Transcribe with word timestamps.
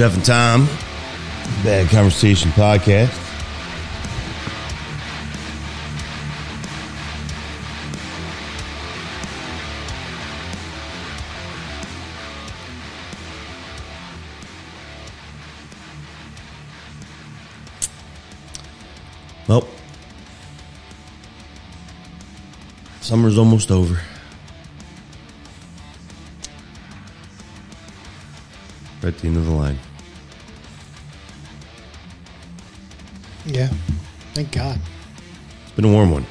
Jeff 0.00 0.14
and 0.14 0.24
Tom, 0.24 0.66
Bad 1.62 1.90
Conversation 1.90 2.50
Podcast. 2.52 3.14
Well, 19.46 19.68
summer's 23.02 23.36
almost 23.36 23.70
over. 23.70 24.00
We're 29.02 29.10
at 29.10 29.18
the 29.18 29.26
end 29.26 29.36
of 29.36 29.44
the 29.44 29.52
line. 29.52 29.78
Thank 34.50 34.64
God. 34.64 34.80
It's 35.62 35.76
been 35.76 35.84
a 35.84 35.92
warm 35.92 36.10
one. 36.10 36.26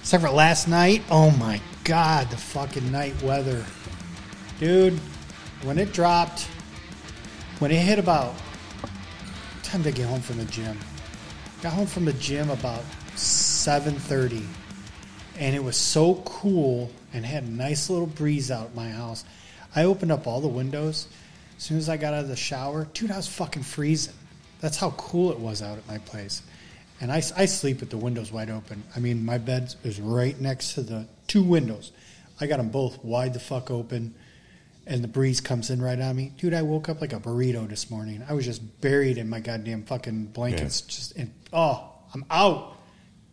Except 0.00 0.22
for 0.22 0.30
last 0.30 0.66
night. 0.66 1.02
Oh 1.10 1.30
my 1.30 1.60
God, 1.84 2.28
the 2.28 2.36
fucking 2.36 2.90
night 2.90 3.20
weather. 3.22 3.64
Dude, 4.58 4.94
when 5.62 5.78
it 5.78 5.92
dropped, 5.92 6.48
when 7.60 7.70
it 7.70 7.78
hit 7.78 8.00
about 8.00 8.34
time 9.62 9.84
to 9.84 9.92
get 9.92 10.06
home 10.06 10.20
from 10.20 10.38
the 10.38 10.44
gym. 10.46 10.76
Got 11.62 11.74
home 11.74 11.86
from 11.86 12.04
the 12.04 12.14
gym 12.14 12.50
about 12.50 12.82
7:30 13.14 14.44
and 15.38 15.54
it 15.54 15.62
was 15.62 15.76
so 15.76 16.16
cool 16.24 16.90
and 17.12 17.24
had 17.24 17.44
a 17.44 17.50
nice 17.50 17.88
little 17.88 18.06
breeze 18.06 18.50
out 18.50 18.74
my 18.74 18.90
house. 18.90 19.24
I 19.76 19.84
opened 19.84 20.10
up 20.10 20.26
all 20.26 20.40
the 20.40 20.48
windows. 20.48 21.06
As 21.56 21.62
soon 21.62 21.78
as 21.78 21.88
I 21.88 21.96
got 21.96 22.12
out 22.12 22.24
of 22.24 22.28
the 22.28 22.36
shower, 22.36 22.88
dude, 22.92 23.12
I 23.12 23.16
was 23.16 23.28
fucking 23.28 23.62
freezing. 23.62 24.14
That's 24.60 24.76
how 24.76 24.90
cool 24.92 25.32
it 25.32 25.38
was 25.38 25.62
out 25.62 25.78
at 25.78 25.86
my 25.88 25.98
place. 25.98 26.42
And 27.00 27.10
I, 27.10 27.16
I 27.36 27.46
sleep 27.46 27.80
with 27.80 27.90
the 27.90 27.96
windows 27.96 28.30
wide 28.30 28.50
open. 28.50 28.82
I 28.94 29.00
mean, 29.00 29.24
my 29.24 29.38
bed 29.38 29.74
is 29.84 29.98
right 30.00 30.38
next 30.38 30.74
to 30.74 30.82
the 30.82 31.06
two 31.28 31.42
windows. 31.42 31.92
I 32.40 32.46
got 32.46 32.58
them 32.58 32.68
both 32.68 33.02
wide 33.04 33.32
the 33.32 33.40
fuck 33.40 33.70
open, 33.70 34.14
and 34.86 35.02
the 35.02 35.08
breeze 35.08 35.40
comes 35.40 35.70
in 35.70 35.80
right 35.80 35.98
on 35.98 36.16
me. 36.16 36.32
Dude, 36.36 36.52
I 36.54 36.62
woke 36.62 36.88
up 36.90 37.00
like 37.00 37.12
a 37.14 37.20
burrito 37.20 37.66
this 37.68 37.90
morning. 37.90 38.22
I 38.28 38.34
was 38.34 38.44
just 38.44 38.80
buried 38.82 39.16
in 39.18 39.28
my 39.30 39.40
goddamn 39.40 39.84
fucking 39.84 40.26
blankets. 40.26 40.82
Just 40.82 41.12
in, 41.16 41.32
oh, 41.52 41.90
I'm 42.14 42.24
out, 42.30 42.76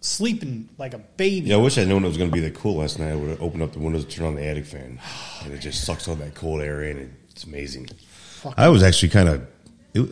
sleeping 0.02 0.70
like 0.78 0.94
a 0.94 1.00
baby. 1.00 1.48
Yeah, 1.50 1.56
I 1.56 1.60
wish 1.60 1.78
I'd 1.78 1.88
known 1.88 2.04
it 2.06 2.08
was 2.08 2.18
going 2.18 2.30
to 2.30 2.34
be 2.34 2.42
that 2.42 2.56
cool 2.56 2.76
last 2.78 3.00
night. 3.00 3.12
I 3.12 3.16
would 3.16 3.30
have 3.32 3.42
opened 3.42 3.64
up 3.64 3.74
the 3.74 3.80
windows, 3.80 4.04
and 4.04 4.12
turned 4.12 4.28
on 4.28 4.36
the 4.36 4.46
attic 4.46 4.66
fan, 4.66 5.00
and 5.44 5.54
it 5.54 5.60
just 5.60 5.84
sucks 5.84 6.08
all 6.08 6.16
that 6.16 6.36
cold 6.36 6.62
air 6.62 6.84
in. 6.84 7.14
It's 7.32 7.44
amazing. 7.44 7.88
Fucking- 7.88 8.54
I 8.64 8.70
was 8.70 8.84
actually 8.84 9.10
kind 9.10 9.28
of, 9.30 9.46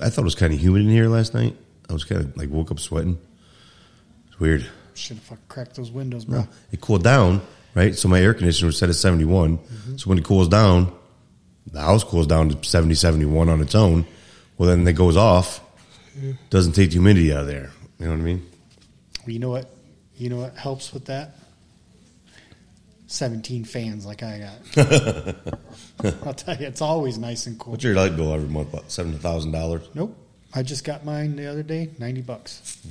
I 0.01 0.09
thought 0.09 0.21
it 0.21 0.25
was 0.25 0.35
kind 0.35 0.53
of 0.53 0.59
humid 0.59 0.81
in 0.81 0.89
here 0.89 1.07
last 1.07 1.33
night. 1.33 1.55
I 1.89 1.93
was 1.93 2.03
kind 2.03 2.21
of 2.21 2.35
like 2.37 2.49
woke 2.49 2.71
up 2.71 2.79
sweating. 2.79 3.17
It's 4.27 4.39
weird. 4.39 4.65
Should 4.93 5.19
have 5.29 5.47
cracked 5.47 5.75
those 5.75 5.91
windows, 5.91 6.25
bro. 6.25 6.41
No, 6.41 6.47
it 6.71 6.81
cooled 6.81 7.03
down, 7.03 7.41
right? 7.73 7.95
So 7.95 8.07
my 8.07 8.19
air 8.19 8.33
conditioner 8.33 8.67
was 8.67 8.77
set 8.77 8.89
at 8.89 8.95
71. 8.95 9.57
Mm-hmm. 9.57 9.97
So 9.97 10.09
when 10.09 10.17
it 10.17 10.23
cools 10.23 10.47
down, 10.47 10.91
the 11.71 11.81
house 11.81 12.03
cools 12.03 12.27
down 12.27 12.49
to 12.49 12.63
70, 12.67 12.95
71 12.95 13.49
on 13.49 13.61
its 13.61 13.75
own. 13.75 14.05
Well, 14.57 14.69
then 14.69 14.87
it 14.87 14.93
goes 14.93 15.17
off. 15.17 15.59
Mm-hmm. 16.17 16.31
Doesn't 16.49 16.73
take 16.73 16.89
the 16.89 16.93
humidity 16.93 17.33
out 17.33 17.41
of 17.41 17.47
there. 17.47 17.71
You 17.99 18.05
know 18.05 18.11
what 18.11 18.19
I 18.19 18.23
mean? 18.23 18.49
You 19.25 19.39
know 19.39 19.49
what? 19.49 19.69
You 20.15 20.29
know 20.29 20.37
what 20.37 20.55
helps 20.55 20.93
with 20.93 21.05
that? 21.05 21.35
Seventeen 23.15 23.63
fans 23.63 24.05
like 24.05 24.23
I 24.23 24.39
got. 24.75 25.35
I'll 26.27 26.33
tell 26.33 26.57
you, 26.57 26.67
it's 26.67 26.81
always 26.81 27.17
nice 27.17 27.47
and 27.47 27.57
cool. 27.57 27.71
What's 27.71 27.83
your 27.85 27.95
light 27.95 28.13
bill 28.17 28.33
every 28.33 28.49
month? 28.49 28.73
About 28.73 28.89
$7,000? 28.89 29.95
Nope, 29.95 30.17
I 30.53 30.63
just 30.63 30.83
got 30.83 31.05
mine 31.05 31.37
the 31.37 31.49
other 31.49 31.63
day, 31.63 31.91
ninety 31.97 32.19
bucks, 32.19 32.85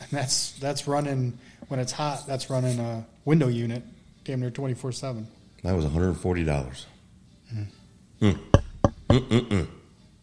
and 0.00 0.08
that's 0.10 0.52
that's 0.52 0.88
running 0.88 1.38
when 1.68 1.78
it's 1.78 1.92
hot. 1.92 2.26
That's 2.26 2.48
running 2.48 2.78
a 2.78 3.04
window 3.26 3.48
unit, 3.48 3.82
damn 4.24 4.40
near 4.40 4.50
twenty 4.50 4.72
four 4.72 4.92
seven. 4.92 5.26
That 5.62 5.76
was 5.76 5.84
$140. 5.84 6.86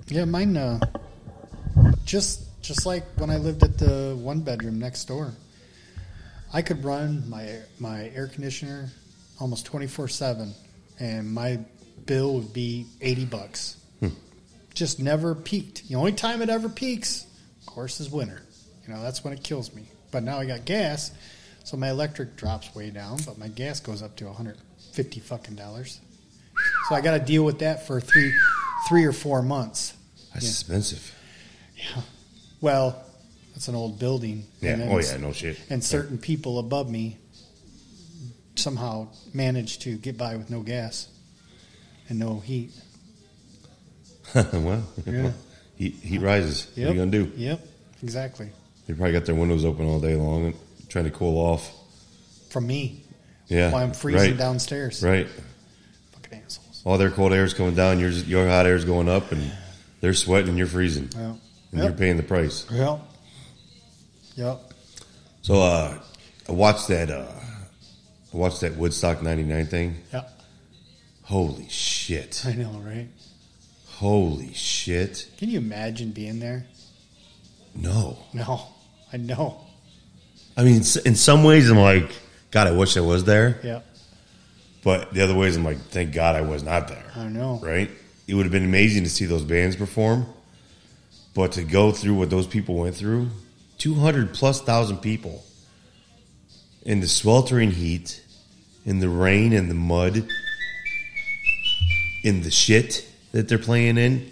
Yeah, 0.07 0.25
mine. 0.25 0.57
Uh, 0.57 0.79
just 2.05 2.59
just 2.63 2.87
like 2.87 3.03
when 3.17 3.29
I 3.29 3.37
lived 3.37 3.61
at 3.61 3.77
the 3.77 4.17
one 4.19 4.39
bedroom 4.39 4.79
next 4.79 5.05
door, 5.05 5.31
I 6.51 6.61
could 6.61 6.83
run 6.83 7.29
my 7.29 7.59
my 7.79 8.09
air 8.15 8.27
conditioner 8.27 8.89
almost 9.39 9.65
twenty 9.65 9.87
four 9.87 10.07
seven, 10.07 10.53
and 10.99 11.31
my 11.31 11.59
bill 12.05 12.35
would 12.35 12.53
be 12.53 12.87
eighty 13.01 13.25
bucks. 13.25 13.77
Hmm. 13.99 14.09
Just 14.73 14.99
never 14.99 15.35
peaked. 15.35 15.87
The 15.87 15.95
only 15.95 16.13
time 16.13 16.41
it 16.41 16.49
ever 16.49 16.69
peaks, 16.69 17.25
of 17.61 17.65
course, 17.67 17.99
is 17.99 18.09
winter. 18.09 18.41
You 18.87 18.93
know 18.93 19.01
that's 19.01 19.23
when 19.23 19.33
it 19.33 19.43
kills 19.43 19.73
me. 19.73 19.83
But 20.11 20.23
now 20.23 20.39
I 20.39 20.45
got 20.45 20.65
gas, 20.65 21.11
so 21.63 21.77
my 21.77 21.91
electric 21.91 22.35
drops 22.35 22.73
way 22.73 22.89
down, 22.89 23.19
but 23.25 23.37
my 23.37 23.47
gas 23.47 23.79
goes 23.79 24.01
up 24.01 24.15
to 24.17 24.25
one 24.25 24.33
hundred 24.35 24.57
fifty 24.93 25.19
fucking 25.19 25.55
dollars. 25.55 25.99
So 26.89 26.95
I 26.95 27.01
got 27.01 27.17
to 27.17 27.23
deal 27.23 27.43
with 27.45 27.59
that 27.59 27.85
for 27.85 28.01
three 28.01 28.33
three 28.87 29.05
or 29.05 29.13
four 29.13 29.41
months. 29.43 29.93
That's 30.33 30.45
Yeah. 30.45 30.49
expensive. 30.51 31.15
Yeah. 31.77 32.01
Well, 32.59 33.03
that's 33.59 33.67
an 33.67 33.75
old 33.75 33.99
building. 33.99 34.45
Yeah. 34.61 34.75
And 34.75 34.83
Oh, 34.83 34.99
yeah. 34.99 35.17
No 35.17 35.33
shit. 35.33 35.59
And 35.69 35.83
certain 35.83 36.17
people 36.17 36.59
above 36.59 36.89
me 36.89 37.17
somehow 38.55 39.09
managed 39.33 39.81
to 39.81 39.97
get 39.97 40.17
by 40.17 40.37
with 40.37 40.49
no 40.49 40.61
gas 40.61 41.09
and 42.07 42.17
no 42.17 42.39
heat. 42.39 42.71
well, 44.33 44.81
Yeah. 45.05 45.33
heat, 45.75 45.93
heat 45.95 46.21
rises. 46.21 46.67
What 46.75 46.85
are 46.85 46.89
you 46.91 46.95
going 46.95 47.11
to 47.11 47.25
do? 47.25 47.31
Yep. 47.35 47.67
Exactly. 48.01 48.49
They 48.87 48.93
probably 48.93 49.11
got 49.11 49.25
their 49.25 49.35
windows 49.35 49.65
open 49.65 49.85
all 49.85 49.99
day 49.99 50.15
long 50.15 50.45
and 50.45 50.55
trying 50.87 51.03
to 51.05 51.11
cool 51.11 51.37
off. 51.37 51.69
From 52.51 52.65
me. 52.65 53.03
Yeah. 53.49 53.71
While 53.73 53.83
I'm 53.83 53.91
freezing 53.91 54.21
right. 54.31 54.37
downstairs. 54.37 55.03
Right. 55.03 55.27
Fucking 56.13 56.41
assholes. 56.45 56.81
All 56.85 56.97
their 56.97 57.11
cold 57.11 57.33
air 57.33 57.43
is 57.43 57.53
coming 57.53 57.75
down, 57.75 57.99
yours, 57.99 58.25
your 58.25 58.47
hot 58.47 58.65
air 58.65 58.75
is 58.77 58.85
going 58.85 59.09
up, 59.09 59.33
and 59.33 59.51
they're 59.99 60.13
sweating 60.13 60.47
and 60.47 60.57
you're 60.57 60.65
freezing. 60.65 61.09
Yeah. 61.13 61.33
And 61.71 61.81
Yep. 61.81 61.83
you're 61.83 61.91
paying 61.97 62.15
the 62.15 62.23
price. 62.23 62.65
Yep. 62.71 63.01
Yep. 64.39 64.73
So 65.41 65.61
uh, 65.61 65.99
I 66.47 66.51
watched 66.53 66.87
that. 66.87 67.09
Uh, 67.11 67.27
I 68.33 68.37
watched 68.37 68.61
that 68.61 68.75
Woodstock 68.77 69.21
'99 69.21 69.65
thing. 69.65 69.97
Yep. 70.13 70.31
Holy 71.23 71.67
shit! 71.67 72.43
I 72.45 72.53
know, 72.53 72.71
right? 72.85 73.09
Holy 73.87 74.53
shit! 74.53 75.27
Can 75.37 75.49
you 75.49 75.57
imagine 75.57 76.11
being 76.11 76.39
there? 76.39 76.65
No, 77.75 78.17
No. 78.33 78.61
I 79.11 79.17
know. 79.17 79.59
I 80.55 80.63
mean, 80.63 80.77
in 81.05 81.15
some 81.15 81.43
ways, 81.43 81.69
I'm 81.69 81.77
like, 81.77 82.11
God, 82.51 82.67
I 82.67 82.71
wish 82.71 82.95
I 82.95 83.01
was 83.01 83.23
there. 83.25 83.59
Yep. 83.63 83.85
But 84.83 85.13
the 85.13 85.21
other 85.21 85.35
ways, 85.35 85.57
I'm 85.57 85.63
like, 85.65 85.79
thank 85.89 86.13
God 86.13 86.35
I 86.35 86.41
was 86.41 86.63
not 86.63 86.87
there. 86.87 87.05
I 87.15 87.27
know. 87.27 87.59
Right? 87.61 87.89
It 88.27 88.35
would 88.35 88.43
have 88.43 88.51
been 88.51 88.65
amazing 88.65 89.03
to 89.03 89.09
see 89.09 89.25
those 89.25 89.43
bands 89.43 89.75
perform, 89.75 90.25
but 91.33 91.51
to 91.53 91.63
go 91.63 91.91
through 91.91 92.13
what 92.15 92.29
those 92.29 92.45
people 92.47 92.75
went 92.75 92.95
through, 92.95 93.29
200 93.79 94.33
plus 94.33 94.61
thousand 94.61 94.97
people 94.97 95.43
in 96.83 96.99
the 96.99 97.07
sweltering 97.07 97.71
heat, 97.71 98.21
in 98.85 98.99
the 98.99 99.09
rain 99.09 99.53
and 99.53 99.69
the 99.69 99.75
mud, 99.75 100.27
in 102.23 102.43
the 102.43 102.51
shit 102.51 103.07
that 103.31 103.47
they're 103.47 103.57
playing 103.57 103.97
in. 103.97 104.31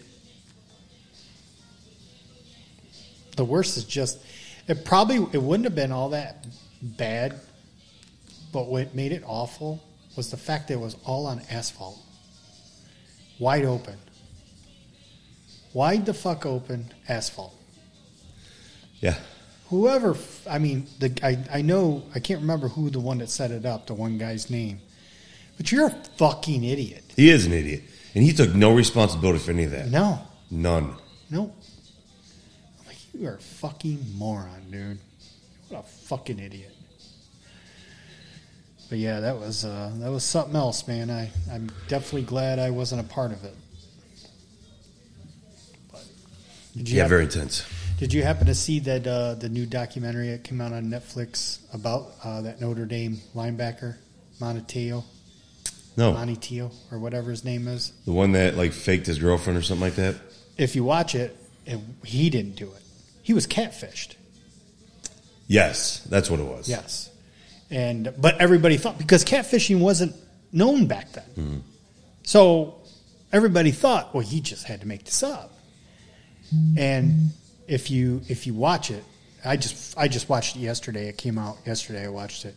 The 3.35 3.45
worst 3.45 3.77
is 3.77 3.83
just 3.83 4.19
it 4.67 4.83
probably 4.83 5.17
it 5.31 5.41
wouldn't 5.41 5.65
have 5.65 5.75
been 5.75 5.91
all 5.91 6.09
that 6.09 6.45
bad, 6.81 7.39
but 8.51 8.67
what 8.67 8.93
made 8.93 9.11
it 9.11 9.23
awful 9.25 9.81
was 10.15 10.29
the 10.31 10.37
fact 10.37 10.67
that 10.67 10.75
it 10.75 10.79
was 10.79 10.97
all 11.05 11.27
on 11.27 11.41
asphalt. 11.49 11.99
Wide 13.39 13.65
open. 13.65 13.97
Wide 15.73 16.05
the 16.05 16.13
fuck 16.13 16.45
open 16.45 16.91
asphalt. 17.07 17.53
Yeah. 18.99 19.15
Whoever 19.69 20.15
i 20.49 20.59
mean 20.59 20.87
the 20.99 21.17
I, 21.21 21.57
I 21.59 21.61
know 21.61 22.03
I 22.15 22.19
can't 22.19 22.41
remember 22.41 22.69
who 22.69 22.89
the 22.89 22.99
one 22.99 23.17
that 23.19 23.29
set 23.29 23.51
it 23.51 23.65
up, 23.65 23.87
the 23.87 23.93
one 23.93 24.17
guy's 24.17 24.49
name. 24.49 24.79
But 25.57 25.71
you're 25.71 25.87
a 25.87 25.95
fucking 26.17 26.63
idiot. 26.63 27.03
He 27.15 27.29
is 27.29 27.45
an 27.45 27.53
idiot. 27.53 27.83
And 28.13 28.23
he 28.23 28.31
took 28.31 28.53
no 28.53 28.73
responsibility 28.73 29.39
for 29.39 29.51
any 29.51 29.63
of 29.65 29.71
that. 29.71 29.89
No. 29.89 30.19
None. 30.49 30.95
No. 31.29 31.51
I'm 32.79 32.87
like, 32.87 32.97
you 33.13 33.27
are 33.27 33.35
a 33.35 33.39
fucking 33.39 34.05
moron, 34.15 34.71
dude. 34.71 34.99
What 35.69 35.79
a 35.79 35.87
fucking 35.87 36.39
idiot. 36.39 36.73
But 38.89 38.99
yeah, 38.99 39.19
that 39.19 39.37
was 39.37 39.65
uh, 39.65 39.91
that 39.95 40.09
was 40.09 40.23
something 40.23 40.55
else, 40.55 40.87
man. 40.87 41.09
I 41.09 41.29
I'm 41.51 41.69
definitely 41.89 42.21
glad 42.21 42.57
I 42.57 42.69
wasn't 42.69 43.01
a 43.01 43.03
part 43.03 43.33
of 43.33 43.43
it. 43.43 43.55
But 45.91 46.05
Yeah, 46.73 47.07
very 47.07 47.27
tense. 47.27 47.65
Did 47.97 48.13
you 48.13 48.23
happen 48.23 48.45
to 48.47 48.55
see 48.55 48.79
that 48.81 49.07
uh, 49.07 49.33
the 49.33 49.49
new 49.49 49.65
documentary 49.65 50.29
that 50.29 50.43
came 50.43 50.61
out 50.61 50.71
on 50.71 50.85
Netflix 50.85 51.59
about 51.73 52.11
uh, 52.23 52.41
that 52.41 52.61
Notre 52.61 52.85
Dame 52.85 53.17
linebacker, 53.35 53.95
Manti 54.39 54.61
Te'o? 54.61 55.03
No. 55.97 56.13
Monty 56.13 56.35
Teal 56.35 56.71
or 56.91 56.99
whatever 56.99 57.31
his 57.31 57.43
name 57.43 57.67
is. 57.67 57.91
The 58.05 58.11
one 58.11 58.33
that 58.33 58.55
like 58.55 58.71
faked 58.71 59.07
his 59.07 59.17
girlfriend 59.17 59.57
or 59.57 59.63
something 59.63 59.81
like 59.81 59.95
that. 59.95 60.15
If 60.55 60.75
you 60.75 60.83
watch 60.83 61.15
it, 61.15 61.35
it 61.65 61.79
he 62.05 62.29
didn't 62.29 62.55
do 62.55 62.65
it. 62.71 62.81
He 63.23 63.33
was 63.33 63.47
catfished. 63.47 64.15
Yes, 65.47 66.01
that's 66.03 66.29
what 66.29 66.39
it 66.39 66.45
was. 66.45 66.69
Yes, 66.69 67.09
and 67.71 68.13
but 68.17 68.39
everybody 68.39 68.77
thought 68.77 68.99
because 68.99 69.25
catfishing 69.25 69.79
wasn't 69.79 70.15
known 70.51 70.85
back 70.85 71.13
then, 71.13 71.63
so 72.23 72.75
everybody 73.33 73.71
thought, 73.71 74.13
well, 74.13 74.23
he 74.23 74.39
just 74.39 74.65
had 74.65 74.81
to 74.81 74.87
make 74.87 75.03
this 75.03 75.23
up. 75.23 75.51
And 76.77 77.31
if 77.67 77.91
you 77.91 78.21
if 78.27 78.47
you 78.47 78.53
watch 78.53 78.91
it, 78.91 79.03
I 79.45 79.57
just 79.57 79.97
I 79.97 80.07
just 80.07 80.29
watched 80.29 80.55
it 80.55 80.59
yesterday. 80.59 81.07
It 81.09 81.17
came 81.17 81.37
out 81.37 81.57
yesterday. 81.65 82.05
I 82.05 82.09
watched 82.09 82.45
it. 82.45 82.55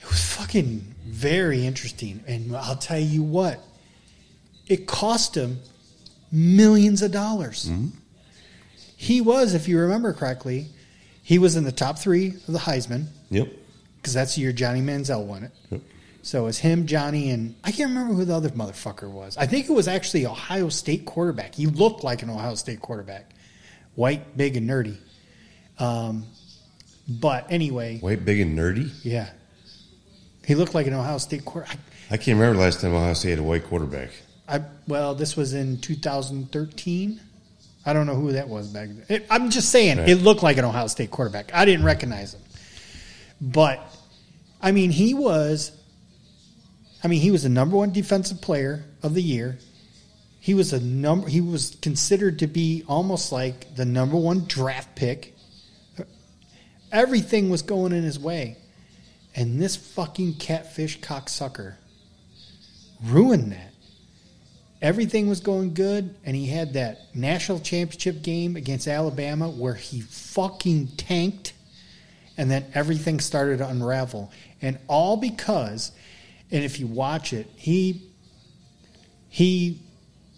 It 0.00 0.08
was 0.08 0.22
fucking 0.34 0.94
very 1.06 1.66
interesting, 1.66 2.22
and 2.26 2.54
I'll 2.56 2.76
tell 2.76 3.00
you 3.00 3.22
what, 3.22 3.60
it 4.66 4.86
cost 4.86 5.36
him 5.36 5.58
millions 6.30 7.02
of 7.02 7.10
dollars. 7.10 7.66
Mm-hmm. 7.68 7.88
He 8.96 9.20
was, 9.20 9.54
if 9.54 9.68
you 9.68 9.78
remember 9.80 10.12
correctly, 10.12 10.66
he 11.22 11.38
was 11.38 11.56
in 11.56 11.64
the 11.64 11.72
top 11.72 11.98
three 11.98 12.28
of 12.28 12.46
the 12.46 12.58
Heisman 12.58 13.06
Yep. 13.30 13.48
because 13.96 14.14
that's 14.14 14.34
the 14.34 14.40
year 14.42 14.52
Johnny 14.52 14.80
Manziel 14.80 15.24
won 15.24 15.44
it. 15.44 15.52
Yep. 15.70 15.80
So 16.22 16.42
it 16.42 16.44
was 16.46 16.58
him, 16.58 16.86
Johnny, 16.86 17.30
and 17.30 17.54
I 17.64 17.70
can't 17.70 17.90
remember 17.90 18.14
who 18.14 18.24
the 18.24 18.34
other 18.34 18.50
motherfucker 18.50 19.08
was. 19.10 19.36
I 19.36 19.46
think 19.46 19.68
it 19.68 19.72
was 19.72 19.88
actually 19.88 20.26
Ohio 20.26 20.68
State 20.68 21.04
quarterback. 21.06 21.54
He 21.54 21.66
looked 21.66 22.02
like 22.04 22.22
an 22.22 22.30
Ohio 22.30 22.54
State 22.54 22.80
quarterback, 22.80 23.30
white, 23.98 24.36
big, 24.36 24.56
and 24.56 24.68
nerdy. 24.70 24.96
Um, 25.78 26.24
but 27.08 27.46
anyway, 27.50 27.98
White, 27.98 28.24
big, 28.24 28.40
and 28.40 28.56
nerdy. 28.56 28.90
yeah, 29.02 29.30
he 30.46 30.54
looked 30.54 30.74
like 30.74 30.86
an 30.86 30.94
Ohio 30.94 31.18
State 31.18 31.44
quarterback. 31.44 31.78
I 32.10 32.16
can't 32.16 32.38
remember 32.38 32.54
the 32.58 32.64
last 32.64 32.80
time 32.80 32.94
Ohio 32.94 33.14
State 33.14 33.30
had 33.30 33.38
a 33.40 33.42
white 33.42 33.64
quarterback. 33.66 34.10
I 34.48 34.62
well, 34.86 35.14
this 35.14 35.36
was 35.36 35.52
in 35.54 35.80
2013. 35.80 37.20
I 37.86 37.92
don't 37.92 38.06
know 38.06 38.14
who 38.14 38.32
that 38.32 38.48
was 38.48 38.68
back 38.68 38.88
then. 38.88 39.04
It, 39.08 39.26
I'm 39.30 39.50
just 39.50 39.70
saying 39.70 39.98
Right. 39.98 40.08
it 40.08 40.16
looked 40.16 40.42
like 40.42 40.58
an 40.58 40.64
Ohio 40.64 40.86
State 40.86 41.10
quarterback. 41.10 41.52
I 41.54 41.64
didn't 41.64 41.84
recognize 41.84 42.34
him, 42.34 42.40
but 43.40 43.80
I 44.60 44.72
mean 44.72 44.90
he 44.90 45.14
was. 45.14 45.72
I 47.02 47.08
mean 47.08 47.20
he 47.20 47.30
was 47.30 47.42
the 47.44 47.48
number 47.48 47.76
one 47.76 47.92
defensive 47.92 48.40
player 48.42 48.84
of 49.02 49.14
the 49.14 49.22
year. 49.22 49.58
He 50.48 50.54
was 50.54 50.72
a 50.72 50.80
number. 50.80 51.28
He 51.28 51.42
was 51.42 51.76
considered 51.82 52.38
to 52.38 52.46
be 52.46 52.82
almost 52.88 53.32
like 53.32 53.76
the 53.76 53.84
number 53.84 54.16
one 54.16 54.46
draft 54.46 54.96
pick. 54.96 55.36
Everything 56.90 57.50
was 57.50 57.60
going 57.60 57.92
in 57.92 58.02
his 58.02 58.18
way, 58.18 58.56
and 59.36 59.60
this 59.60 59.76
fucking 59.76 60.36
catfish 60.36 61.00
cocksucker 61.00 61.74
ruined 63.04 63.52
that 63.52 63.74
everything 64.80 65.28
was 65.28 65.40
going 65.40 65.74
good, 65.74 66.14
and 66.24 66.34
he 66.34 66.46
had 66.46 66.72
that 66.72 67.14
national 67.14 67.60
championship 67.60 68.22
game 68.22 68.56
against 68.56 68.88
Alabama 68.88 69.50
where 69.50 69.74
he 69.74 70.00
fucking 70.00 70.86
tanked, 70.96 71.52
and 72.38 72.50
then 72.50 72.64
everything 72.72 73.20
started 73.20 73.58
to 73.58 73.68
unravel, 73.68 74.32
and 74.62 74.78
all 74.88 75.18
because, 75.18 75.92
and 76.50 76.64
if 76.64 76.80
you 76.80 76.86
watch 76.86 77.34
it, 77.34 77.48
he 77.54 78.02
he 79.28 79.82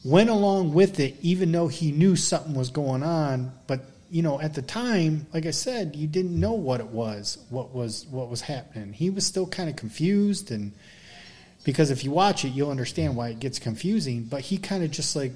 went 0.05 0.31
along 0.31 0.73
with 0.73 0.99
it 1.01 1.17
even 1.21 1.53
though 1.53 1.69
he 1.69 1.93
knew 1.93 2.17
something 2.17 2.55
was 2.55 2.71
going 2.71 3.03
on, 3.03 3.53
but 3.67 3.81
you 4.11 4.23
know 4.23 4.41
at 4.41 4.55
the 4.55 4.63
time 4.63 5.25
like 5.33 5.47
i 5.47 5.53
said 5.53 5.95
you 5.95 6.09
didn't 6.09 6.41
know 6.41 6.55
what 6.55 6.81
it 6.81 6.89
was 6.89 7.39
what 7.49 7.73
was 7.73 8.07
what 8.07 8.29
was 8.29 8.41
happening 8.41 8.93
he 8.93 9.09
was 9.09 9.25
still 9.25 9.47
kind 9.47 9.71
of 9.71 9.77
confused 9.77 10.51
and 10.51 10.73
because 11.65 11.91
if 11.91 12.05
you 12.05 12.11
watch 12.11 12.45
it, 12.45 12.51
you'll 12.51 12.71
understand 12.71 13.17
why 13.17 13.29
it 13.29 13.41
gets 13.41 13.59
confusing. 13.59 14.25
But 14.25 14.43
he 14.43 14.59
kind 14.59 14.83
of 14.83 14.91
just 14.91 15.15
like 15.15 15.33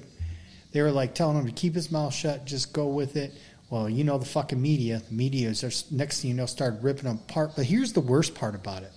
they 0.71 0.81
were 0.81 0.91
like 0.91 1.13
telling 1.15 1.37
him 1.37 1.45
to 1.45 1.51
keep 1.51 1.75
his 1.75 1.91
mouth 1.91 2.13
shut, 2.13 2.45
just 2.45 2.73
go 2.73 2.87
with 2.87 3.15
it. 3.15 3.33
Well, 3.69 3.89
you 3.89 4.03
know 4.03 4.17
the 4.17 4.25
fucking 4.25 4.61
media. 4.61 5.01
The 5.07 5.13
media 5.13 5.49
is 5.49 5.61
there's- 5.61 5.85
next 5.91 6.21
thing 6.21 6.31
you 6.31 6.37
know 6.37 6.45
started 6.45 6.83
ripping 6.83 7.05
them 7.05 7.17
apart. 7.17 7.51
But 7.55 7.65
here's 7.65 7.93
the 7.93 8.01
worst 8.01 8.35
part 8.35 8.55
about 8.55 8.83
it. 8.83 8.91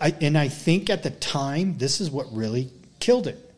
I- 0.00 0.14
and 0.20 0.38
I 0.38 0.48
think 0.48 0.88
at 0.88 1.02
the 1.02 1.10
time 1.10 1.78
this 1.78 2.00
is 2.00 2.10
what 2.10 2.32
really 2.34 2.70
killed 3.00 3.26
it 3.26 3.53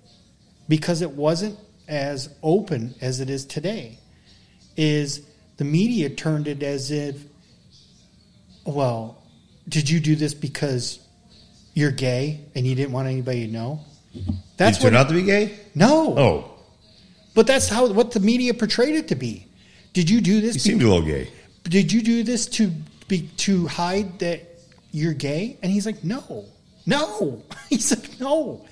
because 0.68 1.02
it 1.02 1.10
wasn't 1.12 1.58
as 1.88 2.28
open 2.42 2.94
as 3.00 3.20
it 3.20 3.30
is 3.30 3.44
today. 3.44 3.98
Is 4.76 5.22
the 5.56 5.64
media 5.64 6.10
turned 6.10 6.48
it 6.48 6.62
as 6.62 6.90
if, 6.90 7.16
well, 8.64 9.22
did 9.68 9.88
you 9.88 10.00
do 10.00 10.16
this 10.16 10.34
because 10.34 10.98
you're 11.74 11.90
gay 11.90 12.40
and 12.54 12.66
you 12.66 12.74
didn't 12.74 12.92
want 12.92 13.08
anybody 13.08 13.46
to 13.46 13.52
know? 13.52 13.80
That's 14.56 14.78
Did 14.78 14.82
he 14.82 14.88
turn 14.90 14.94
what. 14.94 15.00
out 15.00 15.08
to 15.08 15.14
be 15.14 15.22
gay? 15.22 15.58
no, 15.74 16.16
Oh, 16.18 16.50
but 17.34 17.46
that's 17.46 17.68
how 17.68 17.86
what 17.92 18.12
the 18.12 18.20
media 18.20 18.54
portrayed 18.54 18.94
it 18.94 19.08
to 19.08 19.14
be. 19.14 19.46
Did 19.92 20.08
you 20.10 20.20
do 20.20 20.40
this? 20.40 20.54
he 20.54 20.58
seemed 20.60 20.82
a 20.82 20.86
little 20.88 21.02
gay. 21.06 21.30
did 21.64 21.92
you 21.92 22.02
do 22.02 22.22
this 22.22 22.46
to 22.46 22.70
be 23.08 23.28
to 23.38 23.66
hide 23.66 24.18
that 24.20 24.40
you're 24.90 25.12
gay? 25.14 25.58
And 25.62 25.70
he's 25.70 25.84
like, 25.86 26.02
no, 26.02 26.44
no. 26.86 27.42
he 27.70 27.78
said 27.78 28.08
no. 28.20 28.64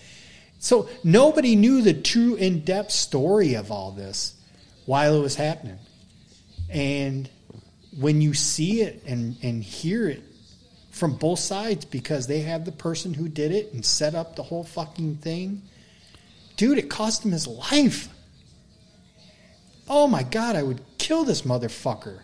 So 0.65 0.89
nobody 1.05 1.57
knew 1.57 1.83
the 1.83 1.93
true 1.93 2.37
in 2.37 2.61
depth 2.61 2.91
story 2.91 3.53
of 3.53 3.71
all 3.71 3.91
this 3.91 4.33
while 4.87 5.15
it 5.15 5.21
was 5.21 5.35
happening. 5.35 5.77
And 6.71 7.29
when 8.01 8.23
you 8.23 8.33
see 8.33 8.81
it 8.81 9.03
and, 9.07 9.37
and 9.43 9.63
hear 9.63 10.09
it 10.09 10.23
from 10.91 11.17
both 11.17 11.39
sides 11.41 11.85
because 11.85 12.29
they 12.29 12.41
have 12.41 12.65
the 12.65 12.73
person 12.73 13.13
who 13.13 13.29
did 13.29 13.53
it 13.53 13.75
and 13.75 13.85
set 13.85 14.15
up 14.15 14.37
the 14.37 14.43
whole 14.43 14.65
fucking 14.65 15.17
thing, 15.17 15.61
dude, 16.57 16.79
it 16.79 16.89
cost 16.89 17.27
him 17.27 17.33
his 17.33 17.47
life. 17.47 18.09
Oh 19.87 20.07
my 20.07 20.23
God, 20.23 20.57
I 20.57 20.63
would 20.63 20.81
kill 20.97 21.25
this 21.25 21.43
motherfucker. 21.43 22.21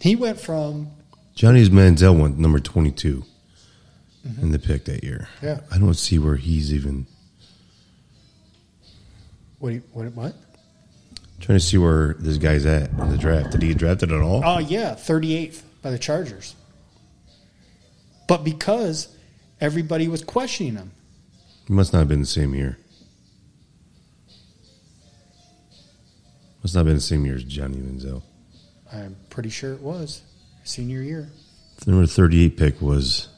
He 0.00 0.14
went 0.14 0.38
from 0.38 0.92
Johnny's 1.34 1.70
Manziel 1.70 2.16
went 2.16 2.38
number 2.38 2.60
22 2.60 3.24
in 4.24 4.52
the 4.52 4.58
pick 4.58 4.84
that 4.86 5.02
year. 5.04 5.28
Yeah. 5.42 5.60
I 5.70 5.78
don't 5.78 5.94
see 5.94 6.18
where 6.18 6.36
he's 6.36 6.72
even 6.72 7.06
what? 9.58 9.70
do 9.70 9.74
you- 9.76 9.82
What? 9.92 10.12
What? 10.14 10.34
trying 11.40 11.58
to 11.58 11.64
see 11.64 11.76
where 11.78 12.14
this 12.20 12.36
guy's 12.38 12.64
at 12.66 12.90
in 12.90 13.10
the 13.10 13.18
draft. 13.18 13.50
Did 13.50 13.62
he 13.62 13.68
get 13.68 13.78
drafted 13.78 14.12
at 14.12 14.20
all? 14.20 14.42
Oh 14.44 14.58
yeah, 14.58 14.94
thirty 14.94 15.34
eighth 15.34 15.64
by 15.82 15.90
the 15.90 15.98
Chargers. 15.98 16.54
But 18.28 18.44
because 18.44 19.08
everybody 19.60 20.06
was 20.08 20.22
questioning 20.22 20.76
him, 20.76 20.92
It 21.64 21.70
must 21.70 21.92
not 21.92 21.98
have 22.00 22.08
been 22.08 22.20
the 22.20 22.26
same 22.26 22.54
year. 22.54 22.78
Must 26.62 26.74
not 26.74 26.80
have 26.80 26.86
been 26.86 26.94
the 26.96 27.00
same 27.00 27.26
year 27.26 27.34
as 27.34 27.42
Johnny 27.44 27.76
Manziel. 27.78 28.22
I'm 28.92 29.16
pretty 29.30 29.48
sure 29.50 29.72
it 29.72 29.80
was 29.80 30.22
senior 30.64 31.02
year. 31.02 31.28
The 31.84 31.90
number 31.90 32.06
38 32.06 32.56
pick 32.56 32.80
was 32.80 33.28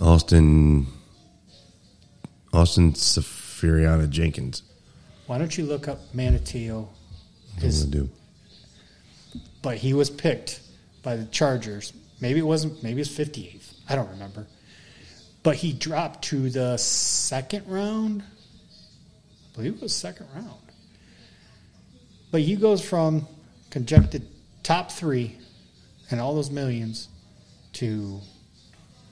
Austin 0.00 0.86
Austin 2.52 2.94
Seferian-Jenkins. 2.94 4.62
Why 5.26 5.38
don't 5.38 5.56
you 5.56 5.64
look 5.64 5.88
up 5.88 5.98
Manti 6.14 6.38
Te'o? 6.68 6.88
I'm 7.56 7.62
His, 7.62 7.84
do. 7.86 8.08
but 9.62 9.76
he 9.78 9.94
was 9.94 10.10
picked 10.10 10.60
by 11.02 11.16
the 11.16 11.24
Chargers. 11.26 11.92
Maybe 12.20 12.40
it 12.40 12.46
wasn't. 12.46 12.82
Maybe 12.82 13.00
it's 13.00 13.10
fifty 13.10 13.46
eighth. 13.48 13.74
I 13.88 13.94
don't 13.96 14.10
remember. 14.10 14.46
But 15.42 15.56
he 15.56 15.72
dropped 15.72 16.24
to 16.26 16.48
the 16.50 16.76
second 16.78 17.66
round. 17.68 18.22
I 18.22 19.56
believe 19.56 19.74
it 19.74 19.82
was 19.82 19.94
second 19.94 20.26
round. 20.34 20.60
But 22.30 22.40
he 22.42 22.56
goes 22.56 22.82
from 22.86 23.26
conjected 23.70 24.26
top 24.62 24.90
three 24.90 25.36
and 26.10 26.20
all 26.20 26.34
those 26.34 26.50
millions 26.50 27.08
to 27.74 28.20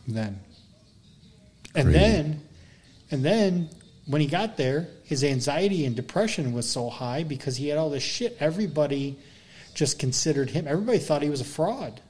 then. 0.09 0.41
And 1.75 1.95
then 1.95 2.43
and 3.11 3.25
then 3.25 3.69
when 4.07 4.21
he 4.21 4.27
got 4.27 4.57
there, 4.57 4.89
his 5.05 5.23
anxiety 5.23 5.85
and 5.85 5.95
depression 5.95 6.53
was 6.53 6.69
so 6.69 6.89
high 6.89 7.23
because 7.23 7.57
he 7.57 7.69
had 7.69 7.79
all 7.79 7.91
this 7.91 8.03
shit. 8.03 8.37
Everybody 8.41 9.19
just 9.75 9.99
considered 9.99 10.51
him. 10.51 10.67
Everybody 10.67 10.99
thought 10.99 11.23
he 11.23 11.31
was 11.31 11.41
a 11.41 11.45
fraud. 11.45 12.01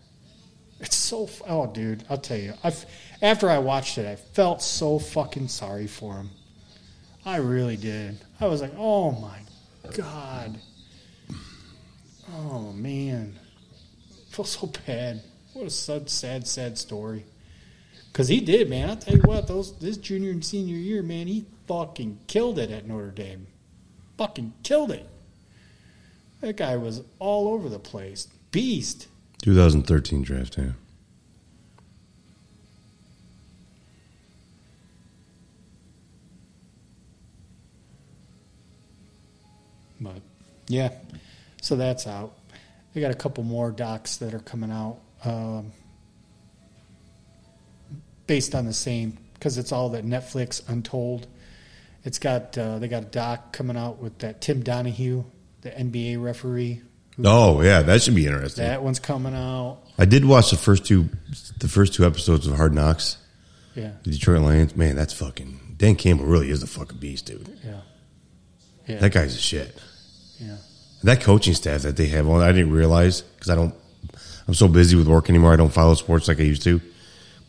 It's 0.81 0.97
so 0.97 1.29
oh, 1.47 1.67
dude, 1.69 2.05
I'll 2.11 2.19
tell 2.19 2.39
you. 2.39 2.55
I've, 2.65 2.85
after 3.21 3.49
I 3.49 3.59
watched 3.59 3.99
it, 3.99 4.07
I 4.07 4.17
felt 4.17 4.63
so 4.63 4.99
fucking 4.99 5.49
sorry 5.49 5.87
for 5.87 6.15
him. 6.15 6.31
I 7.25 7.37
really 7.37 7.77
did. 7.77 8.19
I 8.41 8.47
was 8.47 8.61
like, 8.61 8.75
oh 8.77 9.13
my 9.13 9.39
god. 9.95 10.59
Oh 12.35 12.73
man, 12.73 13.39
I 14.11 14.35
feel 14.35 14.45
so 14.45 14.73
bad. 14.87 15.23
What 15.53 15.67
a 15.67 15.71
sad, 15.71 16.11
sad, 16.11 16.47
sad 16.49 16.79
story. 16.79 17.25
Because 18.13 18.29
he 18.29 18.41
did, 18.41 18.69
man. 18.69 18.91
I'll 18.91 18.97
tell 18.97 19.15
you 19.15 19.23
what, 19.23 19.47
those 19.47 19.79
this 19.79 19.97
junior 19.97 20.33
and 20.33 20.45
senior 20.45 20.77
year, 20.77 21.03
man, 21.03 21.27
he 21.29 21.47
fucking 21.67 22.19
killed 22.27 22.59
it 22.59 22.71
at 22.71 22.87
Notre 22.87 23.11
Dame. 23.11 23.47
Fucking 24.19 24.53
killed 24.63 24.91
it. 24.91 25.09
That 26.43 26.57
guy 26.59 26.77
was 26.77 27.03
all 27.19 27.49
over 27.49 27.71
the 27.71 27.79
place. 27.79 28.29
Beast. 28.51 29.09
2013 29.41 30.23
draft, 30.23 30.59
yeah. 30.59 30.73
But 40.01 40.21
yeah, 40.69 40.91
so 41.63 41.77
that's 41.77 42.07
out. 42.07 42.35
I 42.95 43.01
got 43.01 43.11
a 43.11 43.15
couple 43.15 43.45
more 43.45 43.71
docs 43.71 44.17
that 44.19 44.35
are 44.35 44.41
coming 44.41 44.71
out. 44.71 44.99
Um, 45.25 45.73
based 48.27 48.55
on 48.55 48.67
the 48.67 48.73
same 48.73 49.19
because 49.35 49.59
it's 49.59 49.73
all 49.73 49.91
that 49.91 50.05
Netflix 50.05 50.63
Untold. 50.69 51.27
It's 52.05 52.19
got 52.19 52.57
uh, 52.59 52.79
they 52.79 52.89
got 52.89 53.03
a 53.05 53.07
doc 53.07 53.53
coming 53.53 53.77
out 53.77 53.99
with 53.99 54.19
that 54.19 54.41
Tim 54.41 54.63
Donahue, 54.63 55.25
the 55.63 55.71
NBA 55.71 56.23
referee. 56.23 56.83
Oh 57.25 57.61
yeah, 57.63 57.83
that 57.83 58.03
should 58.03 58.15
be 58.15 58.27
interesting. 58.27 58.65
That 58.65 58.83
one's 58.83 58.99
coming 58.99 59.35
out. 59.35 59.79
I 59.99 60.05
did 60.07 60.25
watch 60.25 60.51
the 60.51 60.57
first 60.57 60.85
two, 60.85 61.09
the 61.59 61.69
first 61.69 61.95
two 61.95 62.05
episodes 62.07 62.47
of 62.47 62.57
Hard 62.57 62.75
Knocks. 62.75 63.19
Yeah, 63.75 63.93
The 64.03 64.11
Detroit 64.11 64.43
Lions. 64.43 64.77
Man, 64.77 64.97
that's 64.97 65.13
fucking. 65.13 65.77
Dan 65.77 65.95
Campbell 65.97 66.27
really 66.27 66.51
is 66.51 66.63
a 66.63 66.67
fucking 66.67 66.99
beast, 66.99 67.27
dude. 67.27 67.49
yeah, 67.65 67.81
yeah, 68.87 68.99
That 68.99 69.13
guy's 69.13 69.35
a 69.35 69.39
shit. 69.39 69.81
yeah. 70.39 70.57
That 71.05 71.21
coaching 71.21 71.55
staff 71.55 71.83
that 71.83 71.97
they 71.97 72.07
have 72.09 72.29
on, 72.29 72.43
I 72.43 72.53
didn't 72.53 72.73
realize 72.73 73.23
because 73.23 73.51
I 73.51 73.55
don't. 73.55 73.75
I'm 74.47 74.55
so 74.55 74.69
busy 74.69 74.97
with 74.97 75.07
work 75.09 75.29
anymore. 75.31 75.53
I 75.53 75.57
don't 75.57 75.73
follow 75.73 75.95
sports 75.95 76.29
like 76.29 76.39
I 76.41 76.45
used 76.45 76.63
to. 76.65 76.81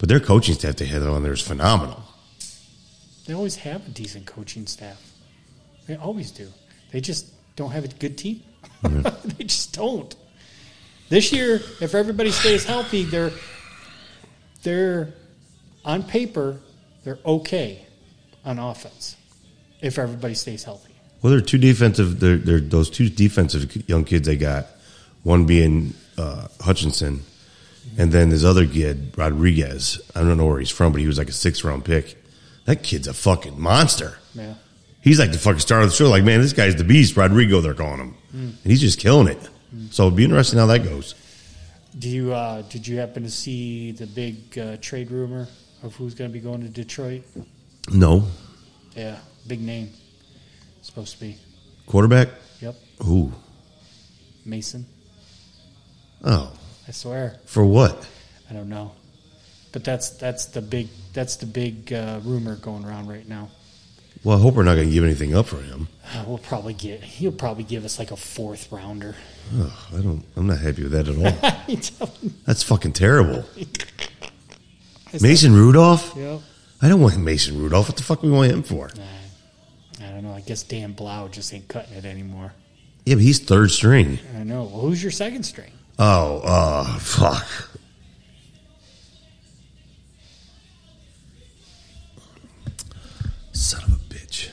But 0.03 0.09
their 0.09 0.19
coaching 0.19 0.53
staff 0.53 0.75
they 0.75 0.85
had 0.85 1.01
on 1.01 1.23
there 1.23 1.31
is 1.31 1.39
phenomenal. 1.39 2.03
They 3.25 3.33
always 3.33 3.55
have 3.55 3.87
a 3.87 3.89
decent 3.89 4.25
coaching 4.25 4.67
staff. 4.67 5.01
They 5.87 5.95
always 5.95 6.29
do. 6.29 6.49
They 6.91 6.99
just 6.99 7.27
don't 7.55 7.71
have 7.71 7.85
a 7.85 7.87
good 7.87 8.17
team. 8.17 8.43
they 8.83 9.45
just 9.45 9.73
don't. 9.73 10.13
This 11.07 11.31
year, 11.31 11.61
if 11.79 11.95
everybody 11.95 12.31
stays 12.31 12.65
healthy, 12.65 13.05
they're 13.05 13.31
they're 14.63 15.13
on 15.85 16.03
paper 16.03 16.57
they're 17.05 17.19
okay 17.25 17.85
on 18.43 18.59
offense. 18.59 19.15
If 19.81 19.97
everybody 19.97 20.33
stays 20.33 20.65
healthy, 20.65 20.95
Well, 21.21 21.31
there 21.31 21.39
are 21.39 21.41
two 21.41 21.57
defensive. 21.57 22.19
They're, 22.19 22.35
they're 22.35 22.59
those 22.59 22.89
two 22.89 23.07
defensive 23.07 23.87
young 23.87 24.03
kids 24.03 24.27
they 24.27 24.35
got. 24.35 24.67
One 25.23 25.45
being 25.45 25.93
uh, 26.17 26.49
Hutchinson, 26.59 27.23
and 27.97 28.11
then 28.11 28.29
this 28.29 28.43
other 28.43 28.65
kid 28.65 29.13
Rodriguez. 29.17 30.01
I 30.15 30.21
don't 30.21 30.37
know 30.37 30.45
where 30.45 30.59
he's 30.59 30.69
from, 30.69 30.91
but 30.91 31.01
he 31.01 31.07
was 31.07 31.17
like 31.17 31.29
a 31.29 31.33
six 31.33 31.63
round 31.63 31.85
pick. 31.85 32.17
That 32.65 32.81
kid's 32.83 33.07
a 33.07 33.13
fucking 33.13 33.59
monster. 33.59 34.17
yeah. 34.33 34.53
He's 35.01 35.19
like 35.19 35.33
the 35.33 35.37
fucking 35.37 35.59
star 35.59 35.81
of 35.81 35.89
the 35.89 35.95
show. 35.95 36.09
Like, 36.09 36.23
man, 36.23 36.39
this 36.39 36.53
guy's 36.53 36.77
the 36.77 36.85
beast. 36.85 37.17
Rodrigo, 37.17 37.59
they're 37.59 37.73
calling 37.73 37.99
him, 37.99 38.15
and 38.31 38.57
he's 38.63 38.79
just 38.79 38.99
killing 38.99 39.27
it. 39.27 39.49
So 39.91 40.05
it'd 40.07 40.15
be 40.15 40.23
interesting 40.23 40.59
how 40.59 40.65
that 40.67 40.79
goes. 40.85 41.13
Do 41.99 42.07
you 42.09 42.33
uh, 42.33 42.61
did 42.63 42.87
you 42.87 42.97
happen 42.99 43.23
to 43.23 43.29
see 43.29 43.91
the 43.91 44.07
big 44.07 44.57
uh, 44.57 44.77
trade 44.77 45.11
rumor 45.11 45.47
of 45.83 45.93
who's 45.95 46.13
going 46.13 46.29
to 46.29 46.33
be 46.33 46.39
going 46.39 46.61
to 46.61 46.69
Detroit? 46.69 47.23
No 47.91 48.25
Yeah, 48.95 49.17
big 49.45 49.59
name. 49.61 49.89
Supposed 50.81 51.15
to 51.15 51.19
be. 51.19 51.37
quarterback. 51.85 52.29
Yep, 52.61 52.75
Who? 53.03 53.31
Mason. 54.45 54.85
oh, 56.23 56.53
I 56.87 56.91
swear. 56.91 57.37
for 57.45 57.65
what? 57.65 58.07
I 58.49 58.53
don't 58.53 58.69
know, 58.69 58.91
but 59.71 59.83
that's 59.83 60.09
that's 60.11 60.45
the 60.45 60.61
big 60.61 60.89
that's 61.13 61.37
the 61.37 61.45
big 61.45 61.91
uh, 61.93 62.19
rumor 62.23 62.55
going 62.57 62.85
around 62.85 63.07
right 63.07 63.27
now. 63.27 63.49
Well, 64.23 64.37
I 64.37 64.41
hope 64.41 64.55
we're 64.55 64.63
not 64.63 64.75
going 64.75 64.87
to 64.87 64.93
give 64.93 65.03
anything 65.03 65.35
up 65.35 65.47
for 65.47 65.57
him. 65.61 65.89
Uh, 66.13 66.23
we'll 66.27 66.37
probably 66.37 66.73
get 66.73 67.03
he'll 67.03 67.31
probably 67.31 67.63
give 67.63 67.83
us 67.83 67.99
like 67.99 68.11
a 68.11 68.15
fourth 68.15 68.71
rounder. 68.71 69.15
Ugh, 69.57 69.71
I 69.97 70.01
don't. 70.01 70.23
I'm 70.35 70.47
not 70.47 70.59
happy 70.59 70.83
with 70.83 70.91
that 70.93 71.07
at 71.07 71.17
all. 71.17 72.31
That's 72.45 72.63
fucking 72.63 72.93
terrible. 72.93 73.43
Mason 75.21 75.53
Rudolph. 75.53 76.13
Yep. 76.15 76.41
I 76.81 76.89
don't 76.89 77.01
want 77.01 77.17
Mason 77.17 77.57
Rudolph. 77.59 77.87
What 77.87 77.97
the 77.97 78.03
fuck 78.03 78.23
we 78.23 78.29
want 78.31 78.51
him 78.51 78.63
for? 78.63 78.89
Nah, 78.95 80.05
I 80.07 80.11
don't 80.11 80.23
know. 80.23 80.33
I 80.33 80.41
guess 80.41 80.63
Dan 80.63 80.93
Blough 80.93 81.29
just 81.29 81.53
ain't 81.53 81.67
cutting 81.67 81.93
it 81.93 82.05
anymore. 82.05 82.53
Yeah, 83.05 83.15
but 83.15 83.23
he's 83.23 83.39
third 83.39 83.71
string. 83.71 84.19
I 84.37 84.43
know. 84.43 84.63
Well, 84.63 84.81
who's 84.81 85.01
your 85.01 85.11
second 85.11 85.43
string? 85.43 85.71
Oh, 86.05 86.41
uh, 86.43 86.97
fuck. 86.99 87.47
Son 93.53 93.81
of 93.85 93.93
a 93.93 94.13
bitch. 94.13 94.49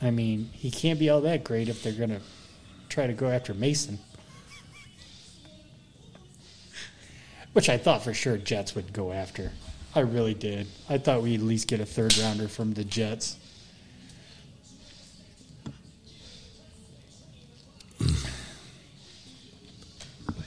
I 0.00 0.10
mean, 0.10 0.50
he 0.52 0.72
can't 0.72 0.98
be 0.98 1.08
all 1.08 1.20
that 1.20 1.44
great 1.44 1.68
if 1.68 1.80
they're 1.80 1.92
gonna 1.92 2.22
try 2.88 3.06
to 3.06 3.12
go 3.12 3.28
after 3.28 3.54
Mason. 3.54 4.00
Which 7.52 7.68
I 7.68 7.78
thought 7.78 8.02
for 8.02 8.12
sure 8.12 8.36
Jets 8.38 8.74
would 8.74 8.92
go 8.92 9.12
after. 9.12 9.52
I 9.94 10.00
really 10.00 10.34
did. 10.34 10.66
I 10.88 10.98
thought 10.98 11.22
we'd 11.22 11.38
at 11.38 11.46
least 11.46 11.68
get 11.68 11.78
a 11.78 11.86
third 11.86 12.18
rounder 12.18 12.48
from 12.48 12.74
the 12.74 12.82
Jets. 12.82 13.36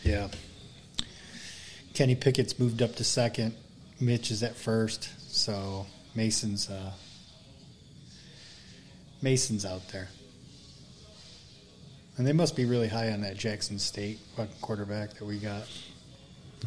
Yeah. 0.05 0.27
Kenny 1.95 2.15
Pickett's 2.15 2.59
moved 2.59 2.81
up 2.81 2.95
to 2.97 3.03
second. 3.03 3.55
Mitch 4.00 4.29
is 4.29 4.43
at 4.43 4.55
first. 4.55 5.09
So 5.33 5.88
Mason's 6.13 6.69
uh, 6.69 6.91
Mason's 9.21 9.65
out 9.65 9.88
there. 9.89 10.09
And 12.17 12.25
they 12.25 12.33
must 12.33 12.55
be 12.55 12.65
really 12.65 12.88
high 12.88 13.12
on 13.12 13.21
that 13.21 13.35
Jackson 13.35 13.79
State 13.79 14.19
fucking 14.38 14.55
quarterback 14.62 15.15
that 15.15 15.25
we 15.25 15.38
got. 15.38 15.63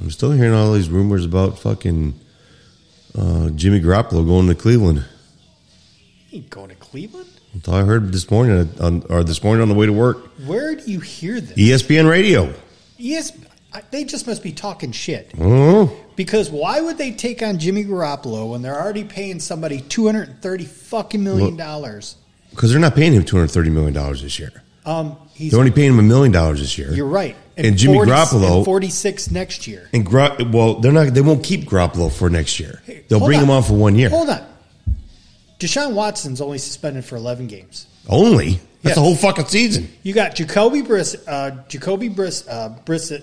I'm 0.01 0.11
still 0.11 0.33
hearing 0.33 0.53
all 0.53 0.73
these 0.73 0.91
rumors 0.91 1.25
about 1.25 1.59
fucking 1.59 2.19
uh, 3.17 3.51
Jimmy 3.51 3.81
Garoppolo 3.81 4.27
going 4.27 4.49
to 4.49 4.55
Cleveland. 4.55 5.05
He 6.27 6.39
ain't 6.39 6.51
going 6.51 6.69
to 6.69 6.75
Cleveland? 6.75 7.31
That's 7.55 7.69
all 7.69 7.77
I 7.77 7.85
heard 7.85 8.13
this 8.13 8.31
morning, 8.31 8.69
on, 8.81 9.05
or 9.09 9.25
this 9.25 9.43
morning 9.43 9.63
on 9.63 9.69
the 9.69 9.75
way 9.75 9.87
to 9.87 9.93
work. 9.93 10.29
Where 10.45 10.75
do 10.77 10.91
you 10.91 11.01
hear 11.01 11.41
this? 11.41 11.57
ESPN 11.57 12.09
Radio. 12.11 12.53
Yes, 12.99 13.33
they 13.91 14.05
just 14.05 14.27
must 14.27 14.43
be 14.43 14.53
talking 14.53 14.93
shit. 14.93 15.31
Oh, 15.41 15.95
Because 16.17 16.51
why 16.51 16.81
would 16.81 16.99
they 16.99 17.13
take 17.13 17.43
on 17.43 17.59
Jimmy 17.59 17.85
Garoppolo 17.85 18.51
when 18.51 18.61
they're 18.63 18.79
already 18.79 19.05
paying 19.05 19.39
somebody 19.41 19.81
two 19.81 20.07
hundred 20.07 20.29
and 20.29 20.43
thirty 20.43 20.65
fucking 20.65 21.23
million 21.23 21.57
dollars? 21.57 22.17
because 22.51 22.71
they're 22.73 22.81
not 22.81 22.95
paying 22.97 23.13
him 23.13 23.23
230 23.25 23.71
million 23.71 23.93
dollars 23.95 24.21
this 24.23 24.39
year. 24.39 24.51
Um, 24.85 25.17
he's 25.35 25.51
They're 25.53 25.61
only 25.61 25.71
paying 25.71 25.91
him 25.93 25.99
a 25.99 26.03
million 26.03 26.33
dollars 26.33 26.61
this 26.61 26.77
year. 26.79 26.91
you're 26.93 27.07
right. 27.07 27.37
And 27.57 27.77
Jimmy 27.77 27.99
Garoppolo- 27.99 28.65
forty 28.65 28.89
six 28.91 29.31
next 29.31 29.67
year. 29.67 29.89
And 29.93 30.05
Gra- 30.05 30.37
well, 30.51 30.75
they're 30.81 30.91
not. 30.93 31.13
They 31.15 31.21
won't 31.21 31.45
keep 31.45 31.69
Garoppolo 31.69 32.11
for 32.13 32.31
next 32.31 32.59
year. 32.59 32.81
They'll 33.09 33.19
Hold 33.21 33.29
bring 33.29 33.41
him 33.41 33.51
on 33.51 33.63
for 33.63 33.75
one 33.75 33.97
year 33.97 34.09
Hold 34.09 34.31
on. 34.31 34.45
Deshaun 35.61 35.93
Watson's 35.93 36.41
only 36.41 36.59
suspended 36.59 37.05
for 37.05 37.17
eleven 37.17 37.47
games. 37.49 37.87
only. 38.09 38.61
That's 38.83 38.93
Yeah. 38.93 38.95
the 38.95 39.01
whole 39.01 39.17
fucking 39.17 39.47
season. 39.47 39.89
You 40.03 40.13
got 40.15 40.35
Jacoby 40.37 40.83
Briss, 40.83 41.17
uh, 41.27 41.51
Jacoby 41.69 42.09
Briss, 42.09 42.47
uh, 42.49 42.75
Brissett. 42.87 43.23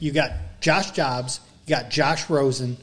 You 0.00 0.12
got 0.12 0.32
Josh 0.60 0.90
Dobbs. 0.92 1.40
You 1.66 1.74
got 1.76 1.90
Josh 1.90 2.28
Rosen. 2.30 2.76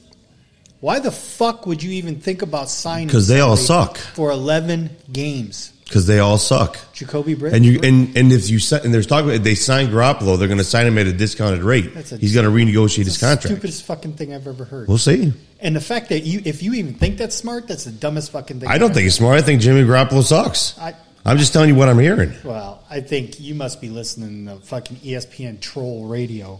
Why 0.79 1.00
the 1.00 1.12
fuck 1.12 1.65
would 1.65 1.82
you 1.82 1.91
even 1.93 2.20
think 2.20 2.41
about 2.41 2.70
signing? 2.70 3.08
Because 3.08 3.27
they 3.27 3.39
all 3.39 3.55
suck. 3.58 3.98
for 3.98 4.32
eleven 4.32 4.89
games. 5.12 5.72
Because 5.86 6.08
they 6.08 6.20
all 6.20 6.38
suck. 6.38 6.77
Jacoby 6.93 7.36
Briss. 7.36 7.53
And 7.53 7.63
you 7.65 7.79
and 7.84 8.15
and 8.17 8.32
if 8.32 8.50
you 8.50 8.60
and 8.84 8.93
there's 8.93 9.05
talk 9.08 9.24
about 9.24 9.43
they 9.43 9.55
sign 9.55 9.88
Garoppolo, 9.89 10.38
they're 10.39 10.48
going 10.48 10.58
to 10.58 10.63
sign 10.63 10.86
him 10.88 10.98
at 10.98 11.08
a 11.08 11.13
discounted 11.13 11.62
rate. 11.63 11.93
That's 11.93 12.12
a- 12.12 12.17
He's 12.17 12.34
going 12.34 12.46
to 12.46 12.51
renegotiate 12.51 13.05
his 13.05 13.20
the 13.20 13.25
contract. 13.25 13.46
Stupidest 13.48 13.84
fucking 13.84 14.13
thing 14.13 14.34
I've 14.34 14.48
ever 14.48 14.65
heard. 14.65 14.88
We'll 14.88 14.98
see. 14.98 15.34
and 15.62 15.75
the 15.75 15.82
fact 15.82 16.10
that 16.10 16.24
you, 16.25 16.41
if 16.46 16.62
you 16.63 16.74
even 16.74 16.96
think 16.96 17.17
that's 17.17 17.36
smart, 17.36 17.67
that's 17.67 17.84
the 17.86 17.91
dumbest 17.91 18.32
fucking 18.32 18.60
thing. 18.60 18.70
I 18.70 18.77
don't 18.77 18.93
think 18.93 19.08
it's 19.08 19.15
smart. 19.15 19.38
I 19.38 19.41
think 19.41 19.62
Jimmy 19.62 19.84
Garoppolo 19.84 20.24
sucks. 20.24 20.77
I, 20.79 20.96
I'm 21.25 21.37
just 21.37 21.53
telling 21.53 21.69
you 21.69 21.75
what 21.75 21.89
I'm 21.89 21.99
hearing. 21.99 22.33
well, 22.43 22.83
I 22.89 22.99
think 22.99 23.39
you 23.39 23.55
must 23.55 23.79
be 23.81 23.89
listening 23.89 24.45
to 24.47 24.63
fucking 24.65 24.97
ESPN 24.97 25.59
troll 25.59 26.05
radio 26.05 26.59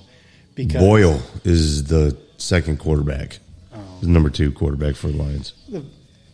because 0.56 0.82
Boyle 0.82 1.22
is 1.44 1.86
the 1.86 2.18
second 2.38 2.80
quarterback. 2.80 3.40
Oh. 3.74 3.80
The 4.02 4.08
number 4.08 4.30
two 4.30 4.52
quarterback 4.52 4.96
for 4.96 5.08
the 5.08 5.18
Lions. 5.18 5.54
the, 5.68 5.84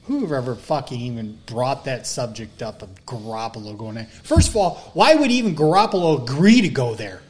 whoever 0.04 0.56
fucking 0.56 1.00
even 1.00 1.40
brought 1.46 1.86
that 1.86 2.06
subject 2.06 2.62
up 2.62 2.82
of 2.82 3.06
Garoppolo 3.06 3.78
going 3.78 3.96
there. 3.96 4.08
First 4.24 4.50
of 4.50 4.58
all, 4.58 4.76
why 4.94 5.16
would 5.16 5.32
even 5.32 5.56
Garoppolo 5.56 6.24
agree 6.24 6.62
to 6.62 6.70
go 6.70 6.96
there? 6.96 7.22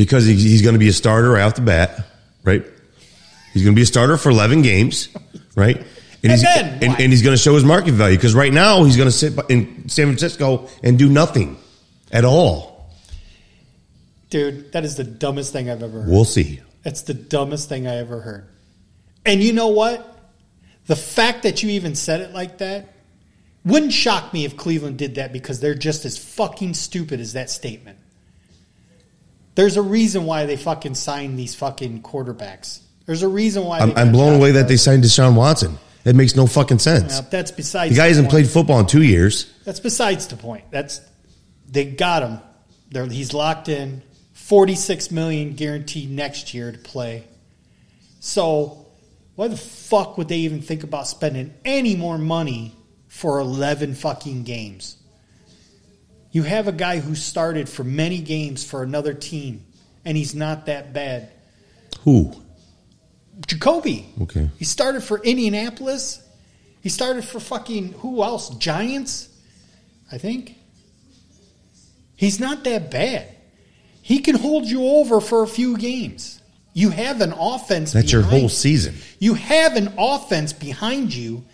because 0.00 0.24
he, 0.24 0.34
he's 0.34 0.62
going 0.62 0.72
to 0.72 0.78
be 0.78 0.88
a 0.88 0.92
starter 0.94 1.30
right 1.30 1.42
off 1.42 1.56
the 1.56 1.60
bat, 1.60 2.06
right? 2.42 2.64
He's 3.52 3.62
going 3.62 3.74
to 3.74 3.78
be 3.78 3.82
a 3.82 3.86
starter 3.86 4.16
for 4.16 4.30
11 4.30 4.62
games, 4.62 5.10
right? 5.54 5.84
And, 6.22 6.32
And 6.32 6.32
he's, 6.32 6.42
then 6.42 6.74
and, 6.82 7.00
and 7.00 7.12
he's 7.12 7.22
going 7.22 7.34
to 7.34 7.42
show 7.42 7.54
his 7.54 7.64
market 7.64 7.92
value 7.92 8.16
because 8.16 8.34
right 8.34 8.52
now 8.52 8.84
he's 8.84 8.96
going 8.96 9.08
to 9.08 9.12
sit 9.12 9.38
in 9.48 9.88
San 9.88 10.06
Francisco 10.06 10.68
and 10.82 10.98
do 10.98 11.08
nothing 11.08 11.56
at 12.12 12.24
all. 12.24 12.90
Dude, 14.28 14.72
that 14.72 14.84
is 14.84 14.96
the 14.96 15.04
dumbest 15.04 15.52
thing 15.52 15.70
I've 15.70 15.82
ever 15.82 16.02
heard. 16.02 16.10
We'll 16.10 16.24
see. 16.24 16.60
That's 16.82 17.02
the 17.02 17.14
dumbest 17.14 17.68
thing 17.68 17.86
I 17.86 17.96
ever 17.96 18.20
heard. 18.20 18.46
And 19.24 19.42
you 19.42 19.52
know 19.52 19.68
what? 19.68 20.06
The 20.86 20.96
fact 20.96 21.42
that 21.44 21.62
you 21.62 21.70
even 21.70 21.94
said 21.94 22.20
it 22.20 22.32
like 22.32 22.58
that 22.58 22.94
wouldn't 23.64 23.92
shock 23.92 24.32
me 24.32 24.44
if 24.44 24.56
Cleveland 24.56 24.98
did 24.98 25.16
that 25.16 25.32
because 25.32 25.60
they're 25.60 25.74
just 25.74 26.04
as 26.04 26.16
fucking 26.16 26.74
stupid 26.74 27.20
as 27.20 27.34
that 27.34 27.50
statement. 27.50 27.98
There's 29.54 29.76
a 29.76 29.82
reason 29.82 30.24
why 30.24 30.46
they 30.46 30.56
fucking 30.56 30.94
signed 30.94 31.38
these 31.38 31.54
fucking 31.54 32.02
quarterbacks. 32.02 32.80
There's 33.06 33.22
a 33.22 33.28
reason 33.28 33.64
why. 33.64 33.80
I'm, 33.80 33.96
I'm 33.96 34.12
blown 34.12 34.34
away 34.34 34.52
that 34.52 34.68
they 34.68 34.76
signed 34.76 35.02
Deshaun 35.02 35.34
Watson. 35.34 35.78
It 36.04 36.16
makes 36.16 36.34
no 36.34 36.46
fucking 36.46 36.78
sense. 36.78 37.20
Now, 37.20 37.26
that's 37.30 37.50
besides 37.50 37.90
The 37.94 37.96
guy 37.98 38.08
hasn't 38.08 38.26
point. 38.26 38.30
played 38.32 38.48
football 38.50 38.80
in 38.80 38.86
two 38.86 39.02
years. 39.02 39.52
That's 39.64 39.80
besides 39.80 40.26
the 40.28 40.36
point. 40.36 40.64
That's 40.70 41.00
they 41.68 41.84
got 41.84 42.22
him. 42.22 42.40
They're, 42.90 43.06
he's 43.06 43.34
locked 43.34 43.68
in. 43.68 44.02
Forty 44.32 44.74
six 44.74 45.10
million 45.10 45.54
guaranteed 45.54 46.10
next 46.10 46.54
year 46.54 46.72
to 46.72 46.78
play. 46.78 47.24
So 48.18 48.86
why 49.36 49.48
the 49.48 49.56
fuck 49.56 50.18
would 50.18 50.28
they 50.28 50.38
even 50.38 50.62
think 50.62 50.82
about 50.82 51.06
spending 51.06 51.54
any 51.64 51.96
more 51.96 52.18
money 52.18 52.74
for 53.08 53.38
eleven 53.38 53.94
fucking 53.94 54.44
games? 54.44 54.96
You 56.32 56.44
have 56.44 56.68
a 56.68 56.72
guy 56.72 57.00
who 57.00 57.14
started 57.14 57.68
for 57.68 57.84
many 57.84 58.18
games 58.20 58.64
for 58.64 58.82
another 58.82 59.14
team, 59.14 59.64
and 60.04 60.16
he's 60.16 60.34
not 60.34 60.66
that 60.66 60.92
bad. 60.92 61.30
Who? 62.00 62.32
Jacoby. 63.46 64.06
Okay. 64.22 64.50
He 64.58 64.64
started 64.64 65.02
for 65.02 65.22
Indianapolis. 65.22 66.22
He 66.82 66.88
started 66.88 67.24
for 67.24 67.40
fucking 67.40 67.92
who 67.94 68.22
else? 68.22 68.50
Giants, 68.56 69.28
I 70.10 70.18
think. 70.18 70.56
He's 72.16 72.40
not 72.40 72.64
that 72.64 72.90
bad. 72.90 73.28
He 74.02 74.20
can 74.20 74.34
hold 74.34 74.66
you 74.66 74.84
over 74.84 75.20
for 75.20 75.42
a 75.42 75.46
few 75.46 75.76
games. 75.76 76.40
You 76.72 76.90
have 76.90 77.20
an 77.20 77.32
offense. 77.32 77.92
That's 77.92 78.12
your 78.12 78.22
whole 78.22 78.42
you. 78.42 78.48
season. 78.48 78.94
You 79.18 79.34
have 79.34 79.76
an 79.76 79.94
offense 79.98 80.52
behind 80.52 81.14
you 81.14 81.44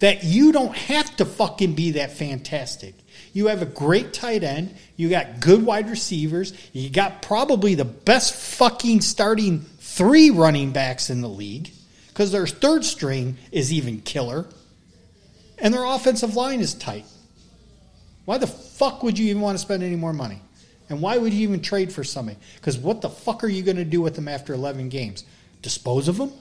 that 0.00 0.24
you 0.24 0.52
don't 0.52 0.76
have 0.76 1.14
to 1.16 1.24
fucking 1.24 1.74
be 1.74 1.92
that 1.92 2.12
fantastic. 2.12 2.94
You 3.32 3.46
have 3.48 3.62
a 3.62 3.66
great 3.66 4.12
tight 4.12 4.42
end. 4.42 4.74
You 4.96 5.08
got 5.10 5.40
good 5.40 5.64
wide 5.64 5.90
receivers. 5.90 6.52
You 6.72 6.90
got 6.90 7.22
probably 7.22 7.74
the 7.74 7.84
best 7.84 8.34
fucking 8.34 9.00
starting 9.00 9.60
three 9.98 10.30
running 10.30 10.70
backs 10.70 11.10
in 11.10 11.20
the 11.20 11.28
league 11.28 11.72
because 12.08 12.30
their 12.30 12.46
third 12.46 12.84
string 12.84 13.36
is 13.50 13.72
even 13.72 14.00
killer. 14.00 14.46
And 15.58 15.74
their 15.74 15.84
offensive 15.84 16.36
line 16.36 16.60
is 16.60 16.72
tight. 16.72 17.04
Why 18.24 18.38
the 18.38 18.46
fuck 18.46 19.02
would 19.02 19.18
you 19.18 19.26
even 19.30 19.42
want 19.42 19.58
to 19.58 19.62
spend 19.62 19.82
any 19.82 19.96
more 19.96 20.12
money? 20.12 20.40
And 20.88 21.02
why 21.02 21.18
would 21.18 21.32
you 21.32 21.42
even 21.42 21.60
trade 21.60 21.92
for 21.92 22.04
somebody? 22.04 22.38
Because 22.54 22.78
what 22.78 23.02
the 23.02 23.10
fuck 23.10 23.42
are 23.42 23.48
you 23.48 23.64
going 23.64 23.76
to 23.76 23.84
do 23.84 24.00
with 24.00 24.14
them 24.14 24.28
after 24.28 24.54
11 24.54 24.88
games? 24.88 25.24
Dispose 25.62 26.06
of 26.06 26.16
them? 26.16 26.32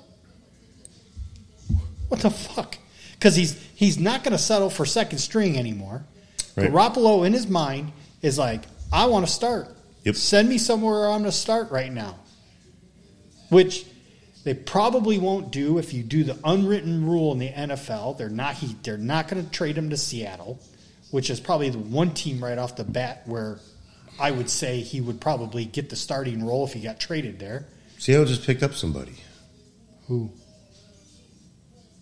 What 2.09 2.21
the 2.21 2.29
fuck? 2.29 2.77
Because 3.13 3.35
he's 3.35 3.59
he's 3.75 3.99
not 3.99 4.23
going 4.23 4.33
to 4.33 4.37
settle 4.37 4.69
for 4.69 4.85
second 4.85 5.17
string 5.17 5.57
anymore. 5.57 6.05
Right. 6.55 6.71
Garoppolo 6.71 7.25
in 7.25 7.33
his 7.33 7.47
mind 7.47 7.91
is 8.21 8.37
like, 8.37 8.61
I 8.93 9.07
want 9.07 9.25
to 9.25 9.31
start. 9.31 9.67
Yep. 10.03 10.15
Send 10.15 10.47
me 10.47 10.59
somewhere 10.59 11.07
I'm 11.09 11.21
going 11.21 11.25
to 11.25 11.31
start 11.31 11.71
right 11.71 11.91
now. 11.91 12.15
Which 13.49 13.85
they 14.43 14.53
probably 14.53 15.17
won't 15.17 15.51
do 15.51 15.77
if 15.77 15.93
you 15.93 16.03
do 16.03 16.23
the 16.23 16.37
unwritten 16.43 17.05
rule 17.05 17.31
in 17.33 17.39
the 17.39 17.49
NFL. 17.49 18.17
They're 18.17 18.29
not 18.29 18.55
he, 18.55 18.75
they're 18.83 18.97
not 18.97 19.27
going 19.27 19.43
to 19.43 19.51
trade 19.51 19.77
him 19.77 19.89
to 19.89 19.97
Seattle, 19.97 20.59
which 21.11 21.29
is 21.29 21.39
probably 21.39 21.69
the 21.69 21.79
one 21.79 22.13
team 22.13 22.43
right 22.43 22.57
off 22.57 22.75
the 22.75 22.83
bat 22.83 23.23
where 23.25 23.59
I 24.19 24.31
would 24.31 24.49
say 24.49 24.79
he 24.79 25.01
would 25.01 25.19
probably 25.19 25.65
get 25.65 25.89
the 25.89 25.95
starting 25.95 26.45
role 26.45 26.65
if 26.65 26.73
he 26.73 26.79
got 26.79 26.99
traded 26.99 27.39
there. 27.39 27.65
Seattle 27.97 28.25
just 28.25 28.45
picked 28.45 28.63
up 28.63 28.73
somebody. 28.73 29.15
Who? 30.07 30.31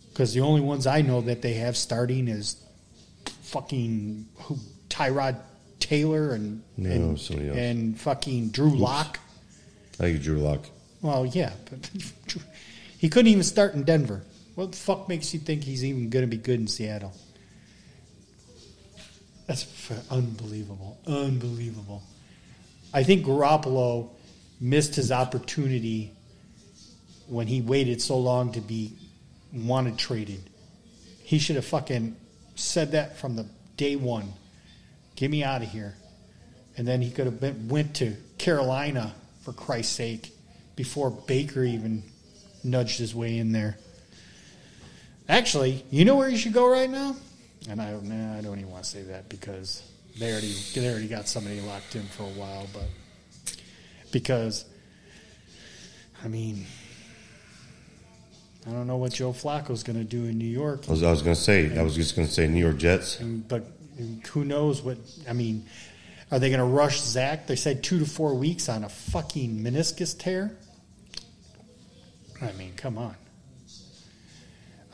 Because 0.09 0.33
the 0.33 0.41
only 0.41 0.61
ones 0.61 0.87
I 0.87 1.01
know 1.01 1.21
that 1.21 1.41
they 1.41 1.55
have 1.55 1.75
starting 1.75 2.27
is 2.27 2.63
fucking 3.41 4.27
who 4.35 4.57
Tyrod 4.87 5.37
Taylor 5.79 6.33
and 6.33 6.63
No, 6.77 6.89
and, 6.91 7.39
and 7.39 8.00
fucking 8.00 8.50
Drew 8.50 8.70
Lock. 8.70 9.20
I 10.00 10.03
think 10.03 10.22
Drew 10.22 10.37
Lock. 10.37 10.67
Well, 11.05 11.24
yeah, 11.24 11.51
but 11.70 11.87
he 12.98 13.09
couldn't 13.09 13.27
even 13.27 13.44
start 13.44 13.75
in 13.75 13.83
Denver. 13.83 14.24
What 14.55 14.72
the 14.72 14.77
fuck 14.77 15.07
makes 15.07 15.35
you 15.35 15.39
think 15.39 15.63
he's 15.63 15.85
even 15.85 16.09
going 16.09 16.24
to 16.24 16.27
be 16.27 16.41
good 16.41 16.59
in 16.59 16.65
Seattle? 16.65 17.13
That's 19.46 19.68
unbelievable. 20.09 20.98
Unbelievable. 21.05 22.01
I 22.91 23.03
think 23.03 23.24
Garoppolo 23.24 24.09
missed 24.59 24.96
his 24.96 25.11
opportunity 25.11 26.11
when 27.27 27.46
he 27.46 27.61
waited 27.61 28.01
so 28.01 28.18
long 28.18 28.53
to 28.53 28.61
be 28.61 28.94
wanted 29.53 30.00
traded. 30.00 30.50
He 31.22 31.37
should 31.37 31.55
have 31.55 31.65
fucking 31.65 32.15
said 32.55 32.94
that 32.94 33.18
from 33.18 33.35
the 33.35 33.46
day 33.77 33.96
one. 33.96 34.33
Get 35.15 35.29
me 35.29 35.44
out 35.44 35.61
of 35.61 35.70
here. 35.70 35.94
And 36.77 36.87
then 36.87 37.03
he 37.03 37.11
could 37.11 37.27
have 37.27 37.39
been, 37.39 37.68
went 37.68 37.96
to 37.98 38.15
Carolina 38.39 39.13
for 39.44 39.53
Christ's 39.53 39.94
sake 39.96 40.31
before 40.75 41.11
Baker 41.11 41.64
even 41.64 42.03
nudged 42.64 43.00
his 43.00 43.14
way 43.14 43.38
in 43.38 43.51
there. 43.51 43.77
Actually, 45.27 45.83
you 45.90 46.05
know 46.05 46.16
where 46.16 46.29
you 46.29 46.38
should 46.38 46.53
go 46.53 46.70
right 46.70 46.90
now? 46.90 47.16
And 47.70 47.81
I 47.81 47.92
nah, 47.92 48.38
I 48.38 48.42
don't 48.42 48.59
even 48.59 48.70
want 48.70 48.83
to 48.83 48.90
say 48.90 49.03
that 49.03 49.27
because 49.29 49.81
they 50.20 50.31
already 50.31 50.53
they 50.74 50.90
already 50.90 51.07
got 51.07 51.27
somebody 51.27 51.61
locked 51.61 51.96
in 51.96 52.03
for 52.03 52.24
a 52.24 52.27
while, 52.27 52.68
but 52.74 52.88
because 54.11 54.66
I 56.24 56.27
mean 56.27 56.66
I 58.68 58.72
don't 58.72 58.88
know 58.88 58.98
what 58.98 59.14
Joe 59.14 59.31
Flacco's 59.31 59.83
going 59.83 59.98
to 59.98 60.03
do 60.03 60.25
in 60.25 60.38
New 60.38 60.46
York. 60.46 60.83
I 60.88 60.92
was, 60.92 61.01
was 61.03 61.22
going 61.22 61.35
to 61.35 61.42
say. 61.42 61.77
I 61.77 61.83
was 61.83 61.96
just 61.96 62.16
going 62.16 62.27
to 62.27 62.33
say 62.33 62.48
New 62.48 62.59
York 62.59 62.77
Jets. 62.77 63.20
And, 63.20 63.48
but 63.48 63.64
who 64.31 64.44
knows 64.44 64.81
what? 64.81 64.98
I 65.29 65.33
mean, 65.33 65.66
are 66.31 66.40
they 66.40 66.50
going 66.50 66.59
to 66.59 66.66
rush 66.66 67.00
Zach? 67.00 67.46
They 67.46 67.55
said 67.55 67.83
two 67.83 68.00
to 68.00 68.05
four 68.05 68.33
weeks 68.33 68.68
on 68.68 68.83
a 68.83 68.90
fucking 68.90 69.59
meniscus 69.59 70.18
tear. 70.18 70.57
I 72.41 72.51
mean, 72.53 72.74
come 72.75 72.98
on. 72.98 73.15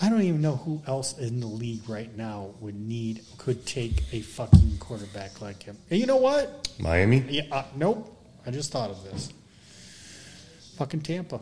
I 0.01 0.09
don't 0.09 0.23
even 0.23 0.41
know 0.41 0.55
who 0.55 0.81
else 0.87 1.17
in 1.19 1.39
the 1.39 1.47
league 1.47 1.87
right 1.87 2.15
now 2.17 2.55
would 2.59 2.75
need 2.75 3.23
could 3.37 3.65
take 3.67 4.03
a 4.11 4.21
fucking 4.21 4.77
quarterback 4.79 5.41
like 5.41 5.61
him. 5.61 5.77
And 5.91 5.99
you 5.99 6.07
know 6.07 6.17
what? 6.17 6.71
Miami. 6.79 7.19
Yeah, 7.29 7.43
uh, 7.51 7.63
nope. 7.75 8.17
I 8.45 8.49
just 8.49 8.71
thought 8.71 8.89
of 8.89 9.03
this. 9.03 9.31
Fucking 10.77 11.01
Tampa. 11.01 11.39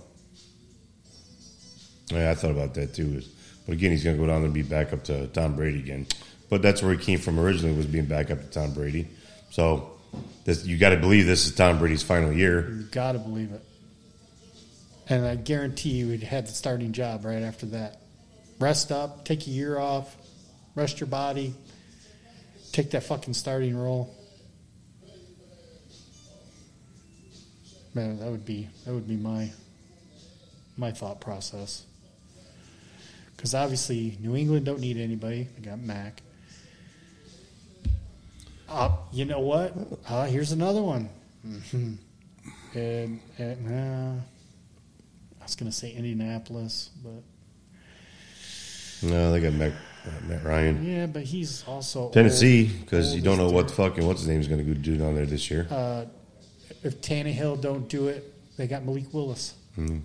Yeah, 2.11 2.31
I 2.31 2.35
thought 2.35 2.51
about 2.51 2.73
that 2.73 2.93
too. 2.93 3.21
But 3.65 3.73
again, 3.73 3.91
he's 3.91 4.03
going 4.03 4.17
to 4.17 4.21
go 4.21 4.27
down 4.27 4.43
and 4.43 4.53
be 4.53 4.63
back 4.63 4.91
up 4.91 5.05
to 5.05 5.27
Tom 5.27 5.55
Brady 5.55 5.79
again. 5.79 6.07
But 6.49 6.61
that's 6.61 6.81
where 6.81 6.93
he 6.93 6.97
came 7.01 7.19
from 7.19 7.39
originally 7.39 7.77
was 7.77 7.85
being 7.85 8.05
back 8.05 8.29
up 8.29 8.41
to 8.41 8.47
Tom 8.47 8.73
Brady. 8.73 9.07
So 9.51 9.91
this, 10.43 10.65
you 10.65 10.77
got 10.77 10.89
to 10.89 10.97
believe 10.97 11.27
this 11.27 11.45
is 11.45 11.55
Tom 11.55 11.79
Brady's 11.79 12.03
final 12.03 12.33
year. 12.33 12.69
You 12.69 12.83
got 12.83 13.13
to 13.13 13.19
believe 13.19 13.53
it. 13.53 13.63
And 15.09 15.25
I 15.25 15.35
guarantee 15.35 15.89
you 15.89 16.07
would 16.09 16.23
have 16.23 16.45
the 16.45 16.53
starting 16.53 16.91
job 16.91 17.25
right 17.25 17.41
after 17.41 17.65
that. 17.67 17.99
Rest 18.59 18.91
up, 18.91 19.25
take 19.25 19.47
a 19.47 19.49
year 19.49 19.79
off, 19.79 20.15
rest 20.75 20.99
your 20.99 21.07
body, 21.07 21.55
take 22.71 22.91
that 22.91 23.03
fucking 23.03 23.33
starting 23.33 23.75
role. 23.75 24.15
Man, 27.95 28.19
that 28.19 28.29
would 28.29 28.45
be 28.45 28.67
that 28.85 28.93
would 28.93 29.07
be 29.07 29.15
my 29.17 29.49
my 30.77 30.91
thought 30.91 31.19
process. 31.19 31.85
Because 33.35 33.55
obviously, 33.55 34.17
New 34.19 34.35
England 34.35 34.65
don't 34.65 34.79
need 34.79 34.97
anybody. 34.97 35.47
They 35.57 35.69
got 35.69 35.79
Mac. 35.79 36.21
Uh, 38.67 38.91
you 39.11 39.25
know 39.25 39.39
what? 39.39 39.73
Uh, 40.07 40.25
here's 40.25 40.51
another 40.51 40.81
one. 40.83 41.09
Mhm. 41.47 41.97
And, 42.75 43.19
and 43.39 44.19
uh, 44.19 44.21
was 45.49 45.55
going 45.55 45.71
to 45.71 45.75
say 45.75 45.91
Indianapolis, 45.91 46.91
but 47.03 47.23
No, 49.09 49.31
they 49.31 49.39
got 49.39 49.53
Matt, 49.53 49.71
uh, 50.05 50.09
Matt 50.27 50.43
Ryan. 50.43 50.85
yeah, 50.85 51.05
but 51.07 51.23
he's 51.23 51.63
also 51.67 52.09
Tennessee, 52.11 52.65
because 52.67 53.15
you 53.15 53.21
don't 53.21 53.37
know 53.39 53.49
what 53.49 53.71
fucking 53.71 54.05
what's 54.05 54.19
his 54.21 54.29
name's 54.29 54.47
going 54.47 54.63
to 54.63 54.73
do 54.75 54.97
down 54.97 55.15
there 55.15 55.25
this 55.25 55.49
year. 55.49 55.65
Uh, 55.71 56.05
if 56.83 57.01
Tannehill 57.01 57.59
don't 57.61 57.87
do 57.89 58.07
it, 58.09 58.31
they 58.57 58.67
got 58.67 58.85
Malik 58.85 59.11
Willis. 59.13 59.53
Mhm. 59.77 60.01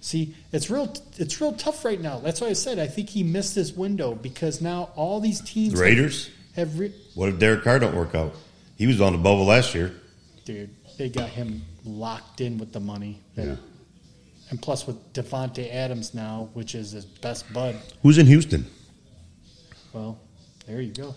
See, 0.00 0.34
it's 0.50 0.68
real. 0.68 0.92
It's 1.18 1.40
real 1.40 1.52
tough 1.52 1.84
right 1.84 2.00
now. 2.00 2.18
That's 2.18 2.40
why 2.40 2.48
I 2.48 2.54
said 2.54 2.80
I 2.80 2.88
think 2.88 3.08
he 3.08 3.22
missed 3.22 3.54
his 3.54 3.72
window 3.72 4.16
because 4.16 4.60
now 4.60 4.90
all 4.96 5.20
these 5.20 5.40
teams 5.40 5.74
The 5.74 5.80
Raiders. 5.80 6.28
have, 6.56 6.76
re- 6.76 6.92
What 7.14 7.28
if 7.28 7.38
Derek 7.38 7.62
Carr 7.62 7.78
don't 7.78 7.94
work 7.94 8.16
out? 8.16 8.34
He 8.76 8.88
was 8.88 9.00
on 9.00 9.12
the 9.12 9.18
bubble 9.18 9.44
last 9.46 9.74
year. 9.76 9.92
dude. 10.44 10.70
They 10.98 11.08
got 11.08 11.28
him 11.30 11.62
locked 11.84 12.40
in 12.42 12.58
with 12.58 12.72
the 12.72 12.80
money. 12.80 13.20
Yeah. 13.36 13.56
And 14.50 14.60
plus 14.60 14.86
with 14.86 15.12
Davante 15.12 15.72
Adams 15.72 16.12
now, 16.14 16.50
which 16.52 16.74
is 16.74 16.92
his 16.92 17.04
best 17.04 17.50
bud. 17.52 17.76
Who's 18.02 18.18
in 18.18 18.26
Houston? 18.26 18.66
Well, 19.92 20.18
there 20.66 20.80
you 20.80 20.92
go. 20.92 21.14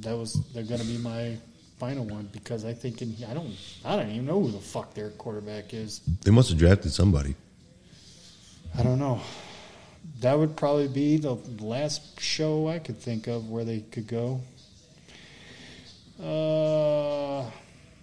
That 0.00 0.16
was 0.16 0.34
they're 0.52 0.62
going 0.62 0.80
to 0.80 0.86
be 0.86 0.98
my 0.98 1.36
final 1.78 2.04
one 2.04 2.28
because 2.32 2.64
I 2.64 2.72
think 2.72 3.02
in, 3.02 3.16
I 3.28 3.34
don't 3.34 3.54
I 3.84 3.96
don't 3.96 4.10
even 4.10 4.26
know 4.26 4.40
who 4.40 4.50
the 4.50 4.60
fuck 4.60 4.94
their 4.94 5.10
quarterback 5.10 5.74
is. 5.74 6.00
They 6.22 6.30
must 6.30 6.50
have 6.50 6.58
drafted 6.58 6.92
somebody. 6.92 7.34
I 8.78 8.82
don't 8.82 8.98
know. 8.98 9.20
That 10.20 10.38
would 10.38 10.56
probably 10.56 10.88
be 10.88 11.16
the 11.16 11.34
last 11.60 12.20
show 12.20 12.68
I 12.68 12.78
could 12.78 12.98
think 12.98 13.26
of 13.26 13.48
where 13.48 13.64
they 13.64 13.80
could 13.80 14.06
go. 14.06 14.40
Uh, 16.22 17.50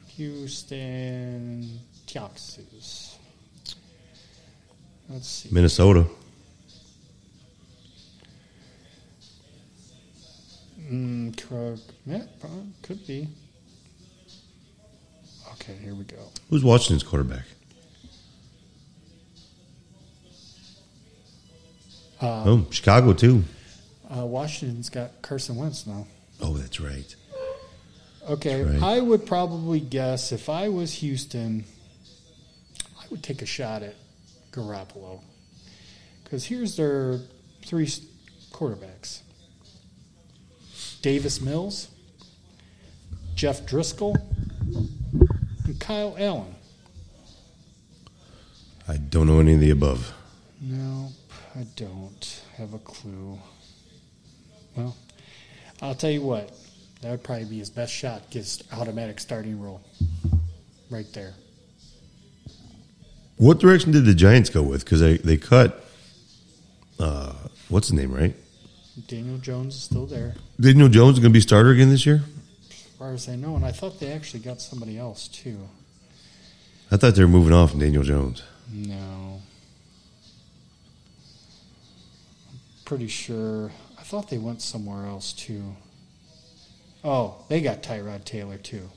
Houston 0.10 1.80
Texas. 2.06 3.13
Let's 5.14 5.28
see. 5.28 5.50
Minnesota. 5.52 6.08
Mm, 10.82 11.40
Krug. 11.48 11.80
Yeah, 12.08 12.24
could 12.82 13.06
be. 13.06 13.28
Okay, 15.52 15.76
here 15.84 15.94
we 15.94 16.04
go. 16.06 16.18
Who's 16.50 16.64
Washington's 16.64 17.04
quarterback? 17.04 17.46
Uh, 22.20 22.44
oh, 22.48 22.68
Chicago 22.72 23.14
too. 23.14 23.44
Uh, 24.10 24.26
Washington's 24.26 24.90
got 24.90 25.22
Carson 25.22 25.58
Wentz 25.58 25.86
now. 25.86 26.08
Oh, 26.42 26.58
that's 26.58 26.82
right. 26.82 27.16
Okay, 28.28 28.64
That's 28.64 28.82
right. 28.82 28.98
I 28.98 29.00
would 29.00 29.28
probably 29.28 29.80
guess 29.80 30.32
if 30.32 30.50
I 30.50 30.70
was 30.70 30.92
Houston, 30.96 31.66
I 33.00 33.04
would 33.12 33.22
take 33.22 33.44
a 33.44 33.46
shot 33.46 33.84
at 33.84 33.96
Garoppolo. 34.54 35.22
Because 36.24 36.46
here's 36.46 36.78
their 36.78 37.20
three 37.66 37.88
quarterbacks 38.52 39.22
Davis 41.02 41.42
Mills, 41.42 41.90
Jeff 43.36 43.66
Driskel, 43.66 44.16
and 45.66 45.80
Kyle 45.80 46.16
Allen. 46.18 46.56
I 48.88 48.98
don't 48.98 49.28
know 49.28 49.40
any 49.40 49.56
of 49.56 49.60
the 49.60 49.72
above. 49.72 50.14
Nope, 50.62 51.12
I 51.56 51.66
don't 51.76 52.42
have 52.58 52.74
a 52.74 52.80
clue. 52.80 53.38
Well, 54.76 54.96
I'll 55.82 55.96
tell 55.96 56.12
you 56.12 56.22
what, 56.22 56.52
that 57.02 57.12
would 57.12 57.24
probably 57.24 57.46
be 57.46 57.60
his 57.60 57.70
best 57.70 57.94
shot. 57.94 58.30
Gets 58.30 58.64
automatic 58.72 59.20
starting 59.20 59.60
role, 59.60 59.82
right 60.90 61.12
there. 61.14 61.34
What 63.44 63.60
direction 63.60 63.92
did 63.92 64.06
the 64.06 64.14
Giants 64.14 64.50
go 64.50 64.62
with? 64.62 64.86
Because 64.86 65.02
they, 65.02 65.18
they 65.18 65.36
cut, 65.36 65.84
uh, 66.98 67.34
what's 67.68 67.90
his 67.90 67.94
name, 67.94 68.14
right? 68.14 68.34
Daniel 69.10 69.38
Jones 69.38 69.76
is 69.76 69.84
still 69.84 70.06
there, 70.06 70.36
Daniel 70.62 70.88
Jones 70.88 71.18
is 71.18 71.20
going 71.20 71.34
to 71.34 71.38
be 71.38 71.42
starter 71.42 71.72
again 71.72 71.90
this 71.90 72.06
year? 72.06 72.24
as 72.70 72.78
far 72.98 73.12
as 73.12 73.28
I 73.28 73.36
know, 73.36 73.58
and 73.58 73.66
I 73.66 73.74
thought 73.74 74.00
they 74.00 74.14
actually 74.14 74.40
got 74.40 74.62
somebody 74.62 74.98
else 74.98 75.28
too. 75.28 75.58
I 76.90 76.96
thought 76.96 77.16
they 77.16 77.22
were 77.22 77.28
moving 77.28 77.52
off 77.52 77.78
Daniel 77.78 78.04
Jones. 78.04 78.44
No, 78.72 79.42
I'm 82.50 82.60
pretty 82.86 83.10
sure. 83.10 83.72
I 84.00 84.04
thought 84.04 84.30
they 84.30 84.38
went 84.38 84.62
somewhere 84.62 85.06
else 85.06 85.34
too. 85.34 85.76
Oh, 87.04 87.44
they 87.50 87.60
got 87.60 87.84
Tyrod 87.84 88.24
Taylor 88.24 88.58
too. 88.58 88.90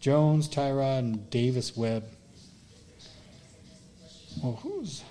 Jones, 0.00 0.48
Tyrod, 0.48 1.00
and 1.00 1.28
Davis 1.28 1.76
Webb. 1.76 2.04
Well, 4.40 4.58
who's 4.62 5.02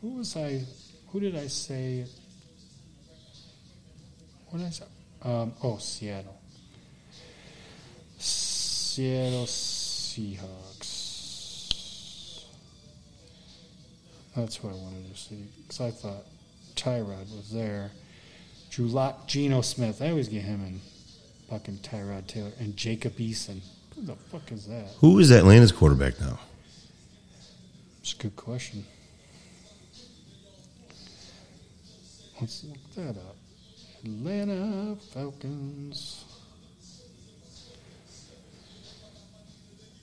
who 0.00 0.16
was 0.16 0.36
I? 0.36 0.62
Who 1.08 1.20
did 1.20 1.36
I 1.36 1.46
say? 1.46 2.04
What 4.48 4.58
did 4.58 4.68
I 4.68 4.70
say? 4.70 4.84
Um, 5.22 5.52
oh, 5.62 5.76
Seattle. 5.78 6.40
Seattle 8.18 9.46
Seahawks. 9.46 11.00
That's 14.36 14.62
what 14.62 14.72
I 14.72 14.76
wanted 14.76 15.12
to 15.12 15.20
see 15.20 15.44
because 15.62 15.80
I 15.80 15.90
thought 15.90 16.24
Tyrod 16.76 17.36
was 17.36 17.50
there. 17.52 17.90
Drew 18.70 18.86
Lock, 18.86 19.26
Geno 19.26 19.60
Smith. 19.60 20.00
I 20.00 20.10
always 20.10 20.28
get 20.28 20.42
him 20.42 20.60
and 20.64 20.80
fucking 21.50 21.78
Tyrod 21.78 22.26
Taylor 22.26 22.52
and 22.58 22.76
Jacob 22.76 23.16
Eason. 23.16 23.60
Who 23.94 24.02
the 24.02 24.14
fuck 24.14 24.50
is 24.52 24.66
that? 24.66 24.86
Who 25.00 25.18
is 25.18 25.30
Atlanta's 25.32 25.72
quarterback 25.72 26.20
now? 26.20 26.38
It's 28.10 28.18
a 28.18 28.22
good 28.24 28.34
question. 28.34 28.84
Let's 32.40 32.64
look 32.64 32.94
that 32.96 33.20
up. 33.20 33.36
Atlanta 34.04 34.96
Falcons. 35.12 36.24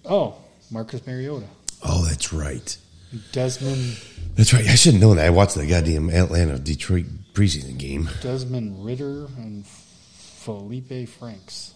Oh, 0.06 0.38
Marcus 0.72 1.06
Mariota. 1.06 1.48
Oh, 1.84 2.06
that's 2.06 2.32
right. 2.32 2.78
Desmond 3.34 4.00
That's 4.36 4.54
right. 4.54 4.66
I 4.66 4.76
should 4.76 4.94
have 4.94 5.02
known 5.02 5.18
that. 5.18 5.26
I 5.26 5.30
watched 5.30 5.56
the 5.56 5.68
goddamn 5.68 6.10
Atlanta 6.10 6.58
Detroit 6.60 7.08
preseason 7.34 7.78
game. 7.78 8.10
Desmond 8.22 8.86
Ridder 8.86 9.26
and 9.38 9.68
Felipe 9.68 11.10
Franks. 11.10 11.74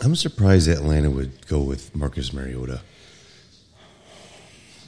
I'm 0.00 0.16
surprised 0.16 0.66
Atlanta 0.66 1.10
would 1.10 1.46
go 1.46 1.60
with 1.60 1.94
Marcus 1.94 2.32
Mariota. 2.32 2.80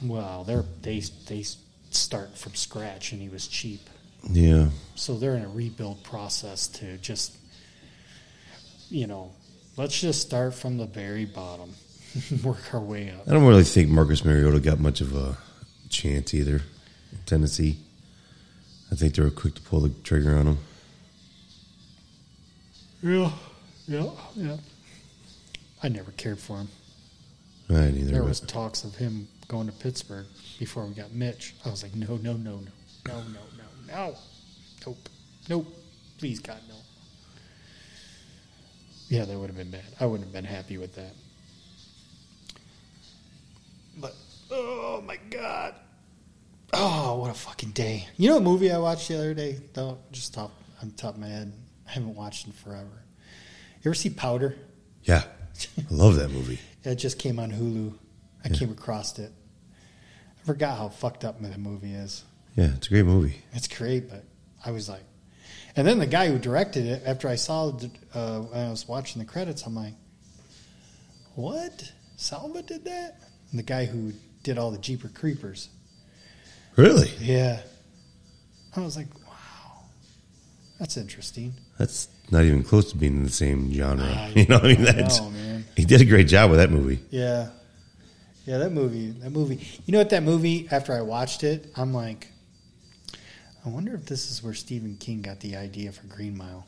Well, 0.03 0.43
they're 0.43 0.63
they 0.81 0.99
they 1.27 1.43
start 1.91 2.37
from 2.37 2.53
scratch, 2.55 3.11
and 3.13 3.21
he 3.21 3.29
was 3.29 3.47
cheap, 3.47 3.81
Yeah. 4.29 4.69
so 4.95 5.17
they're 5.17 5.35
in 5.35 5.43
a 5.43 5.49
rebuild 5.49 6.03
process 6.03 6.67
to 6.67 6.97
just, 6.97 7.35
you 8.89 9.07
know, 9.07 9.31
let's 9.77 9.99
just 9.99 10.21
start 10.21 10.53
from 10.53 10.77
the 10.77 10.85
very 10.85 11.25
bottom, 11.25 11.71
work 12.43 12.73
our 12.73 12.79
way 12.81 13.09
up. 13.11 13.27
I 13.27 13.31
don't 13.31 13.45
really 13.45 13.63
think 13.63 13.89
Marcus 13.89 14.23
Mariota 14.25 14.59
got 14.59 14.79
much 14.79 15.01
of 15.01 15.15
a 15.15 15.37
chance 15.89 16.33
either. 16.33 16.61
in 17.11 17.17
Tennessee. 17.25 17.77
I 18.91 18.95
think 18.95 19.15
they 19.15 19.23
were 19.23 19.31
quick 19.31 19.55
to 19.55 19.61
pull 19.61 19.79
the 19.81 19.89
trigger 20.03 20.37
on 20.37 20.45
him. 20.47 20.57
Yeah, 23.01 23.31
yeah, 23.87 24.09
yeah. 24.35 24.57
I 25.83 25.89
never 25.89 26.11
cared 26.11 26.39
for 26.39 26.57
him. 26.57 26.67
I 27.69 27.73
didn't 27.73 27.97
either. 27.99 28.11
There 28.11 28.23
was 28.23 28.39
talks 28.39 28.83
of 28.83 28.95
him 28.95 29.27
going 29.47 29.67
to 29.67 29.73
Pittsburgh 29.73 30.25
before 30.59 30.85
we 30.85 30.93
got 30.93 31.11
Mitch. 31.13 31.55
I 31.65 31.69
was 31.69 31.83
like, 31.83 31.95
no, 31.95 32.17
no, 32.17 32.33
no, 32.33 32.57
no, 32.57 32.59
no, 33.07 33.13
no, 33.19 33.21
no, 33.23 33.85
no, 33.87 34.15
nope, 34.85 35.09
nope, 35.49 35.67
please 36.17 36.39
God, 36.39 36.59
no. 36.67 36.75
Yeah, 39.09 39.23
that 39.25 39.37
would 39.37 39.47
have 39.47 39.55
been 39.57 39.71
bad. 39.71 39.85
I 40.01 40.05
wouldn't 40.05 40.25
have 40.27 40.33
been 40.33 40.43
happy 40.43 40.77
with 40.77 40.95
that. 40.95 41.13
But 43.99 44.13
oh 44.51 45.01
my 45.05 45.17
God, 45.29 45.73
oh 46.73 47.17
what 47.19 47.31
a 47.31 47.33
fucking 47.33 47.71
day! 47.71 48.07
You 48.17 48.29
know 48.29 48.35
what 48.35 48.43
movie 48.43 48.71
I 48.71 48.77
watched 48.77 49.07
the 49.07 49.15
other 49.17 49.33
day? 49.33 49.59
Though, 49.73 49.97
just 50.11 50.33
top 50.33 50.51
on 50.81 50.91
top 50.91 51.15
of 51.15 51.19
my 51.21 51.27
head, 51.27 51.51
I 51.87 51.91
haven't 51.91 52.15
watched 52.15 52.45
in 52.45 52.51
forever. 52.53 53.03
You 53.81 53.89
ever 53.89 53.95
see 53.95 54.09
Powder? 54.09 54.55
yeah. 55.03 55.23
I 55.79 55.83
love 55.89 56.15
that 56.17 56.29
movie. 56.29 56.59
It 56.83 56.95
just 56.95 57.17
came 57.19 57.37
on 57.39 57.51
Hulu. 57.51 57.93
I 58.45 58.49
Yeah. 58.49 58.55
came 58.57 58.71
across 58.71 59.17
it. 59.19 59.31
Forgot 60.47 60.77
how 60.77 60.87
fucked 60.89 61.25
up 61.25 61.41
the 61.41 61.57
movie 61.57 61.93
is. 61.93 62.23
Yeah, 62.55 62.71
it's 62.75 62.87
a 62.87 62.89
great 62.89 63.05
movie. 63.05 63.35
It's 63.51 63.67
great, 63.67 64.09
but 64.09 64.23
I 64.65 64.71
was 64.71 64.87
like, 64.87 65.03
and 65.75 65.85
then 65.85 65.99
the 65.99 66.05
guy 66.07 66.29
who 66.29 66.39
directed 66.39 66.85
it, 66.85 67.03
after 67.05 67.27
I 67.27 67.35
saw, 67.35 67.69
the, 67.71 67.91
uh, 68.13 68.39
when 68.39 68.65
I 68.65 68.69
was 68.69 68.87
watching 68.87 69.19
the 69.21 69.27
credits, 69.27 69.63
I'm 69.67 69.75
like, 69.75 69.93
what? 71.35 71.91
Salva 72.15 72.61
did 72.63 72.85
that? 72.85 73.19
And 73.51 73.59
the 73.59 73.63
guy 73.63 73.85
who 73.85 74.13
did 74.43 74.57
all 74.57 74.71
the 74.71 74.77
Jeeper 74.79 75.09
Creepers. 75.09 75.67
Really? 76.77 77.11
Yeah. 77.19 77.59
I 78.75 78.79
was 78.79 78.95
like, 78.95 79.07
wow, 79.27 79.83
that's 80.79 80.95
interesting. 80.97 81.53
That's 81.77 82.07
not 82.31 82.43
even 82.45 82.63
close 82.63 82.91
to 82.91 82.97
being 82.97 83.17
in 83.17 83.23
the 83.23 83.29
same 83.29 83.71
genre. 83.73 84.05
I- 84.05 84.29
you 84.35 84.45
know, 84.45 84.59
what 84.59 84.65
I 84.71 84.75
mean, 84.75 84.87
I 84.87 84.91
that's 84.93 85.19
know, 85.19 85.29
man. 85.29 85.65
he 85.75 85.83
did 85.85 85.99
a 86.01 86.05
great 86.05 86.27
job 86.29 86.49
with 86.51 86.59
that 86.59 86.71
movie. 86.71 86.99
Yeah. 87.09 87.49
Yeah, 88.47 88.59
that 88.59 88.71
movie, 88.71 89.09
that 89.11 89.31
movie. 89.31 89.59
You 89.85 89.91
know 89.91 89.97
what 89.97 90.11
that 90.11 90.23
movie, 90.23 90.69
after 90.71 90.93
I 90.93 91.01
watched 91.01 91.43
it, 91.43 91.69
I'm 91.75 91.93
like, 91.93 92.29
I 93.65 93.67
wonder 93.67 93.93
if 93.93 94.05
this 94.05 94.31
is 94.31 94.41
where 94.41 94.53
Stephen 94.53 94.95
King 94.95 95.21
got 95.21 95.41
the 95.41 95.57
idea 95.57 95.91
for 95.91 96.07
Green 96.07 96.37
Mile. 96.37 96.65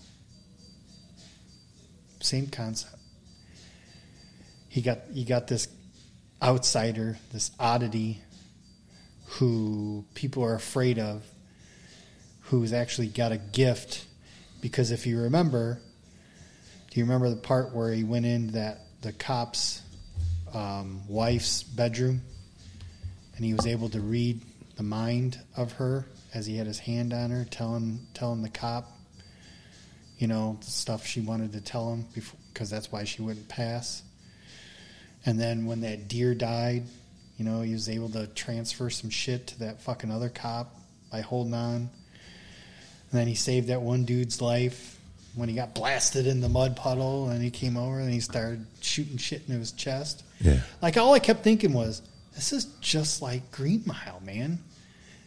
Same 2.19 2.47
concept. 2.47 2.97
He 4.67 4.81
got 4.81 4.99
he 5.13 5.23
got 5.23 5.47
this 5.47 5.69
outsider, 6.43 7.17
this 7.31 7.51
oddity 7.57 8.21
who 9.27 10.03
people 10.15 10.43
are 10.43 10.55
afraid 10.55 10.99
of, 10.99 11.23
who's 12.41 12.73
actually 12.73 13.07
got 13.07 13.31
a 13.31 13.37
gift 13.37 14.05
because 14.59 14.91
if 14.91 15.07
you 15.07 15.21
remember, 15.21 15.79
do 16.91 16.99
you 16.99 17.05
remember 17.05 17.29
the 17.29 17.37
part 17.37 17.73
where 17.73 17.93
he 17.93 18.03
went 18.03 18.25
in 18.25 18.47
that 18.47 18.81
the 18.99 19.13
cop's 19.13 19.81
um, 20.53 21.01
wife's 21.07 21.63
bedroom, 21.63 22.21
and 23.35 23.45
he 23.45 23.53
was 23.53 23.65
able 23.65 23.89
to 23.89 23.99
read 23.99 24.41
the 24.75 24.83
mind 24.83 25.39
of 25.57 25.73
her 25.73 26.05
as 26.33 26.45
he 26.45 26.57
had 26.57 26.67
his 26.67 26.79
hand 26.79 27.13
on 27.13 27.31
her, 27.31 27.45
telling 27.49 27.99
telling 28.13 28.41
the 28.41 28.49
cop, 28.49 28.91
you 30.17 30.27
know, 30.27 30.57
the 30.62 30.71
stuff 30.71 31.05
she 31.05 31.21
wanted 31.21 31.53
to 31.53 31.62
tell 31.62 31.93
him 31.93 32.05
because 32.53 32.69
that's 32.69 32.91
why 32.91 33.03
she 33.03 33.21
wouldn't 33.21 33.47
pass. 33.47 34.03
And 35.25 35.39
then 35.39 35.65
when 35.65 35.81
that 35.81 36.07
deer 36.07 36.33
died, 36.33 36.83
you 37.38 37.45
know, 37.45 37.62
he 37.62 37.73
was 37.73 37.89
able 37.89 38.09
to 38.09 38.27
transfer 38.27 38.89
some 38.89 39.09
shit 39.09 39.47
to 39.47 39.59
that 39.59 39.81
fucking 39.81 40.12
other 40.12 40.29
cop 40.29 40.75
by 41.12 41.21
holding 41.21 41.53
on. 41.53 41.89
And 43.12 43.19
then 43.19 43.27
he 43.27 43.35
saved 43.35 43.69
that 43.69 43.81
one 43.81 44.05
dude's 44.05 44.41
life 44.41 44.98
when 45.35 45.49
he 45.49 45.55
got 45.55 45.73
blasted 45.73 46.27
in 46.27 46.41
the 46.41 46.49
mud 46.49 46.75
puddle 46.75 47.29
and 47.29 47.41
he 47.41 47.49
came 47.49 47.77
over 47.77 47.99
and 47.99 48.11
he 48.11 48.19
started 48.19 48.65
shooting 48.81 49.17
shit 49.17 49.43
into 49.47 49.59
his 49.59 49.71
chest. 49.71 50.23
Yeah. 50.41 50.61
Like 50.81 50.97
all 50.97 51.13
I 51.13 51.19
kept 51.19 51.43
thinking 51.43 51.73
was, 51.73 52.01
this 52.35 52.51
is 52.53 52.65
just 52.81 53.21
like 53.21 53.51
Green 53.51 53.83
Mile, 53.85 54.21
man. 54.25 54.59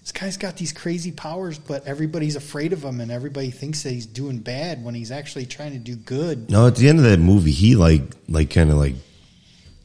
This 0.00 0.10
guy's 0.12 0.36
got 0.36 0.56
these 0.56 0.72
crazy 0.72 1.12
powers, 1.12 1.58
but 1.58 1.86
everybody's 1.86 2.34
afraid 2.34 2.72
of 2.72 2.82
him 2.82 3.00
and 3.00 3.12
everybody 3.12 3.50
thinks 3.50 3.84
that 3.84 3.90
he's 3.90 4.06
doing 4.06 4.38
bad 4.38 4.82
when 4.84 4.94
he's 4.94 5.12
actually 5.12 5.46
trying 5.46 5.72
to 5.72 5.78
do 5.78 5.94
good. 5.94 6.50
No, 6.50 6.66
at 6.66 6.74
the 6.76 6.88
end 6.88 6.98
of 6.98 7.04
that 7.04 7.20
movie, 7.20 7.52
he 7.52 7.76
like 7.76 8.02
like 8.28 8.50
kind 8.50 8.70
of 8.70 8.76
like 8.78 8.94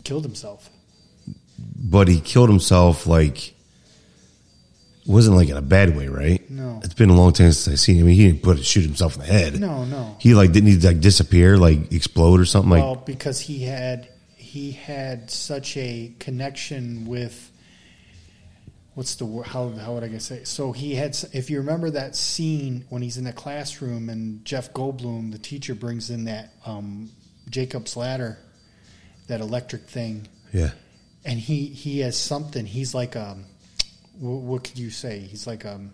killed 0.03 0.23
himself. 0.23 0.69
but 1.57 2.07
he 2.07 2.19
killed 2.19 2.49
himself 2.49 3.05
like 3.05 3.53
wasn't 5.07 5.35
like 5.37 5.49
in 5.49 5.57
a 5.57 5.61
bad 5.61 5.95
way, 5.95 6.07
right? 6.07 6.49
No. 6.49 6.81
It's 6.83 6.93
been 6.93 7.09
a 7.09 7.15
long 7.15 7.33
time 7.33 7.51
since 7.51 7.67
I've 7.67 7.79
seen 7.79 7.95
him. 7.95 8.05
I 8.05 8.07
mean, 8.07 8.15
he 8.15 8.25
didn't 8.25 8.43
put 8.43 8.63
shoot 8.63 8.83
himself 8.83 9.15
in 9.15 9.21
the 9.21 9.27
head. 9.27 9.59
No, 9.59 9.85
no. 9.85 10.17
He 10.19 10.33
like 10.33 10.51
didn't 10.51 10.69
he 10.69 10.77
like 10.77 10.99
disappear, 10.99 11.57
like 11.57 11.91
explode 11.91 12.39
or 12.39 12.45
something 12.45 12.71
well, 12.71 12.95
like 12.95 13.05
because 13.05 13.39
he 13.39 13.63
had 13.63 14.09
he 14.35 14.71
had 14.71 15.29
such 15.29 15.77
a 15.77 16.13
connection 16.19 17.05
with 17.05 17.51
what's 18.97 19.13
the 19.15 19.25
word? 19.25 19.45
How 19.45 19.69
how 19.69 19.93
would 19.93 20.03
I 20.03 20.17
say? 20.17 20.43
So 20.43 20.71
he 20.71 20.95
had. 20.95 21.15
If 21.31 21.51
you 21.51 21.59
remember 21.59 21.91
that 21.91 22.15
scene 22.15 22.83
when 22.89 23.03
he's 23.03 23.17
in 23.17 23.25
the 23.25 23.33
classroom 23.33 24.09
and 24.09 24.43
Jeff 24.43 24.73
Goldblum, 24.73 25.31
the 25.31 25.37
teacher, 25.37 25.75
brings 25.75 26.09
in 26.09 26.25
that 26.25 26.53
um, 26.65 27.11
Jacob's 27.49 27.95
ladder, 27.95 28.39
that 29.27 29.39
electric 29.39 29.83
thing, 29.83 30.27
yeah. 30.51 30.71
and 31.23 31.39
he 31.39 31.67
he 31.67 31.99
has 31.99 32.17
something. 32.17 32.65
He's 32.65 32.95
like 32.95 33.15
um, 33.15 33.45
what, 34.19 34.41
what 34.41 34.63
could 34.63 34.77
you 34.79 34.89
say? 34.89 35.19
He's 35.19 35.45
like 35.47 35.65
um, 35.65 35.91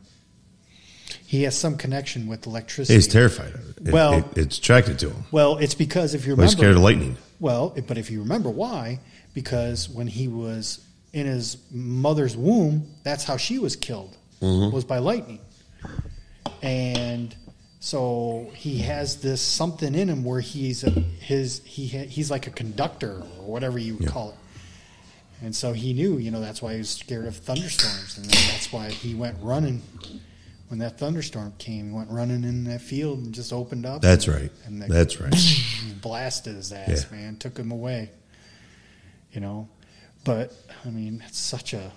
he 1.25 1.43
has 1.43 1.57
some 1.57 1.77
connection 1.77 2.27
with 2.27 2.45
electricity. 2.47 2.95
He's 2.95 3.07
terrified 3.07 3.53
of 3.53 3.77
it. 3.87 3.91
Well- 3.93 4.13
it- 4.19 4.37
it's 4.37 4.57
attracted 4.57 4.99
to 4.99 5.09
him. 5.11 5.23
Well, 5.31 5.57
it's 5.57 5.75
because 5.75 6.13
if 6.13 6.25
you 6.25 6.35
Well, 6.35 6.45
he's 6.47 6.55
scared 6.57 6.75
of 6.75 6.81
lightning. 6.81 7.17
Well, 7.39 7.75
but 7.87 7.97
if 7.97 8.09
you 8.09 8.19
remember 8.21 8.49
why, 8.49 8.99
because 9.33 9.89
when 9.89 10.07
he 10.07 10.27
was 10.27 10.79
in 11.11 11.25
his 11.25 11.57
mother's 11.71 12.35
womb, 12.37 12.87
that's 13.03 13.23
how 13.25 13.37
she 13.37 13.59
was 13.59 13.75
killed, 13.75 14.15
was 14.41 14.85
by 14.85 14.99
lightning. 14.99 15.39
And 16.61 17.35
so 17.79 18.49
he 18.55 18.79
has 18.79 19.17
this 19.17 19.41
something 19.41 19.93
in 19.95 20.07
him 20.07 20.23
where 20.23 20.39
he's 20.39 20.83
a, 20.83 20.89
his 20.91 21.61
he 21.65 21.87
ha- 21.89 22.07
he's 22.07 22.31
like 22.31 22.47
a 22.47 22.51
conductor 22.51 23.17
or 23.39 23.45
whatever 23.51 23.77
you 23.77 23.95
would 23.95 24.03
Yeah. 24.03 24.09
call 24.09 24.29
it. 24.29 24.35
And 25.43 25.53
so 25.53 25.73
he 25.73 25.91
knew, 25.93 26.17
you 26.19 26.31
know, 26.31 26.39
that's 26.39 26.61
why 26.61 26.71
he 26.71 26.77
was 26.79 26.89
scared 26.89 27.25
of 27.25 27.35
thunderstorms, 27.35 28.17
and 28.17 28.25
that's 28.31 28.71
why 28.71 28.89
he 28.89 29.13
went 29.13 29.35
running 29.41 29.81
when 30.69 30.79
that 30.79 30.97
thunderstorm 30.97 31.53
came. 31.57 31.87
He 31.89 31.91
went 31.93 32.09
running 32.09 32.45
in 32.45 32.63
that 32.63 32.79
field 32.79 33.19
and 33.19 33.33
just 33.33 33.51
opened 33.51 33.85
up. 33.85 34.01
That's 34.01 34.25
and- 34.27 34.35
right. 34.37 34.51
And 34.65 34.81
That's 34.83 35.19
right. 35.19 35.33
blasted 36.01 36.55
his 36.55 36.71
ass, 36.71 37.05
Yeah. 37.11 37.17
man. 37.17 37.35
Took 37.35 37.57
him 37.57 37.71
away. 37.71 38.09
You 39.33 39.41
know, 39.41 39.67
but 40.23 40.53
I 40.85 40.89
mean, 40.89 41.21
it's 41.27 41.39
such 41.39 41.73
a, 41.73 41.91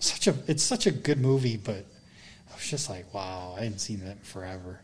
such 0.00 0.26
a, 0.26 0.34
it's 0.48 0.64
such 0.64 0.86
a 0.86 0.90
good 0.90 1.20
movie. 1.20 1.56
But 1.58 1.84
I 2.50 2.54
was 2.56 2.68
just 2.68 2.90
like, 2.90 3.14
wow, 3.14 3.54
I 3.56 3.62
hadn't 3.62 3.78
seen 3.78 4.00
that 4.00 4.12
in 4.12 4.18
forever. 4.24 4.80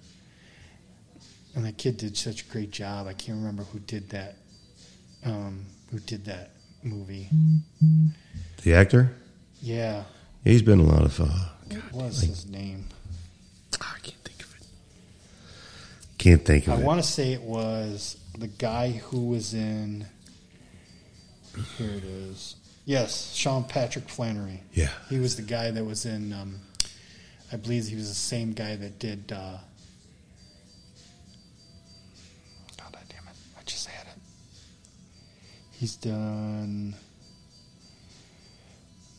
And 1.57 1.65
that 1.65 1.79
kid 1.79 1.97
did 1.97 2.17
such 2.17 2.43
a 2.43 2.45
great 2.47 2.71
job. 2.71 3.09
I 3.09 3.13
can't 3.13 3.39
remember 3.39 3.65
who 3.65 3.81
did 3.81 4.11
that. 4.11 4.37
Um, 5.25 5.65
who 5.91 5.99
did 5.99 6.25
that 6.27 6.51
movie? 6.85 7.29
The 8.63 8.75
actor? 8.75 9.13
Yeah, 9.61 10.05
He's 10.45 10.63
been 10.63 10.81
a 10.81 10.85
lot 10.85 11.03
of 11.05 11.21
uh 11.21 11.27
what 11.93 12.05
was 12.07 12.21
his 12.23 12.49
name? 12.49 12.87
I 13.81 13.99
can't 14.03 14.17
think 14.25 14.43
of 14.43 14.55
it. 14.61 14.67
Can't 16.19 16.45
think 16.45 16.67
of 16.67 16.75
I 16.75 16.77
it. 16.83 16.85
want 16.85 17.01
to 17.03 17.07
say 17.09 17.33
it 17.33 17.43
was 17.43 18.17
the 18.39 18.49
guy 18.49 18.91
who 18.91 19.27
was 19.29 19.55
in. 19.55 20.05
Here 21.79 21.91
it 21.91 22.05
is. 22.05 22.57
Yes, 22.85 23.33
Sean 23.35 23.63
Patrick 23.65 24.09
Flanery. 24.09 24.63
yeah. 24.73 24.89
He 25.09 25.19
was 25.21 25.37
the 25.37 25.43
guy 25.43 25.71
that 25.71 25.85
was 25.85 26.05
in. 26.07 26.33
Um, 26.33 26.59
I 27.53 27.57
believe 27.57 27.87
he 27.87 27.95
was 27.95 28.09
the 28.09 28.15
same 28.15 28.53
guy 28.53 28.75
that 28.77 28.99
did. 28.99 29.31
Uh, 29.31 29.59
He's 35.83 35.97
done. 35.97 36.95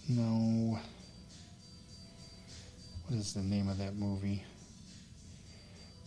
No. 0.08 0.80
What 3.06 3.20
is 3.20 3.34
the 3.34 3.42
name 3.42 3.68
of 3.68 3.80
that 3.80 3.98
movie? 3.98 4.46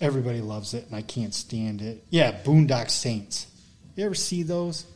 Everybody 0.01 0.41
loves 0.41 0.73
it, 0.73 0.87
and 0.87 0.97
I 0.97 1.03
can't 1.03 1.35
stand 1.35 1.83
it. 1.83 2.05
Yeah, 2.09 2.41
Boondock 2.43 2.89
Saints. 2.89 3.49
You 3.97 4.07
ever 4.07 4.15
see 4.15 4.45
those? 4.45 4.87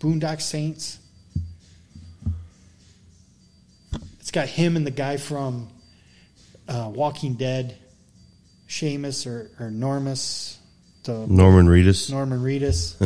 Boondock 0.00 0.40
Saints. 0.40 0.98
It's 4.20 4.30
got 4.30 4.48
him 4.48 4.74
and 4.74 4.86
the 4.86 4.90
guy 4.90 5.18
from 5.18 5.68
uh, 6.66 6.90
Walking 6.94 7.34
Dead, 7.34 7.76
Seamus 8.68 9.26
or, 9.26 9.50
or 9.60 9.68
Normus, 9.68 10.56
the 11.02 11.26
Norman 11.26 11.66
Reedus. 11.66 12.10
Norman 12.10 12.40
Reedus. 12.40 12.96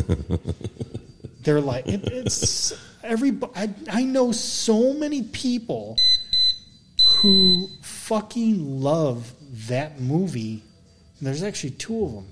They're 1.42 1.60
like 1.60 1.86
it, 1.86 2.04
it's 2.04 2.72
every. 3.02 3.38
I, 3.54 3.70
I 3.90 4.04
know 4.04 4.32
so 4.32 4.92
many 4.92 5.22
people 5.22 5.96
who 7.16 7.68
fucking 7.82 8.80
love 8.82 9.32
that 9.68 10.00
movie. 10.00 10.62
And 11.18 11.26
there's 11.26 11.42
actually 11.42 11.70
two 11.70 12.04
of 12.04 12.12
them. 12.12 12.26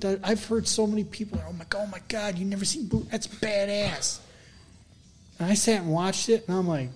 That- 0.00 0.20
I've 0.22 0.44
heard 0.44 0.66
so 0.66 0.86
many 0.86 1.04
people. 1.04 1.40
Oh 1.46 1.52
my 1.52 1.64
god! 1.68 1.84
Oh 1.86 1.90
my 1.90 2.00
god! 2.08 2.38
You 2.38 2.44
never 2.44 2.64
seen 2.64 2.86
Boot? 2.86 3.10
That's 3.10 3.26
badass. 3.26 4.18
And 5.38 5.50
I 5.50 5.54
sat 5.54 5.82
and 5.82 5.90
watched 5.90 6.28
it, 6.28 6.46
and 6.48 6.56
I'm 6.56 6.68
like, 6.68 6.90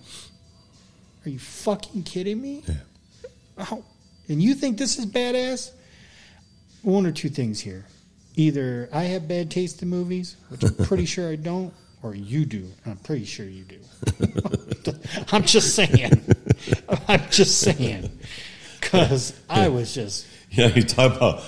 "Are 1.24 1.30
you 1.30 1.38
fucking 1.38 2.02
kidding 2.02 2.40
me?" 2.40 2.62
Yeah. 2.66 2.74
Oh, 3.70 3.84
and 4.28 4.42
you 4.42 4.54
think 4.54 4.78
this 4.78 4.98
is 4.98 5.06
badass? 5.06 5.70
One 6.82 7.06
or 7.06 7.12
two 7.12 7.28
things 7.28 7.60
here. 7.60 7.86
Either 8.36 8.88
I 8.92 9.04
have 9.04 9.28
bad 9.28 9.50
taste 9.50 9.82
in 9.82 9.88
movies, 9.88 10.36
which 10.48 10.64
I'm 10.64 10.74
pretty 10.74 11.06
sure 11.06 11.30
I 11.30 11.36
don't, 11.36 11.72
or 12.02 12.14
you 12.14 12.44
do. 12.44 12.68
I'm 12.84 12.96
pretty 12.96 13.24
sure 13.24 13.46
you 13.46 13.64
do. 13.64 13.78
I'm 15.32 15.44
just 15.44 15.74
saying. 15.74 16.20
I'm 17.08 17.22
just 17.30 17.60
saying. 17.60 18.10
Because 18.80 19.38
I 19.48 19.68
was 19.68 19.94
just. 19.94 20.26
Yeah, 20.50 20.66
you 20.68 20.82
talk 20.82 21.16
about 21.16 21.44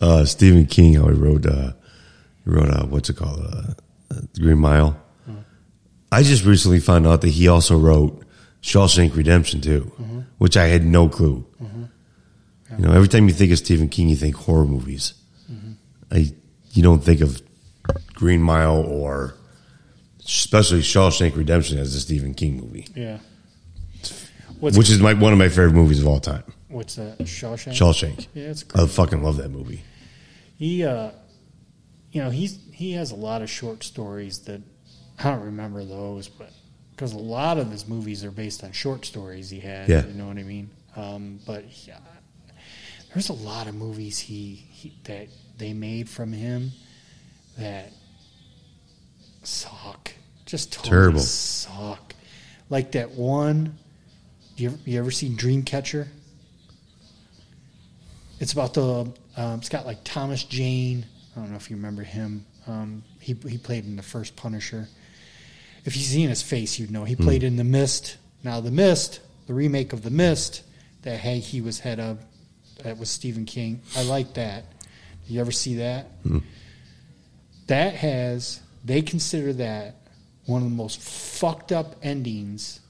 uh, 0.00 0.24
Stephen 0.24 0.66
King. 0.66 0.94
How 0.94 1.08
he 1.08 1.14
wrote, 1.14 1.46
uh, 1.46 1.72
he 2.44 2.50
wrote, 2.50 2.70
uh, 2.70 2.86
what's 2.86 3.10
it 3.10 3.16
called, 3.16 3.40
uh, 3.40 3.72
uh, 4.14 4.20
Green 4.38 4.58
Mile. 4.58 5.00
I 6.12 6.24
just 6.24 6.44
recently 6.44 6.80
found 6.80 7.06
out 7.06 7.20
that 7.20 7.28
he 7.28 7.46
also 7.46 7.78
wrote 7.78 8.24
Shawshank 8.62 9.14
Redemption 9.14 9.60
too, 9.60 9.92
which 10.38 10.56
I 10.56 10.66
had 10.66 10.84
no 10.84 11.08
clue. 11.08 11.46
You 12.78 12.86
know, 12.86 12.92
every 12.92 13.08
time 13.08 13.26
you 13.28 13.34
think 13.34 13.52
of 13.52 13.58
Stephen 13.58 13.88
King, 13.88 14.08
you 14.08 14.16
think 14.16 14.34
horror 14.36 14.64
movies. 14.64 15.14
I, 16.10 16.32
you 16.72 16.82
don't 16.82 17.02
think 17.02 17.20
of 17.20 17.40
Green 18.14 18.42
Mile 18.42 18.76
or 18.76 19.34
especially 20.24 20.80
Shawshank 20.80 21.36
Redemption 21.36 21.78
as 21.78 21.94
a 21.94 22.00
Stephen 22.00 22.34
King 22.34 22.60
movie, 22.60 22.86
Yeah. 22.94 23.18
What's, 24.58 24.76
which 24.76 24.90
is 24.90 25.00
my, 25.00 25.14
one 25.14 25.32
of 25.32 25.38
my 25.38 25.48
favorite 25.48 25.72
movies 25.72 26.00
of 26.00 26.06
all 26.06 26.20
time. 26.20 26.44
what's 26.68 26.96
that? 26.96 27.18
Shawshank? 27.20 27.72
Shawshank. 27.72 28.26
Yeah, 28.34 28.50
it's 28.50 28.64
I 28.74 28.86
fucking 28.86 29.22
love 29.22 29.38
that 29.38 29.50
movie. 29.50 29.82
He, 30.58 30.84
uh, 30.84 31.12
you 32.12 32.22
know, 32.22 32.28
he's 32.28 32.58
he 32.72 32.92
has 32.92 33.10
a 33.10 33.16
lot 33.16 33.40
of 33.40 33.48
short 33.48 33.82
stories 33.82 34.40
that 34.40 34.60
I 35.18 35.30
don't 35.30 35.44
remember 35.44 35.82
those, 35.84 36.28
but 36.28 36.50
because 36.90 37.14
a 37.14 37.18
lot 37.18 37.56
of 37.56 37.70
his 37.70 37.88
movies 37.88 38.22
are 38.22 38.30
based 38.30 38.62
on 38.62 38.72
short 38.72 39.06
stories 39.06 39.48
he 39.48 39.60
had. 39.60 39.88
Yeah. 39.88 40.04
you 40.06 40.12
know 40.12 40.26
what 40.26 40.36
I 40.36 40.42
mean. 40.42 40.68
Um, 40.94 41.40
but 41.46 41.64
there's 43.14 43.30
a 43.30 43.34
lot 43.34 43.66
of 43.66 43.74
movies 43.74 44.18
he, 44.18 44.54
he 44.70 44.98
that 45.04 45.28
they 45.60 45.72
made 45.72 46.08
from 46.08 46.32
him 46.32 46.72
that 47.58 47.92
suck, 49.44 50.12
just 50.46 50.72
totally 50.72 50.90
Terrible. 50.90 51.20
suck. 51.20 52.14
Like 52.68 52.92
that 52.92 53.12
one. 53.12 53.78
You 54.56 54.70
ever, 54.70 54.78
you 54.84 54.98
ever 54.98 55.10
seen 55.10 55.36
Dreamcatcher? 55.36 56.08
It's 58.40 58.52
about 58.52 58.74
the. 58.74 59.12
Um, 59.36 59.58
it's 59.58 59.68
got 59.68 59.86
like 59.86 59.98
Thomas 60.02 60.42
Jane. 60.44 61.06
I 61.36 61.40
don't 61.40 61.50
know 61.50 61.56
if 61.56 61.70
you 61.70 61.76
remember 61.76 62.02
him. 62.02 62.44
Um, 62.66 63.02
he 63.20 63.34
he 63.48 63.58
played 63.58 63.84
in 63.84 63.96
the 63.96 64.02
first 64.02 64.36
Punisher. 64.36 64.88
If 65.84 65.96
you 65.96 66.02
seen 66.02 66.28
his 66.28 66.42
face, 66.42 66.78
you'd 66.78 66.90
know 66.90 67.04
he 67.04 67.16
played 67.16 67.42
in 67.42 67.56
The 67.56 67.64
Mist. 67.64 68.18
Now, 68.44 68.60
The 68.60 68.70
Mist, 68.70 69.20
the 69.46 69.54
remake 69.54 69.94
of 69.94 70.02
The 70.02 70.10
Mist 70.10 70.62
that 71.02 71.20
hey 71.20 71.38
he 71.38 71.62
was 71.62 71.80
head 71.80 71.98
of, 71.98 72.22
that 72.82 72.98
was 72.98 73.08
Stephen 73.08 73.46
King. 73.46 73.80
I 73.96 74.02
like 74.02 74.34
that. 74.34 74.64
You 75.30 75.40
ever 75.40 75.52
see 75.52 75.76
that? 75.76 76.08
That 77.66 77.94
has 77.94 78.60
they 78.84 79.02
consider 79.02 79.52
that 79.54 79.96
one 80.46 80.62
of 80.62 80.70
the 80.70 80.74
most 80.74 81.00
fucked 81.00 81.70
up 81.70 81.96
endings 82.02 82.80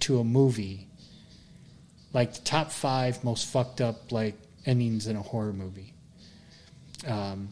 to 0.00 0.18
a 0.18 0.24
movie 0.24 0.88
like 2.14 2.32
the 2.32 2.40
top 2.42 2.70
five 2.70 3.22
most 3.22 3.46
fucked 3.46 3.82
up 3.82 4.10
like 4.10 4.36
endings 4.64 5.06
in 5.08 5.16
a 5.16 5.22
horror 5.22 5.52
movie. 5.52 5.92
Um, 7.06 7.48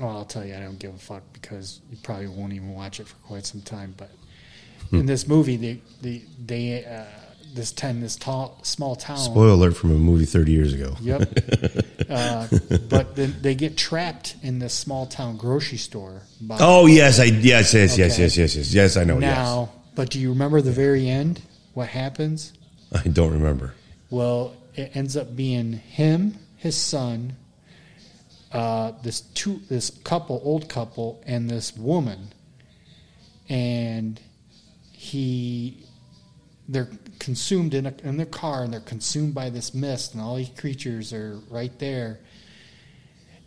well, 0.00 0.18
I'll 0.18 0.24
tell 0.24 0.44
you, 0.44 0.54
I 0.54 0.60
don't 0.60 0.78
give 0.78 0.94
a 0.94 0.98
fuck 0.98 1.24
because 1.32 1.80
you 1.90 1.96
probably 2.04 2.28
won't 2.28 2.52
even 2.52 2.72
watch 2.74 3.00
it 3.00 3.08
for 3.08 3.16
quite 3.16 3.46
some 3.46 3.62
time. 3.62 3.94
But 3.96 4.10
in 4.92 5.06
this 5.06 5.26
movie, 5.26 5.56
they 5.56 5.80
they 6.02 6.22
they 6.44 6.84
uh, 6.84 7.04
this 7.54 7.72
ten 7.72 8.00
this 8.00 8.16
tall 8.16 8.58
small 8.62 8.96
town. 8.96 9.16
Spoiler 9.18 9.50
alert 9.50 9.76
from 9.76 9.90
a 9.90 9.94
movie 9.98 10.24
30 10.24 10.52
years 10.52 10.72
ago. 10.74 10.96
Yep. 11.00 11.22
uh, 12.10 12.48
but 12.88 13.16
then 13.16 13.34
they 13.40 13.54
get 13.54 13.76
trapped 13.76 14.36
in 14.42 14.58
this 14.58 14.74
small 14.74 15.06
town 15.06 15.36
grocery 15.36 15.78
store. 15.78 16.22
by- 16.40 16.58
Oh 16.60 16.86
yes, 16.86 17.18
I 17.20 17.24
yes 17.24 17.74
yes 17.74 17.96
yes 17.98 18.14
Okay. 18.14 18.22
yes 18.24 18.36
yes 18.36 18.56
yes 18.56 18.74
yes 18.74 18.96
I 18.96 19.04
know. 19.04 19.18
now, 19.18 19.70
but 19.94 20.10
do 20.10 20.20
you 20.20 20.30
remember 20.30 20.60
the 20.60 20.72
very 20.72 21.08
end? 21.08 21.40
What 21.74 21.88
happens? 21.88 22.52
I 22.92 23.06
don't 23.08 23.32
remember. 23.32 23.74
Well, 24.10 24.54
it 24.74 24.92
ends 24.96 25.16
up 25.16 25.36
being 25.36 25.72
him, 25.74 26.38
his 26.56 26.76
son, 26.76 27.36
uh, 28.52 28.92
this 29.02 29.20
two, 29.20 29.60
this 29.68 29.90
couple, 29.90 30.40
old 30.42 30.68
couple, 30.68 31.22
and 31.26 31.50
this 31.50 31.76
woman, 31.76 32.32
and 33.48 34.20
he, 34.92 35.84
they're 36.68 36.88
consumed 37.18 37.74
in 37.74 37.86
a, 37.86 37.94
in 38.02 38.16
their 38.16 38.26
car, 38.26 38.62
and 38.64 38.72
they're 38.72 38.80
consumed 38.80 39.34
by 39.34 39.50
this 39.50 39.74
mist, 39.74 40.14
and 40.14 40.22
all 40.22 40.36
these 40.36 40.50
creatures 40.50 41.12
are 41.12 41.38
right 41.50 41.76
there, 41.78 42.20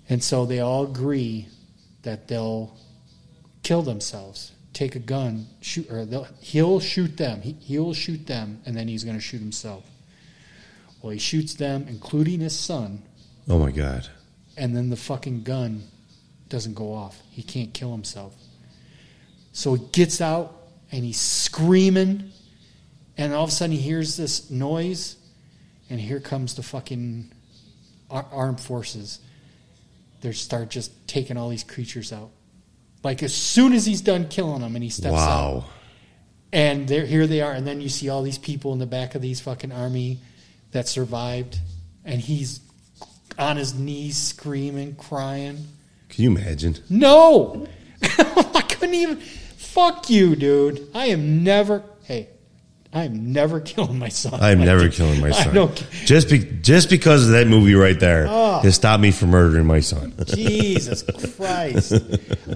and 0.10 0.24
so 0.24 0.46
they 0.46 0.60
all 0.60 0.84
agree 0.84 1.48
that 2.04 2.28
they'll 2.28 2.76
kill 3.64 3.82
themselves, 3.82 4.52
take 4.74 4.96
a 4.96 5.00
gun, 5.00 5.48
shoot, 5.62 5.90
or 5.92 6.06
they'll, 6.06 6.28
he'll 6.40 6.80
shoot 6.80 7.18
them, 7.18 7.42
he, 7.42 7.54
he'll 7.62 7.94
shoot 7.94 8.26
them, 8.28 8.62
and 8.66 8.76
then 8.76 8.88
he's 8.88 9.04
going 9.04 9.16
to 9.16 9.22
shoot 9.22 9.40
himself. 9.40 9.86
Well, 11.02 11.12
he 11.12 11.20
shoots 11.20 11.54
them, 11.54 11.86
including 11.88 12.40
his 12.42 12.58
son, 12.58 13.04
Oh 13.50 13.58
my 13.60 13.72
god. 13.72 14.08
and 14.58 14.76
then 14.76 14.90
the 14.90 14.96
fucking 14.98 15.44
gun 15.44 15.84
doesn't 16.50 16.76
go 16.76 16.94
off. 16.94 17.22
He 17.32 17.42
can't 17.44 17.74
kill 17.74 17.92
himself. 17.92 18.36
So 19.54 19.74
he 19.76 19.86
gets 19.92 20.22
out 20.22 20.56
and 20.92 21.04
he's 21.04 21.20
screaming, 21.20 22.32
and 23.22 23.34
all 23.34 23.44
of 23.44 23.50
a 23.50 23.54
sudden 23.54 23.76
he 23.76 23.82
hears 23.82 24.18
this 24.18 24.50
noise, 24.50 25.16
and 25.90 26.00
here 26.00 26.20
comes 26.20 26.56
the 26.56 26.64
fucking 26.64 27.32
ar- 28.10 28.26
armed 28.32 28.60
forces. 28.60 29.20
They 30.22 30.32
start 30.32 30.70
just 30.70 30.92
taking 31.08 31.38
all 31.38 31.50
these 31.50 31.64
creatures 31.64 32.12
out. 32.14 32.30
Like 33.04 33.24
as 33.24 33.34
soon 33.34 33.74
as 33.74 33.86
he's 33.86 34.02
done 34.02 34.28
killing 34.28 34.62
them, 34.62 34.76
and 34.76 34.84
he 34.84 34.90
steps 34.90 35.16
out, 35.16 35.54
Wow. 35.56 35.66
and 36.54 36.88
there, 36.88 37.06
here 37.06 37.28
they 37.28 37.42
are, 37.42 37.52
and 37.52 37.66
then 37.66 37.82
you 37.82 37.90
see 37.90 38.10
all 38.10 38.22
these 38.24 38.38
people 38.38 38.74
in 38.74 38.80
the 38.80 38.86
back 38.86 39.16
of 39.16 39.22
these 39.22 39.40
fucking 39.40 39.72
army 39.72 40.20
that 40.72 40.88
survived, 40.88 41.60
and 42.06 42.22
he's 42.22 42.60
on 43.38 43.58
his 43.58 43.74
knees 43.74 44.18
screaming, 44.18 44.96
crying. 44.96 45.68
Can 46.10 46.24
you 46.24 46.32
imagine? 46.32 46.78
No, 46.90 47.68
I 48.04 48.64
couldn't 48.68 48.96
even. 48.96 49.18
Fuck 49.18 50.10
you, 50.10 50.36
dude. 50.36 50.88
I 50.94 51.08
am 51.08 51.44
never. 51.44 51.84
Hey, 52.04 52.28
I 52.94 53.06
am 53.06 53.32
never 53.32 53.60
killing 53.72 53.98
my 54.00 54.10
son. 54.10 54.34
I'm 54.42 54.60
Like, 54.60 54.66
never 54.66 54.90
killing 54.90 55.22
my 55.22 55.32
son. 55.32 55.72
Just 56.06 56.30
be, 56.30 56.40
just 56.62 56.90
because 56.90 57.26
of 57.26 57.32
that 57.32 57.48
movie 57.48 57.74
right 57.76 57.98
there 58.00 58.26
Oh. 58.28 58.60
has 58.60 58.76
stopped 58.76 59.02
me 59.02 59.12
from 59.12 59.30
murdering 59.30 59.66
my 59.66 59.80
son. 59.80 60.14
Jesus 60.26 61.04
Christ! 61.38 61.94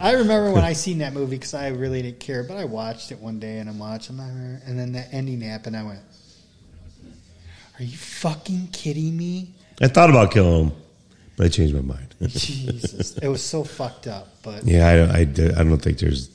I 0.01 0.11
remember 0.13 0.51
when 0.51 0.63
I 0.65 0.73
seen 0.73 0.97
that 0.99 1.13
movie 1.13 1.37
because 1.37 1.53
I 1.53 1.69
really 1.69 2.01
didn't 2.01 2.19
care, 2.19 2.43
but 2.43 2.57
I 2.57 2.65
watched 2.65 3.11
it 3.11 3.19
one 3.19 3.39
day 3.39 3.59
and 3.59 3.69
I'm 3.69 3.79
watching, 3.79 4.19
and 4.19 4.77
then 4.77 4.91
the 4.91 5.09
ending 5.13 5.39
happened. 5.41 5.77
I 5.77 5.83
went, 5.83 5.99
"Are 7.79 7.83
you 7.83 7.95
fucking 7.97 8.69
kidding 8.73 9.15
me?" 9.15 9.51
I 9.81 9.87
thought 9.87 10.09
about 10.09 10.31
killing 10.31 10.65
him, 10.69 10.71
but 11.37 11.45
I 11.45 11.49
changed 11.49 11.73
my 11.75 11.81
mind. 11.81 12.13
Jesus, 12.27 13.17
it 13.17 13.27
was 13.27 13.41
so 13.43 13.63
fucked 13.63 14.07
up. 14.07 14.27
But 14.43 14.65
yeah, 14.65 14.87
I, 14.87 15.17
I, 15.17 15.19
I 15.21 15.23
don't 15.63 15.77
think 15.79 15.99
there's. 15.99 16.29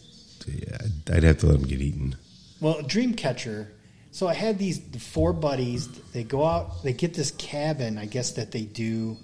Yeah, 0.46 0.78
I'd 1.12 1.22
have 1.22 1.38
to 1.38 1.46
let 1.46 1.56
him 1.60 1.66
get 1.66 1.80
eaten. 1.82 2.16
well, 2.60 2.76
Dreamcatcher. 2.82 3.66
So 4.12 4.26
I 4.26 4.34
had 4.34 4.58
these 4.58 4.78
four 4.98 5.32
buddies. 5.32 5.88
They 6.12 6.24
go 6.24 6.44
out. 6.44 6.82
They 6.82 6.92
get 6.92 7.14
this 7.14 7.30
cabin, 7.30 7.96
I 7.96 8.06
guess 8.06 8.32
that 8.32 8.50
they 8.50 8.62
do, 8.62 9.16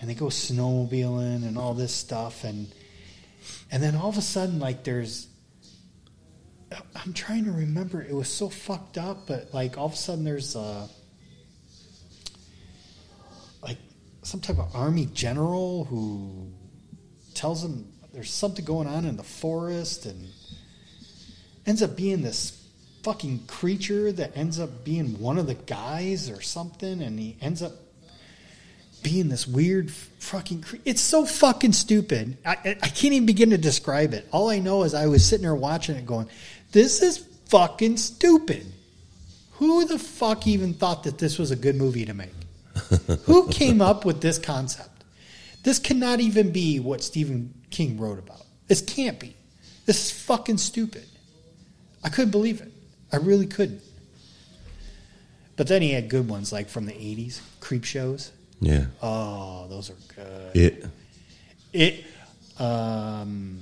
and 0.00 0.08
they 0.08 0.14
go 0.14 0.26
snowmobiling 0.26 1.46
and 1.46 1.58
all 1.58 1.74
this 1.74 1.92
stuff, 1.92 2.44
and 2.44 2.72
and 3.70 3.82
then 3.82 3.94
all 3.94 4.08
of 4.08 4.16
a 4.16 4.22
sudden, 4.22 4.58
like 4.58 4.84
there's. 4.84 5.28
I'm 6.96 7.12
trying 7.12 7.44
to 7.44 7.52
remember. 7.52 8.00
It 8.00 8.14
was 8.14 8.28
so 8.28 8.48
fucked 8.48 8.96
up, 8.96 9.26
but 9.26 9.52
like 9.52 9.76
all 9.76 9.86
of 9.86 9.92
a 9.92 9.96
sudden, 9.96 10.24
there's 10.24 10.56
a, 10.56 10.88
like 13.62 13.76
some 14.22 14.40
type 14.40 14.58
of 14.58 14.74
army 14.74 15.04
general 15.12 15.84
who 15.84 16.50
tells 17.34 17.60
them 17.60 17.92
there's 18.14 18.30
something 18.30 18.64
going 18.64 18.88
on 18.88 19.04
in 19.04 19.18
the 19.18 19.22
forest, 19.22 20.06
and 20.06 20.28
ends 21.66 21.82
up 21.82 21.94
being 21.94 22.22
this 22.22 22.61
fucking 23.02 23.40
creature 23.46 24.12
that 24.12 24.36
ends 24.36 24.58
up 24.60 24.84
being 24.84 25.18
one 25.18 25.38
of 25.38 25.46
the 25.46 25.54
guys 25.54 26.30
or 26.30 26.40
something, 26.40 27.02
and 27.02 27.18
he 27.18 27.36
ends 27.40 27.62
up 27.62 27.72
being 29.02 29.28
this 29.28 29.46
weird 29.46 29.90
fucking. 29.90 30.62
Cre- 30.62 30.76
it's 30.84 31.00
so 31.00 31.26
fucking 31.26 31.72
stupid. 31.72 32.38
I, 32.44 32.52
I 32.52 32.76
I 32.82 32.88
can't 32.88 33.14
even 33.14 33.26
begin 33.26 33.50
to 33.50 33.58
describe 33.58 34.14
it. 34.14 34.28
All 34.30 34.50
I 34.50 34.58
know 34.58 34.84
is 34.84 34.94
I 34.94 35.06
was 35.06 35.26
sitting 35.26 35.42
there 35.42 35.54
watching 35.54 35.96
it, 35.96 36.06
going, 36.06 36.28
"This 36.70 37.02
is 37.02 37.18
fucking 37.46 37.96
stupid." 37.96 38.66
Who 39.54 39.84
the 39.84 39.98
fuck 39.98 40.46
even 40.46 40.74
thought 40.74 41.04
that 41.04 41.18
this 41.18 41.38
was 41.38 41.52
a 41.52 41.56
good 41.56 41.76
movie 41.76 42.04
to 42.04 42.14
make? 42.14 42.32
Who 43.26 43.48
came 43.48 43.80
up 43.80 44.04
with 44.04 44.20
this 44.20 44.38
concept? 44.38 45.04
This 45.62 45.78
cannot 45.78 46.20
even 46.20 46.50
be 46.50 46.80
what 46.80 47.02
Stephen 47.02 47.54
King 47.70 47.98
wrote 47.98 48.18
about. 48.18 48.44
This 48.66 48.80
can't 48.80 49.20
be. 49.20 49.36
This 49.86 50.06
is 50.06 50.10
fucking 50.10 50.58
stupid. 50.58 51.04
I 52.02 52.08
couldn't 52.08 52.30
believe 52.30 52.60
it. 52.60 52.71
I 53.12 53.16
really 53.18 53.46
couldn't. 53.46 53.80
But 55.56 55.68
then 55.68 55.82
he 55.82 55.90
had 55.92 56.08
good 56.08 56.28
ones 56.28 56.52
like 56.52 56.68
from 56.68 56.86
the 56.86 56.92
80s, 56.92 57.40
creep 57.60 57.84
shows. 57.84 58.32
Yeah, 58.60 58.86
Oh, 59.02 59.66
those 59.68 59.90
are 59.90 59.96
good. 60.14 60.56
it. 60.56 60.86
It 61.72 62.04
um 62.60 63.58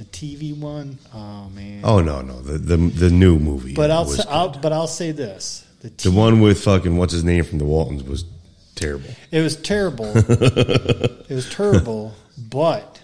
a 0.00 0.04
TV 0.04 0.56
one. 0.56 0.98
Oh 1.14 1.48
man. 1.50 1.80
Oh 1.84 2.00
no, 2.00 2.20
no, 2.20 2.40
the 2.42 2.58
the, 2.58 2.76
the 2.76 3.10
new 3.10 3.38
movie. 3.38 3.74
but 3.74 3.90
I'll, 3.90 4.04
say, 4.06 4.24
I'll 4.28 4.50
but 4.50 4.72
I'll 4.72 4.86
say 4.86 5.12
this. 5.12 5.66
The, 5.80 5.88
the 5.90 6.10
one 6.10 6.40
with 6.40 6.62
fucking 6.62 6.96
what's 6.96 7.12
his 7.12 7.24
name 7.24 7.44
from 7.44 7.58
the 7.58 7.64
Waltons 7.64 8.02
was 8.04 8.24
terrible. 8.74 9.10
It 9.30 9.40
was 9.40 9.56
terrible. 9.56 10.12
it 10.16 11.30
was 11.30 11.48
terrible, 11.50 12.14
but 12.50 13.00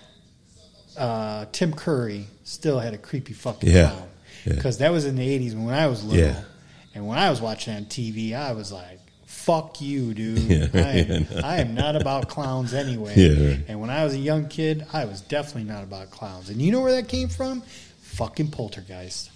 uh, 0.99 1.47
Tim 1.53 1.73
Curry 1.73 2.27
still 2.45 2.79
had 2.81 2.93
a 2.93 2.99
creepy 2.99 3.33
fucking 3.35 3.71
Yeah, 3.71 3.91
clown. 3.91 4.09
Because 4.45 4.79
that 4.79 4.91
was 4.93 5.05
in 5.05 5.17
the 5.17 5.39
'80s 5.39 5.55
when 5.55 5.75
I 5.75 5.87
was 5.87 6.05
little, 6.05 6.43
and 6.95 7.07
when 7.07 7.19
I 7.19 7.31
was 7.31 7.41
watching 7.41 7.75
on 7.75 7.85
TV, 7.85 8.35
I 8.35 8.53
was 8.53 8.73
like, 8.73 8.99
"Fuck 9.27 9.81
you, 9.81 10.15
dude! 10.15 10.75
I, 10.75 10.79
am, 10.79 11.27
yeah. 11.31 11.41
I 11.45 11.59
am 11.59 11.75
not 11.75 11.97
about 11.97 12.29
clowns 12.29 12.75
anyway." 12.75 13.11
Right. 13.11 13.65
And 13.69 13.81
when 13.81 13.91
I 13.91 14.05
was 14.05 14.15
a 14.15 14.19
young 14.19 14.49
kid, 14.49 14.87
I 14.93 15.05
was 15.05 15.21
definitely 15.21 15.71
not 15.71 15.85
about 15.85 16.11
clowns. 16.11 16.51
And 16.51 16.61
you 16.61 16.73
know 16.73 16.81
where 16.81 16.93
that 16.93 17.09
came 17.09 17.29
from? 17.29 17.63
Fucking 18.03 18.51
Poltergeist. 18.51 19.31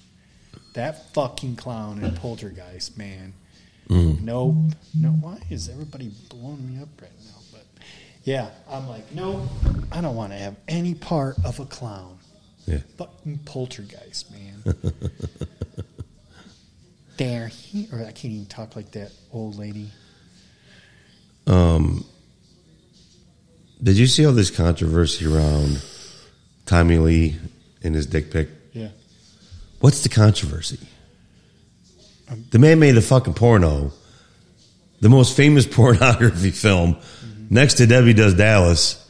That 0.74 1.12
fucking 1.12 1.56
clown 1.56 2.02
in 2.02 2.14
Poltergeist, 2.16 2.98
man. 2.98 3.32
Mm. 3.88 4.22
Nope. 4.22 4.56
No. 4.98 5.10
Why 5.10 5.38
is 5.50 5.68
everybody 5.68 6.10
blowing 6.28 6.72
me 6.74 6.82
up 6.82 6.88
right 7.00 7.10
now? 7.24 7.38
But 7.52 7.64
yeah, 8.24 8.50
I'm 8.68 8.88
like, 8.88 9.12
no, 9.14 9.48
I 9.92 10.00
don't 10.00 10.16
want 10.16 10.32
to 10.32 10.38
have 10.38 10.56
any 10.66 10.94
part 10.94 11.36
of 11.44 11.60
a 11.60 11.66
clown. 11.66 12.13
Yeah, 12.66 12.78
Fucking 12.96 13.40
poltergeist, 13.44 14.30
man. 14.30 14.74
there, 17.16 17.48
he 17.48 17.88
or 17.92 18.00
I 18.00 18.12
can't 18.12 18.32
even 18.32 18.46
talk 18.46 18.74
like 18.76 18.92
that 18.92 19.12
old 19.32 19.56
lady. 19.56 19.90
Um, 21.46 22.04
did 23.82 23.98
you 23.98 24.06
see 24.06 24.24
all 24.24 24.32
this 24.32 24.50
controversy 24.50 25.26
around 25.26 25.84
Tommy 26.64 26.98
Lee 26.98 27.36
and 27.82 27.94
his 27.94 28.06
dick 28.06 28.30
pic? 28.30 28.48
Yeah. 28.72 28.88
What's 29.80 30.02
the 30.02 30.08
controversy? 30.08 30.78
Um, 32.30 32.46
the 32.50 32.58
man 32.58 32.78
made 32.78 32.96
a 32.96 33.02
fucking 33.02 33.34
porno, 33.34 33.92
the 35.00 35.10
most 35.10 35.36
famous 35.36 35.66
pornography 35.70 36.50
film, 36.50 36.96
next 37.50 37.74
to 37.74 37.86
Debbie 37.86 38.14
Does 38.14 38.34
Dallas. 38.34 39.00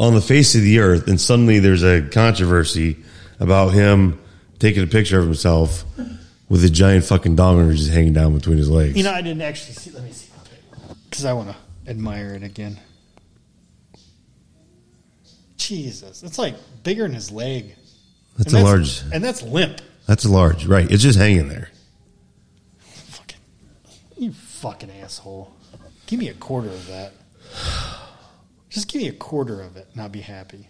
On 0.00 0.14
the 0.14 0.20
face 0.22 0.54
of 0.54 0.62
the 0.62 0.78
earth, 0.78 1.06
and 1.08 1.20
suddenly 1.20 1.58
there's 1.58 1.82
a 1.84 2.00
controversy 2.00 2.96
about 3.38 3.68
him 3.74 4.18
taking 4.58 4.82
a 4.82 4.86
picture 4.86 5.18
of 5.18 5.26
himself 5.26 5.84
with 6.48 6.64
a 6.64 6.70
giant 6.70 7.04
fucking 7.04 7.36
donger 7.36 7.76
just 7.76 7.90
hanging 7.90 8.14
down 8.14 8.34
between 8.34 8.56
his 8.56 8.70
legs. 8.70 8.96
You 8.96 9.04
know, 9.04 9.12
I 9.12 9.20
didn't 9.20 9.42
actually 9.42 9.74
see. 9.74 9.90
Let 9.90 10.02
me 10.02 10.10
see, 10.12 10.30
because 11.10 11.26
I 11.26 11.34
want 11.34 11.50
to 11.50 11.56
admire 11.90 12.32
it 12.34 12.42
again. 12.42 12.80
Jesus, 15.58 16.22
it's 16.22 16.38
like 16.38 16.54
bigger 16.82 17.02
than 17.02 17.12
his 17.12 17.30
leg. 17.30 17.74
that's 18.38 18.52
And 18.54 18.62
a 18.62 18.64
large. 18.64 19.02
and 19.12 19.22
that's 19.22 19.42
limp. 19.42 19.80
That's 20.06 20.24
a 20.24 20.30
large, 20.30 20.66
right? 20.66 20.90
It's 20.90 21.02
just 21.02 21.18
hanging 21.18 21.48
there. 21.48 21.68
Fucking, 22.78 23.38
you 24.16 24.32
fucking 24.32 24.90
asshole. 25.02 25.52
Give 26.06 26.18
me 26.18 26.28
a 26.28 26.34
quarter 26.34 26.68
of 26.68 26.86
that. 26.88 27.12
Just 28.70 28.88
give 28.88 29.02
me 29.02 29.08
a 29.08 29.12
quarter 29.12 29.60
of 29.60 29.76
it, 29.76 29.88
and 29.92 30.00
I'll 30.00 30.08
be 30.08 30.20
happy. 30.20 30.68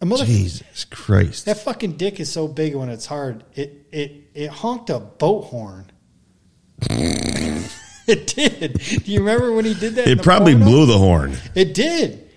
The 0.00 0.06
mother 0.06 0.26
Jesus 0.26 0.84
Christ. 0.84 1.46
that 1.46 1.58
fucking 1.58 1.92
dick 1.96 2.20
is 2.20 2.30
so 2.30 2.46
big 2.46 2.74
when 2.74 2.90
it's 2.90 3.06
hard. 3.06 3.42
It 3.54 3.86
it 3.90 4.12
it 4.34 4.50
honked 4.50 4.90
a 4.90 4.98
boat 5.00 5.44
horn. 5.44 5.90
it 6.82 8.26
did. 8.26 8.74
Do 8.78 9.10
you 9.10 9.20
remember 9.20 9.52
when 9.52 9.64
he 9.64 9.72
did 9.72 9.94
that? 9.94 10.06
It 10.08 10.22
probably 10.22 10.52
porno? 10.52 10.66
blew 10.66 10.86
the 10.86 10.98
horn. 10.98 11.36
It 11.54 11.72
did. 11.72 12.28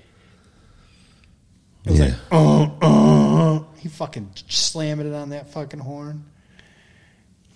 It 1.83 1.91
was 1.91 1.99
Yeah. 1.99 2.05
like, 2.05 2.15
uh, 2.31 2.63
uh. 2.81 3.63
He 3.79 3.89
fucking 3.89 4.31
slamming 4.47 5.07
it 5.07 5.13
on 5.15 5.29
that 5.31 5.49
fucking 5.51 5.79
horn. 5.81 6.23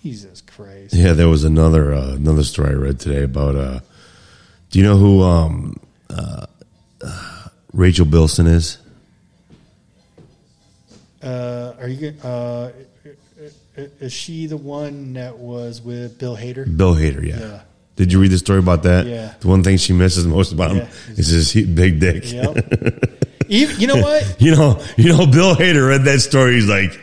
Jesus 0.02 0.40
Christ. 0.42 0.92
Yeah, 0.94 1.12
there 1.12 1.28
was 1.28 1.44
another 1.44 1.94
uh, 1.94 2.14
another 2.16 2.42
story 2.44 2.70
I 2.70 2.74
read 2.74 3.00
today 3.00 3.22
about. 3.22 3.56
Uh, 3.56 3.80
do 4.72 4.78
you 4.78 4.84
know 4.84 4.96
who 4.96 5.22
um, 5.22 5.76
uh, 6.10 6.46
uh, 7.00 7.48
Rachel 7.72 8.04
Bilson 8.06 8.46
is? 8.48 8.78
Uh, 11.22 11.74
are 11.80 11.88
you? 11.88 12.14
Uh, 12.22 12.70
is 14.00 14.12
she 14.12 14.46
the 14.46 14.56
one 14.56 15.12
that 15.14 15.38
was 15.38 15.80
with 15.80 16.18
Bill 16.18 16.36
Hader? 16.36 16.76
Bill 16.76 16.94
Hader. 16.94 17.24
Yeah. 17.24 17.38
Yeah. 17.38 17.62
Did 17.96 18.12
you 18.12 18.20
read 18.20 18.30
the 18.30 18.38
story 18.38 18.58
about 18.58 18.82
that? 18.84 19.06
Yeah. 19.06 19.34
The 19.40 19.48
one 19.48 19.62
thing 19.62 19.76
she 19.76 19.92
misses 19.92 20.26
most 20.26 20.52
about 20.52 20.70
him 20.72 20.78
Yeah. 20.78 21.14
is 21.16 21.28
his 21.28 21.52
big 21.66 22.00
dick. 22.00 22.30
Yep. 22.32 23.12
Even, 23.48 23.80
you 23.80 23.86
know 23.86 23.96
what? 23.96 24.36
You 24.40 24.56
know, 24.56 24.82
you 24.96 25.10
know, 25.10 25.26
Bill 25.26 25.54
Hader 25.54 25.86
read 25.88 26.04
that 26.04 26.20
story. 26.20 26.54
He's 26.54 26.68
like, 26.68 26.98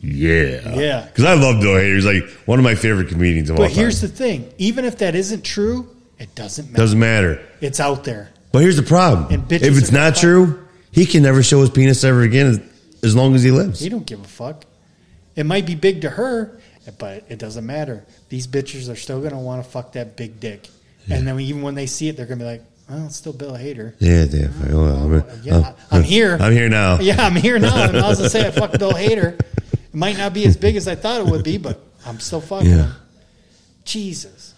yeah, 0.00 0.76
Yeah. 0.78 1.06
Because 1.06 1.24
I 1.24 1.32
love 1.34 1.60
Bill 1.60 1.72
Hader. 1.72 1.94
He's 1.94 2.04
like 2.06 2.28
one 2.46 2.58
of 2.58 2.62
my 2.62 2.74
favorite 2.74 3.08
comedians 3.08 3.48
of 3.50 3.56
all 3.56 3.64
time. 3.64 3.70
But 3.72 3.76
here's 3.76 4.00
the 4.02 4.08
thing: 4.08 4.52
even 4.58 4.84
if 4.84 4.98
that 4.98 5.14
isn't 5.14 5.42
true, 5.44 5.88
it 6.18 6.34
doesn't 6.34 6.66
matter. 6.70 6.76
Doesn't 6.82 6.98
matter. 6.98 7.46
It's 7.60 7.80
out 7.80 8.04
there. 8.04 8.30
But 8.52 8.60
here's 8.60 8.76
the 8.76 8.82
problem: 8.82 9.32
And 9.32 9.42
bitches 9.48 9.62
if 9.62 9.76
it's 9.78 9.88
are 9.88 9.92
gonna 9.92 10.04
not 10.04 10.12
fuck. 10.14 10.20
true, 10.22 10.68
he 10.92 11.06
can 11.06 11.22
never 11.22 11.42
show 11.42 11.60
his 11.60 11.70
penis 11.70 12.04
ever 12.04 12.22
again 12.22 12.46
as, 12.46 12.60
as 13.02 13.16
long 13.16 13.34
as 13.34 13.42
he 13.42 13.50
lives. 13.50 13.80
He 13.80 13.88
don't 13.88 14.06
give 14.06 14.20
a 14.20 14.28
fuck. 14.28 14.64
It 15.36 15.44
might 15.44 15.66
be 15.66 15.74
big 15.74 16.02
to 16.02 16.10
her, 16.10 16.60
but 16.98 17.24
it 17.28 17.38
doesn't 17.40 17.66
matter. 17.66 18.04
These 18.28 18.46
bitches 18.46 18.88
are 18.92 18.94
still 18.96 19.20
gonna 19.20 19.40
want 19.40 19.64
to 19.64 19.68
fuck 19.68 19.92
that 19.94 20.16
big 20.16 20.38
dick, 20.38 20.68
and 21.10 21.26
then 21.26 21.38
even 21.40 21.62
when 21.62 21.74
they 21.74 21.86
see 21.86 22.08
it, 22.08 22.16
they're 22.16 22.26
gonna 22.26 22.38
be 22.38 22.44
like, 22.44 22.62
"Well, 22.88 23.06
it's 23.06 23.16
still 23.16 23.32
Bill 23.32 23.52
Hader." 23.54 23.94
Yeah, 23.98 24.24
damn. 24.26 24.72
Well, 24.72 25.14
I'm, 25.28 25.42
Yeah, 25.42 25.72
I'm 25.90 26.02
here. 26.04 26.38
I'm 26.40 26.52
here 26.52 26.68
now. 26.68 26.98
Yeah, 27.00 27.26
I'm 27.26 27.34
here 27.34 27.58
now. 27.58 27.88
And 27.88 27.96
I 27.98 28.08
was 28.08 28.18
gonna 28.18 28.30
say 28.30 28.46
I 28.46 28.52
fucked 28.52 28.78
Bill 28.78 28.92
Hader. 28.92 29.40
It 29.40 29.94
might 29.94 30.16
not 30.16 30.32
be 30.32 30.46
as 30.46 30.56
big 30.56 30.76
as 30.76 30.86
I 30.86 30.94
thought 30.94 31.20
it 31.20 31.26
would 31.26 31.42
be, 31.42 31.58
but 31.58 31.80
I'm 32.06 32.20
still 32.20 32.40
fucking 32.40 32.70
Yeah. 32.70 32.76
him. 32.84 32.92
Jesus. 33.84 34.53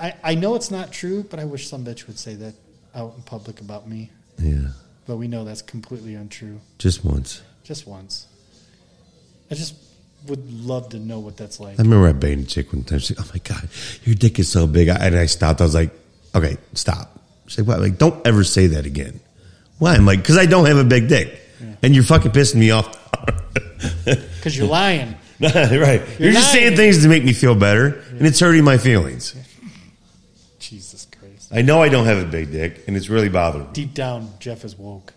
I, 0.00 0.14
I 0.24 0.34
know 0.34 0.54
it's 0.54 0.70
not 0.70 0.92
true, 0.92 1.22
but 1.28 1.38
I 1.38 1.44
wish 1.44 1.68
some 1.68 1.84
bitch 1.84 2.06
would 2.06 2.18
say 2.18 2.34
that 2.36 2.54
out 2.94 3.14
in 3.16 3.22
public 3.22 3.60
about 3.60 3.88
me. 3.88 4.10
Yeah, 4.38 4.68
But 5.06 5.16
we 5.16 5.28
know 5.28 5.44
that's 5.44 5.62
completely 5.62 6.14
untrue. 6.14 6.60
just 6.78 7.04
once. 7.04 7.42
Just 7.64 7.86
once. 7.86 8.26
I 9.50 9.54
just 9.54 9.74
would 10.26 10.50
love 10.52 10.90
to 10.90 10.98
know 10.98 11.18
what 11.20 11.36
that's 11.36 11.60
like. 11.60 11.78
I 11.78 11.82
remember 11.82 12.08
I 12.08 12.12
banged 12.12 12.44
a 12.44 12.46
chick 12.46 12.72
one 12.72 12.84
time. 12.84 12.98
She's 13.00 13.16
like, 13.18 13.26
"Oh 13.26 13.30
my 13.34 13.38
god, 13.40 13.68
your 14.04 14.14
dick 14.14 14.38
is 14.38 14.48
so 14.50 14.66
big," 14.66 14.88
I, 14.88 14.94
and 15.06 15.16
I 15.16 15.26
stopped. 15.26 15.60
I 15.60 15.64
was 15.64 15.74
like, 15.74 15.90
"Okay, 16.34 16.56
stop." 16.74 17.18
She's 17.46 17.58
like, 17.58 17.68
"What?" 17.68 17.80
Like, 17.80 17.98
don't 17.98 18.24
ever 18.26 18.44
say 18.44 18.68
that 18.68 18.86
again. 18.86 19.20
Why? 19.78 19.94
I'm 19.94 20.06
like, 20.06 20.20
"Because 20.20 20.36
I 20.38 20.46
don't 20.46 20.66
have 20.66 20.78
a 20.78 20.84
big 20.84 21.08
dick, 21.08 21.40
and 21.82 21.94
you're 21.94 22.04
fucking 22.04 22.32
pissing 22.32 22.56
me 22.56 22.70
off." 22.70 22.96
Because 24.04 24.56
you're 24.56 24.66
lying. 24.68 25.14
right? 25.40 26.02
You're, 26.18 26.32
just 26.32 26.54
lying. 26.54 26.64
saying 26.66 26.76
things 26.76 27.02
to 27.02 27.08
make 27.08 27.24
me 27.24 27.32
feel 27.32 27.54
better, 27.54 28.02
and 28.10 28.26
it's 28.26 28.40
hurting 28.40 28.64
my 28.64 28.78
feelings. 28.78 29.34
Jesus 30.70 31.04
Christ. 31.18 31.50
I 31.52 31.62
know 31.62 31.82
I 31.82 31.88
don't 31.88 32.06
have 32.06 32.18
a 32.18 32.24
big 32.24 32.52
dick, 32.52 32.84
and 32.86 32.96
it's 32.96 33.08
really 33.08 33.28
bothering 33.28 33.64
me. 33.64 33.72
Deep 33.72 33.92
down, 33.92 34.30
Jeff 34.38 34.64
is 34.64 34.78
woke. 34.78 35.12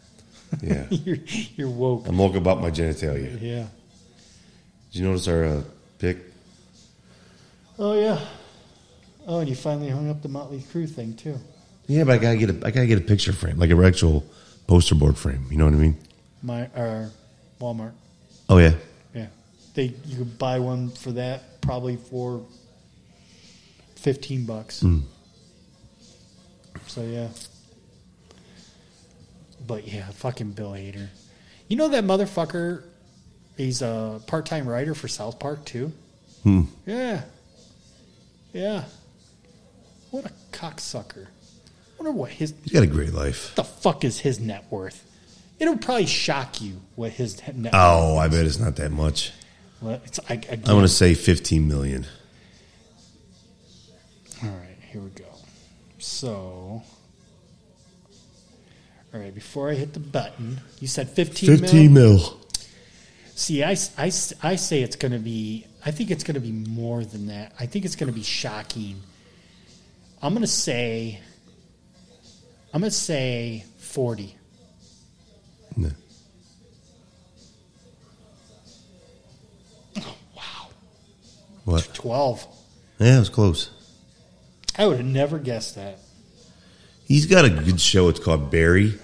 Yeah, 0.64 0.88
you're, 0.90 1.18
you're 1.56 1.70
woke. 1.70 2.08
I'm 2.08 2.18
woke 2.18 2.34
about 2.36 2.60
my 2.60 2.72
genitalia. 2.72 3.40
Yeah. 3.40 3.68
Did 4.92 5.00
you 5.00 5.06
notice 5.06 5.28
our 5.28 5.44
uh, 5.46 5.62
pic? 6.00 6.18
Oh, 7.78 7.94
yeah. 7.94 8.20
Oh, 9.28 9.40
and 9.42 9.50
you 9.50 9.56
finally 9.56 9.90
hung 9.90 10.10
up 10.10 10.24
the 10.24 10.28
Motley 10.28 10.58
Crue 10.58 10.90
thing, 10.90 11.16
too. 11.16 11.38
Yeah, 11.86 12.04
but 12.04 12.14
I 12.14 12.18
gotta 12.18 12.38
get 12.38 12.50
a 12.50 12.66
I 12.66 12.72
gotta 12.72 12.88
get 12.88 12.98
a 12.98 13.02
picture 13.02 13.34
frame, 13.34 13.60
like 13.60 13.70
a 13.70 13.78
actual 13.86 14.26
poster 14.66 14.96
board 14.96 15.18
frame. 15.18 15.46
You 15.52 15.58
know 15.58 15.66
what 15.66 15.74
I 15.76 15.78
mean? 15.78 15.98
My, 16.42 16.64
or 16.76 17.12
Walmart. 17.62 17.92
Oh 18.50 18.58
yeah, 18.58 18.74
Yeah. 19.14 19.28
They 19.76 19.94
you 20.06 20.18
could 20.18 20.40
buy 20.40 20.60
one 20.60 20.90
for 20.90 21.12
that 21.12 21.62
probably 21.62 21.98
for 21.98 22.44
fifteen 23.96 24.46
bucks. 24.46 24.82
Hmm. 24.82 25.02
So 26.88 27.02
yeah. 27.04 27.30
But 29.66 29.88
yeah, 29.88 30.10
fucking 30.12 30.52
Bill 30.52 30.72
Hader. 30.72 31.08
You 31.68 31.78
know 31.78 31.88
that 31.90 32.04
motherfucker 32.04 32.84
he's 33.58 33.82
a 33.82 34.22
part 34.28 34.46
time 34.46 34.68
writer 34.68 34.94
for 34.96 35.08
South 35.08 35.40
Park 35.40 35.66
too? 35.66 35.92
Hmm. 36.44 36.64
Yeah. 36.86 37.24
Yeah. 38.52 38.86
What 40.12 40.26
a 40.26 40.32
cocksucker. 40.52 41.28
I 41.28 42.04
wonder 42.04 42.12
what 42.12 42.32
his 42.32 42.54
he's 42.64 42.74
got 42.74 42.84
a 42.84 42.88
great 42.88 43.14
life. 43.14 43.50
What 43.50 43.56
the 43.56 43.64
fuck 43.64 44.04
is 44.04 44.20
his 44.20 44.40
net 44.40 44.66
worth? 44.70 45.10
It'll 45.60 45.78
probably 45.78 46.06
shock 46.08 46.62
you 46.62 46.82
what 46.96 47.12
his 47.12 47.42
net 47.56 47.74
Oh, 47.74 48.18
I 48.18 48.28
bet 48.28 48.46
it's 48.46 48.60
not 48.60 48.76
that 48.78 48.92
much. 48.92 49.32
Well, 49.82 50.02
it's, 50.06 50.20
I, 50.30 50.42
I 50.66 50.74
want 50.74 50.86
to 50.86 50.94
say 50.94 51.14
15 51.14 51.68
million. 51.68 52.06
All 54.44 54.50
right, 54.50 54.78
here 54.92 55.02
we 55.02 55.10
go. 55.10 55.26
So, 56.04 56.84
all 59.14 59.20
right, 59.20 59.34
before 59.34 59.70
I 59.70 59.74
hit 59.76 59.94
the 59.94 60.02
button, 60.02 60.60
you 60.82 60.88
said 60.88 61.08
15, 61.10 61.60
15 61.60 61.94
mil? 61.94 62.18
mil. 62.18 62.42
See, 63.36 63.64
I, 63.64 63.78
I, 63.98 64.12
I 64.44 64.56
say 64.58 64.82
it's 64.82 64.98
going 64.98 65.14
to 65.14 65.20
be, 65.20 65.66
I 65.86 65.92
think 65.92 66.12
it's 66.12 66.26
going 66.26 66.36
to 66.36 66.42
be 66.42 66.52
more 66.52 67.06
than 67.06 67.28
that. 67.28 67.54
I 67.58 67.68
think 67.68 67.86
it's 67.86 67.96
going 67.96 68.12
to 68.12 68.14
be 68.14 68.22
shocking. 68.22 69.00
I'm 70.22 70.34
going 70.34 70.42
to 70.42 70.48
say, 70.48 71.22
I'm 72.74 72.82
going 72.82 72.92
to 72.92 72.96
say 72.96 73.64
40. 73.78 74.36
No. 75.78 75.90
Oh, 80.00 80.18
wow. 80.36 80.68
What? 81.64 81.90
12. 81.94 82.46
Yeah, 83.00 83.16
it 83.16 83.20
was 83.20 83.30
close. 83.30 83.70
I 84.78 84.88
would 84.88 84.98
have 84.98 85.06
never 85.06 85.40
guessed 85.40 85.76
that. 85.76 86.00
He's 87.06 87.26
got 87.26 87.46
a 87.46 87.50
good 87.50 87.80
show. 87.80 88.10
It's 88.10 88.20
called 88.20 88.50
Barry, 88.50 88.98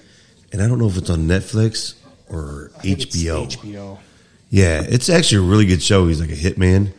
and 0.51 0.61
I 0.61 0.67
don't 0.67 0.79
know 0.79 0.87
if 0.87 0.97
it's 0.97 1.09
on 1.09 1.27
Netflix 1.27 1.95
or 2.29 2.71
I 2.77 2.81
think 2.81 3.01
it's 3.01 3.15
HBO. 3.15 3.47
HBO. 3.51 3.99
Yeah, 4.49 4.81
it's 4.87 5.09
actually 5.09 5.45
a 5.45 5.49
really 5.49 5.65
good 5.65 5.81
show. 5.83 6.07
He's 6.07 6.19
like 6.21 6.31
a 6.31 6.33
hitman, 6.33 6.91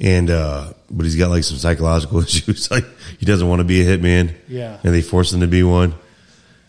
and 0.00 0.30
uh, 0.30 0.72
but 0.90 1.04
he's 1.04 1.16
got 1.16 1.30
like 1.30 1.44
some 1.44 1.58
psychological 1.58 2.20
issues. 2.22 2.70
Like 2.70 2.84
he 3.18 3.26
doesn't 3.26 3.46
want 3.48 3.60
to 3.60 3.64
be 3.64 3.82
a 3.82 3.96
hitman. 3.98 4.34
Yeah. 4.48 4.78
and 4.82 4.92
they 4.94 5.02
force 5.02 5.32
him 5.32 5.40
to 5.40 5.46
be 5.46 5.62
one. 5.62 5.94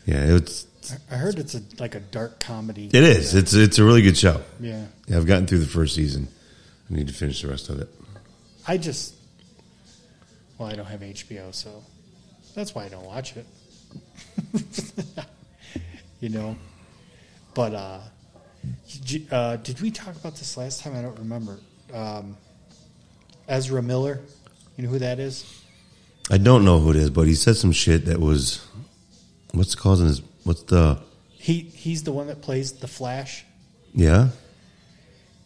Yeah, 0.05 0.36
it's 0.36 0.67
I 1.09 1.15
heard 1.15 1.39
it's 1.39 1.55
a 1.55 1.61
like 1.80 1.95
a 1.95 1.99
dark 1.99 2.39
comedy. 2.39 2.88
it 2.88 3.03
is. 3.03 3.34
It's 3.34 3.53
it's 3.53 3.80
a 3.80 3.84
really 3.84 4.01
good 4.03 4.17
show. 4.17 4.41
Yeah. 4.59 4.86
Yeah, 5.07 5.17
I've 5.17 5.26
gotten 5.26 5.47
through 5.47 5.59
the 5.59 5.65
first 5.67 5.95
season. 5.95 6.28
I 6.89 6.93
need 6.93 7.07
to 7.07 7.13
finish 7.13 7.41
the 7.41 7.47
rest 7.47 7.69
of 7.69 7.80
it. 7.82 7.89
I 8.67 8.78
just, 8.78 9.14
well, 10.58 10.70
I 10.70 10.76
don't 10.76 10.86
have 10.86 11.01
HBO, 11.01 11.53
so 11.53 11.84
that's 12.53 12.74
why 12.74 12.86
I 12.86 12.89
don't 12.89 13.06
watch 13.06 13.36
it. 13.36 13.45
you 16.20 16.30
know, 16.30 16.56
but 17.53 17.74
uh, 17.74 17.99
did, 19.06 19.32
uh, 19.32 19.58
did 19.58 19.82
we 19.82 19.91
talk 19.91 20.16
about 20.16 20.36
this 20.36 20.58
last 20.58 20.82
time? 20.82 20.95
I 20.95 21.01
don't 21.01 21.18
remember. 21.20 21.60
Um, 21.93 22.38
Ezra 23.47 23.82
Miller, 23.82 24.22
you 24.78 24.84
know 24.84 24.89
who 24.89 24.99
that 24.99 25.20
is? 25.20 25.62
I 26.32 26.38
don't 26.38 26.66
know 26.66 26.80
who 26.80 26.89
it 26.91 26.95
is, 26.95 27.10
but 27.10 27.28
he 27.28 27.36
said 27.36 27.56
some 27.56 27.72
shit 27.72 28.06
that 28.06 28.20
was 28.20 28.66
what's 29.53 29.76
causing 29.76 30.08
his 30.08 30.22
what's 30.43 30.64
the 30.64 30.99
He 31.30 31.60
he's 31.60 32.03
the 32.03 32.12
one 32.12 32.28
that 32.28 32.41
plays 32.41 32.74
the 32.74 32.88
Flash. 32.88 33.45
yeah 33.93 34.30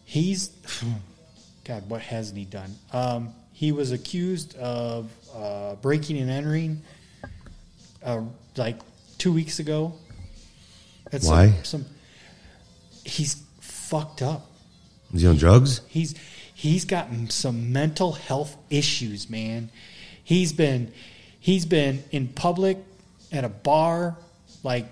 He's 0.05 0.47
God, 1.66 1.89
what 1.89 2.01
hasn't 2.01 2.38
he 2.38 2.45
done? 2.45 2.74
Um, 2.93 3.34
he 3.60 3.74
was 3.74 3.91
accused 3.91 4.55
of 4.57 5.12
uh, 5.36 5.76
breaking 5.82 6.18
and 6.18 6.30
entering, 6.30 6.82
uh, 8.01 8.22
like 8.55 8.78
two 9.18 9.34
weeks 9.34 9.60
ago. 9.60 9.91
At 11.12 11.24
some- 11.24 11.36
Why? 11.36 11.53
Some, 11.64 11.86
he's 13.03 13.43
fucked 13.60 14.22
up. 14.22 14.49
is 15.14 15.24
he 15.24 15.28
on 15.28 15.36
drugs? 15.36 15.82
He's 15.89 16.16
he's 16.53 16.86
got 16.86 17.10
some 17.28 17.74
mental 17.74 18.14
health 18.14 18.55
issues, 18.70 19.30
man. 19.30 19.70
He's 20.24 20.53
been 20.53 20.93
he's 21.38 21.66
been 21.66 22.01
in 22.12 22.30
public 22.30 22.78
at 23.34 23.43
a 23.43 23.49
bar, 23.49 24.16
like 24.64 24.86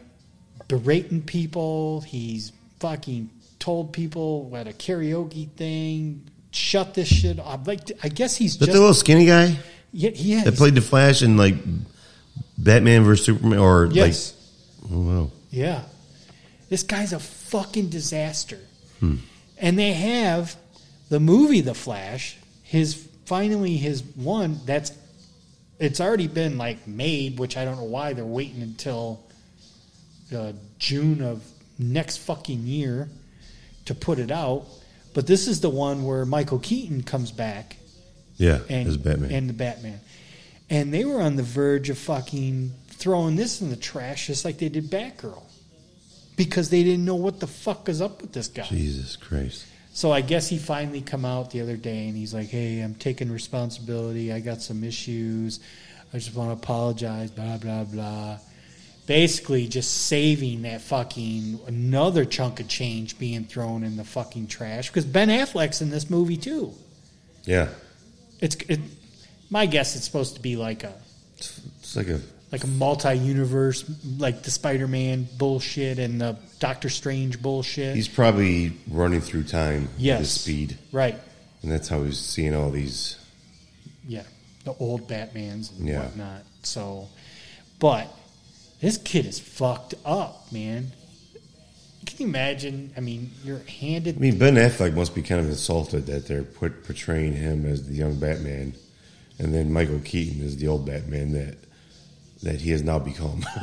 berating 0.68 1.22
people. 1.22 2.01
He's 2.01 2.51
fucking 2.82 3.30
told 3.59 3.93
people 3.93 4.51
at 4.55 4.68
a 4.68 4.72
karaoke 4.74 5.49
thing, 5.51 6.30
shut 6.57 6.93
this 6.93 7.07
shit 7.07 7.39
off. 7.39 7.67
Like 7.67 7.91
I 8.03 8.09
guess 8.09 8.35
he's 8.35 8.53
Is 8.53 8.59
that 8.59 8.65
just 8.65 8.75
the 8.75 8.79
little 8.79 8.93
skinny 8.93 9.25
guy 9.25 9.57
yeah, 9.91 10.11
yeah 10.13 10.43
that 10.43 10.55
played 10.55 10.75
the 10.75 10.81
Flash 10.81 11.21
in 11.21 11.37
like 11.37 11.55
Batman 12.57 13.03
versus 13.03 13.25
Superman 13.25 13.59
or 13.59 13.87
yes. 13.91 14.33
like 14.81 14.91
oh 14.91 14.99
wow 14.99 15.31
Yeah. 15.51 15.83
This 16.69 16.83
guy's 16.83 17.13
a 17.13 17.19
fucking 17.19 17.89
disaster. 17.89 18.59
And 19.59 19.79
they 19.79 19.93
have 19.93 20.55
the 21.09 21.19
movie 21.19 21.61
The 21.61 21.73
Flash, 21.73 22.37
his 22.63 23.07
finally 23.25 23.77
his 23.77 24.03
one 24.15 24.59
that's 24.65 24.91
it's 25.79 26.01
already 26.01 26.27
been 26.27 26.57
like 26.57 26.87
made, 26.87 27.37
which 27.39 27.57
I 27.57 27.65
don't 27.65 27.77
know 27.77 27.83
why 27.83 28.13
they're 28.13 28.25
waiting 28.25 28.61
until 28.61 29.23
uh, 30.35 30.53
June 30.79 31.21
of 31.21 31.43
next 31.79 32.17
fucking 32.17 32.65
year 32.65 33.09
to 33.85 33.95
put 33.95 34.19
it 34.19 34.31
out. 34.31 34.65
But 35.18 35.26
this 35.26 35.47
is 35.47 35.61
the 35.61 35.70
one 35.72 36.03
where 36.03 36.26
Michael 36.28 36.59
Keaton 36.59 37.01
comes 37.01 37.32
back 37.32 37.78
Yeah, 38.38 38.59
and 38.70 38.88
as 38.88 38.97
Batman. 38.97 39.32
and 39.32 39.49
the 39.49 39.53
Batman, 39.53 39.99
and 40.70 40.93
they 40.93 41.05
were 41.05 41.20
on 41.20 41.38
the 41.38 41.41
verge 41.41 41.89
of 41.89 41.97
fucking 41.97 42.72
throwing 42.89 43.36
this 43.36 43.59
in 43.59 43.72
the 43.72 43.76
trash, 43.76 44.28
just 44.28 44.45
like 44.45 44.59
they 44.59 44.70
did 44.70 44.91
Batgirl, 44.91 45.41
because 46.36 46.70
they 46.70 46.84
didn't 46.84 47.03
know 47.03 47.15
what 47.15 47.39
the 47.39 47.47
fuck 47.47 47.89
is 47.89 47.99
up 47.99 48.22
with 48.22 48.32
this 48.34 48.47
guy. 48.47 48.68
Jesus 48.68 49.15
Christ. 49.15 49.65
So 49.91 50.11
I 50.11 50.22
guess 50.22 50.49
he 50.49 50.59
finally 50.59 51.01
come 51.01 51.26
out 51.26 51.49
the 51.49 51.61
other 51.61 51.78
day 51.78 52.07
and 52.07 52.15
he's 52.15 52.36
like, 52.36 52.49
"Hey, 52.49 52.82
I'm 52.82 52.93
taking 52.93 53.32
responsibility. 53.32 54.32
I 54.32 54.39
got 54.39 54.61
some 54.61 54.84
issues. 54.84 55.59
I 56.13 56.20
just 56.20 56.36
want 56.36 56.49
to 56.51 56.63
apologize." 56.63 57.32
Blah 57.32 57.57
blah 57.57 57.86
blah. 57.86 58.38
Basically, 59.07 59.67
just 59.67 60.05
saving 60.07 60.61
that 60.63 60.81
fucking 60.81 61.59
another 61.65 62.25
chunk 62.25 62.59
of 62.59 62.67
change 62.67 63.17
being 63.17 63.45
thrown 63.45 63.83
in 63.83 63.95
the 63.97 64.03
fucking 64.03 64.47
trash 64.47 64.89
because 64.89 65.05
Ben 65.05 65.29
Affleck's 65.29 65.81
in 65.81 65.89
this 65.89 66.09
movie 66.09 66.37
too. 66.37 66.73
Yeah, 67.45 67.69
It's 68.41 68.55
it, 68.67 68.81
my 69.49 69.65
guess. 69.65 69.95
It's 69.95 70.03
supposed 70.05 70.35
to 70.35 70.41
be 70.41 70.57
like 70.57 70.83
a 70.83 70.93
it's 71.37 71.95
like 71.95 72.09
a 72.09 72.19
like 72.51 72.63
a 72.65 72.67
multi-universe, 72.67 73.89
like 74.19 74.43
the 74.43 74.51
Spider-Man 74.51 75.27
bullshit 75.37 75.99
and 75.99 76.19
the 76.19 76.37
Doctor 76.59 76.89
Strange 76.89 77.41
bullshit. 77.41 77.95
he's 77.95 78.07
probably 78.09 78.73
running 78.89 79.21
through 79.21 79.43
time 79.43 79.87
Yes. 79.97 80.15
at 80.15 80.19
his 80.19 80.31
speed, 80.31 80.77
right. 80.91 81.15
and 81.63 81.71
that's 81.71 81.87
how 81.87 82.03
he's 82.03 82.19
seeing 82.19 82.53
all 82.55 82.71
these. 82.71 83.17
yeah, 84.07 84.23
the 84.65 84.73
old 84.79 85.07
Batmans 85.07 85.77
and 85.77 85.87
Yeah. 85.87 86.03
whatnot. 86.03 86.43
So, 86.63 87.07
but 87.79 88.13
this 88.80 88.97
kid 88.97 89.25
is 89.25 89.39
fucked 89.39 89.95
up, 90.05 90.51
man. 90.51 90.91
Can 92.05 92.17
you 92.19 92.28
imagine? 92.28 92.93
I 92.95 93.01
mean, 93.01 93.32
you're 93.43 93.59
handed. 93.59 94.17
I 94.17 94.19
mean, 94.19 94.38
Ben 94.38 94.55
Affleck 94.55 94.93
must 94.93 95.13
be 95.13 95.21
kind 95.21 95.41
of 95.41 95.47
insulted 95.47 96.05
that 96.05 96.28
they're 96.28 96.43
put, 96.43 96.86
portraying 96.86 97.34
him 97.34 97.65
as 97.65 97.88
the 97.88 97.95
young 97.95 98.17
Batman, 98.19 98.73
and 99.39 99.53
then 99.53 99.73
Michael 99.73 99.99
Keaton 99.99 100.41
is 100.41 100.57
the 100.57 100.67
old 100.67 100.86
Batman 100.86 101.34
that 101.34 101.57
that 102.43 102.61
he 102.61 102.71
has 102.71 102.84
now 102.84 102.99
become. 102.99 103.41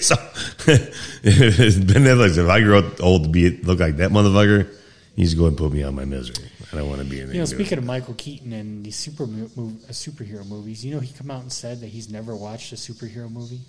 so, 0.00 0.14
ben 0.64 2.04
Affleck, 2.04 2.34
said, 2.34 2.44
if 2.44 2.50
I 2.50 2.60
grow 2.60 2.78
up 2.78 3.02
old 3.02 3.24
to 3.24 3.28
be 3.28 3.48
look 3.62 3.80
like 3.80 3.96
that 3.96 4.10
motherfucker, 4.10 4.72
he's 5.16 5.34
going 5.34 5.56
to 5.56 5.56
put 5.56 5.72
me 5.72 5.82
on 5.82 5.94
my 5.94 6.04
misery. 6.04 6.48
I 6.72 6.76
don't 6.76 6.88
want 6.88 7.00
to 7.00 7.06
be 7.06 7.20
in. 7.20 7.32
you 7.32 7.38
know, 7.38 7.44
speaking 7.44 7.78
of 7.78 7.84
Michael 7.84 8.14
Keaton 8.14 8.52
and 8.52 8.84
the 8.84 8.92
super 8.92 9.26
mo- 9.26 9.46
uh, 9.56 9.92
superhero 9.92 10.46
movies, 10.46 10.84
you 10.84 10.94
know, 10.94 11.00
he 11.00 11.12
come 11.12 11.30
out 11.30 11.42
and 11.42 11.52
said 11.52 11.80
that 11.80 11.88
he's 11.88 12.08
never 12.08 12.36
watched 12.36 12.72
a 12.72 12.76
superhero 12.76 13.30
movie. 13.30 13.60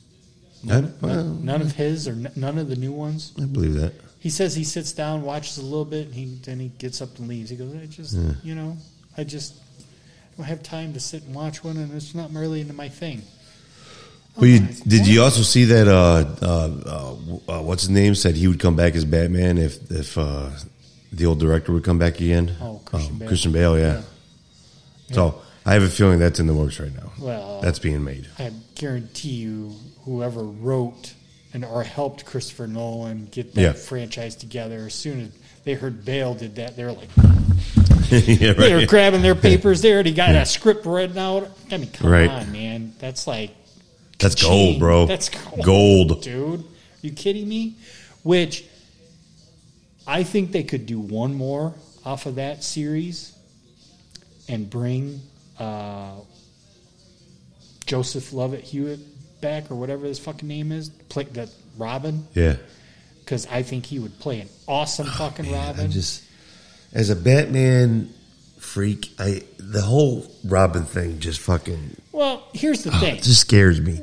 I, 0.70 0.82
well, 1.02 1.24
None 1.26 1.62
of 1.62 1.72
his 1.74 2.08
or 2.08 2.12
n- 2.12 2.32
none 2.36 2.58
of 2.58 2.70
the 2.70 2.76
new 2.76 2.92
ones. 2.92 3.34
I 3.42 3.46
believe 3.46 3.74
that. 3.76 3.94
He 4.20 4.30
says 4.30 4.56
he 4.56 4.64
sits 4.64 4.92
down, 4.92 5.24
watches 5.24 5.58
a 5.58 5.64
little 5.64 5.86
bit, 5.86 6.06
and 6.08 6.14
he 6.14 6.26
then 6.44 6.60
he 6.60 6.68
gets 6.70 7.02
up 7.02 7.18
and 7.18 7.28
leaves. 7.28 7.50
He 7.50 7.56
goes, 7.56 7.74
I 7.76 7.86
just, 7.88 8.16
you 8.44 8.54
know, 8.54 8.78
I 9.18 9.24
just 9.24 9.56
don't 10.38 10.46
have 10.46 10.62
time 10.62 10.94
to 10.94 11.00
sit 11.00 11.24
and 11.24 11.34
watch 11.34 11.64
one, 11.64 11.78
and 11.78 11.92
it's 11.94 12.14
not 12.14 12.32
really 12.32 12.62
into 12.62 12.74
my 12.74 12.90
thing. 12.90 13.24
Well, 14.38 14.46
you, 14.46 14.60
did 14.88 15.08
you 15.08 15.24
also 15.24 15.42
see 15.42 15.66
that? 15.66 15.88
Uh, 15.88 16.26
uh, 16.42 16.72
uh, 16.86 17.60
uh, 17.60 17.64
what's 17.64 17.82
his 17.84 17.90
name 17.90 18.14
said 18.16 18.36
he 18.36 18.48
would 18.48 18.60
come 18.60 18.76
back 18.76 18.96
as 18.96 19.04
Batman 19.04 19.58
if 19.58 19.92
if 19.92 20.18
uh, 20.18 20.52
the 21.12 21.26
old 21.26 21.40
director 21.40 21.74
would 21.74 21.84
come 21.84 21.98
back 21.98 22.20
again. 22.22 22.56
Oh, 22.62 22.80
Christian 22.86 23.14
Um, 23.14 23.20
Bale. 23.20 23.28
Christian 23.28 23.52
Bale, 23.52 23.78
yeah. 23.80 23.94
Yeah. 25.10 25.16
So 25.16 25.42
I 25.66 25.74
have 25.74 25.84
a 25.84 25.90
feeling 25.90 26.20
that's 26.20 26.40
in 26.40 26.48
the 26.48 26.54
works 26.54 26.80
right 26.80 26.94
now. 26.96 27.12
Well, 27.20 27.60
That's 27.62 27.80
being 27.80 28.04
made. 28.04 28.28
I 28.40 28.52
guarantee 28.76 29.30
you, 29.36 29.74
whoever 30.06 30.44
wrote 30.44 31.14
and 31.54 31.66
or 31.66 31.84
helped 31.84 32.26
Christopher 32.26 32.68
Nolan 32.68 33.28
get 33.32 33.54
that 33.56 33.62
Yeah. 33.62 33.74
franchise 33.74 34.36
together, 34.36 34.86
as 34.88 34.94
soon 34.94 35.22
as 35.22 35.30
they 35.64 35.74
heard 35.74 36.06
Bale 36.06 36.34
did 36.34 36.56
that, 36.56 36.76
they 36.78 36.84
were 36.86 36.94
like, 36.94 37.10
yeah, 38.10 38.54
they 38.54 38.74
were 38.74 38.86
grabbing 38.86 39.22
their 39.22 39.36
papers. 39.36 39.82
They 39.82 39.94
already 39.94 40.14
got 40.14 40.34
a 40.36 40.46
script 40.46 40.86
written 40.86 41.18
out. 41.18 41.50
I 41.72 41.78
mean, 41.78 41.90
come 41.92 42.10
Right. 42.12 42.30
on, 42.30 42.52
man. 42.52 42.94
That's 43.00 43.28
like 43.28 43.52
That's 44.20 44.42
gold, 44.42 44.80
bro. 44.80 45.06
That's 45.08 45.30
gold, 45.30 45.64
Gold. 45.66 46.22
dude. 46.24 46.64
you 47.02 47.12
kidding 47.12 47.48
me? 47.48 47.76
Which 48.24 48.66
I 50.08 50.24
think 50.24 50.52
they 50.52 50.64
could 50.64 50.86
do 50.86 51.00
one 51.00 51.34
more 51.36 51.74
off 52.06 52.26
of 52.26 52.36
that 52.36 52.64
series 52.64 53.32
and 54.50 54.70
bring 54.70 55.22
uh, 55.60 56.12
Joseph 57.86 58.34
Lovett 58.34 58.64
Hewitt 58.64 59.00
back 59.42 59.70
or 59.72 59.76
whatever 59.76 60.06
his 60.06 60.20
fucking 60.20 60.48
name 60.48 60.72
is, 60.72 60.90
play 61.10 61.24
that 61.24 61.50
Robin, 61.78 62.28
Yeah. 62.34 62.56
because 63.24 63.48
I 63.48 63.64
think 63.64 63.86
he 63.88 64.00
would 64.00 64.20
play 64.20 64.42
an 64.42 64.50
awesome 64.68 65.08
oh, 65.10 65.18
fucking 65.18 65.48
Oh, 65.48 65.52
Man, 65.52 65.68
Robin. 65.68 65.86
I 65.86 65.88
just 65.90 66.24
as 66.94 67.10
a 67.10 67.16
Batman 67.16 68.14
freak, 68.60 69.10
I 69.20 69.44
the 69.58 69.82
whole 69.82 70.26
Robin 70.46 70.84
thing 70.86 71.20
just 71.20 71.40
fucking 71.42 71.96
well, 72.12 72.44
here's 72.54 72.84
the 72.84 72.92
oh, 72.94 73.00
thing. 73.00 73.16
it 73.18 73.24
just 73.24 73.42
scares 73.42 73.80
me. 73.82 73.94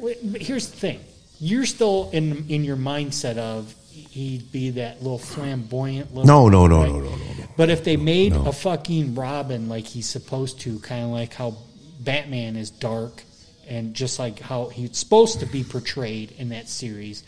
Here's 0.40 0.68
the 0.68 0.76
thing: 0.76 1.00
you're 1.38 1.66
still 1.66 2.10
in 2.12 2.46
in 2.48 2.64
your 2.64 2.76
mindset 2.76 3.36
of 3.36 3.74
he'd 3.92 4.50
be 4.50 4.70
that 4.70 5.02
little 5.02 5.18
flamboyant 5.18 6.14
little. 6.14 6.26
No, 6.26 6.48
no, 6.48 6.66
no, 6.66 6.80
right? 6.82 6.88
no, 6.90 6.98
no, 7.00 7.10
no, 7.10 7.16
no. 7.16 7.44
But 7.56 7.68
if 7.70 7.84
they 7.84 7.96
made 7.96 8.32
No. 8.32 8.46
a 8.46 8.52
fucking 8.52 9.14
Robin 9.14 9.68
like 9.68 9.84
he's 9.86 10.08
supposed 10.08 10.60
to, 10.60 10.78
kind 10.80 11.04
of 11.04 11.10
like 11.10 11.34
how 11.34 11.56
Batman 12.00 12.56
is 12.56 12.70
dark 12.70 13.22
and 13.68 13.94
just 13.94 14.18
like 14.18 14.40
how 14.40 14.68
he's 14.68 14.96
supposed 14.96 15.40
to 15.40 15.46
be 15.46 15.62
portrayed 15.64 16.32
in 16.38 16.48
that 16.50 16.68
series, 16.68 17.22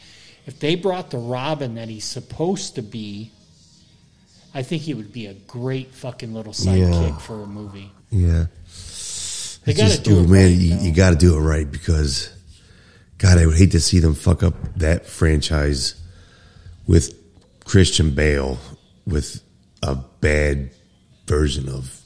if 0.46 0.58
they 0.58 0.74
brought 0.74 1.10
the 1.10 1.18
Robin 1.18 1.74
that 1.74 1.88
he's 1.88 2.04
supposed 2.04 2.76
to 2.76 2.82
be, 2.82 3.30
I 4.54 4.62
think 4.62 4.82
he 4.82 4.94
would 4.94 5.12
be 5.12 5.26
a 5.26 5.34
great 5.34 5.94
fucking 5.94 6.32
little 6.34 6.52
sidekick 6.52 7.08
Yeah. 7.10 7.18
for 7.18 7.42
a 7.42 7.46
movie. 7.46 7.92
Yeah. 8.10 8.46
They 9.64 9.74
gotta 9.74 9.90
just- 9.90 10.04
do 10.04 10.16
oh, 10.18 10.22
it 10.22 10.28
man, 10.28 10.46
right, 10.46 10.56
you, 10.56 10.76
you 10.78 10.92
got 10.92 11.10
to 11.10 11.16
do 11.16 11.36
it 11.36 11.40
right 11.40 11.70
because, 11.70 12.30
God, 13.18 13.38
I 13.38 13.46
would 13.46 13.56
hate 13.56 13.72
to 13.72 13.80
see 13.80 13.98
them 13.98 14.14
fuck 14.14 14.42
up 14.42 14.54
that 14.76 15.06
franchise 15.06 15.94
with 16.86 17.14
Christian 17.64 18.10
Bale 18.12 18.58
with 19.06 19.42
a 19.82 19.94
bad 20.20 20.70
version 21.26 21.68
of 21.68 21.99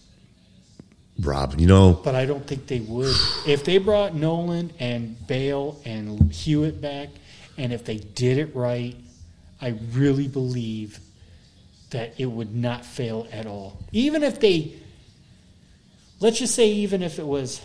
Robin. 1.21 1.59
You 1.59 1.67
know, 1.67 2.01
But 2.05 2.15
I 2.15 2.27
don't 2.27 2.47
think 2.47 2.67
they 2.67 2.81
would. 2.81 3.15
If 3.47 3.65
they 3.65 3.79
brought 3.79 4.15
Nolan 4.15 4.73
and 4.79 5.27
Bale 5.27 5.81
and 5.85 6.33
Hewitt 6.33 6.81
back, 6.81 7.11
and 7.57 7.73
if 7.73 7.85
they 7.85 7.99
did 7.99 8.39
it 8.39 8.55
right, 8.55 8.97
I 9.61 9.79
really 9.93 10.29
believe 10.29 10.99
that 11.91 12.15
it 12.19 12.27
would 12.27 12.55
not 12.55 12.85
fail 12.85 13.29
at 13.31 13.47
all. 13.47 13.79
Even 13.93 14.25
if 14.25 14.41
they, 14.41 14.75
let's 16.19 16.41
just 16.41 16.55
say, 16.55 16.69
even 16.69 17.03
if 17.03 17.19
it 17.19 17.27
was 17.27 17.61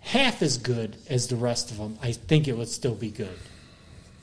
half 0.00 0.40
as 0.40 0.56
good 0.56 0.96
as 1.10 1.28
the 1.28 1.36
rest 1.36 1.70
of 1.70 1.76
them, 1.76 1.98
I 2.02 2.12
think 2.12 2.48
it 2.48 2.56
would 2.56 2.68
still 2.68 2.94
be 2.94 3.10
good. 3.10 3.38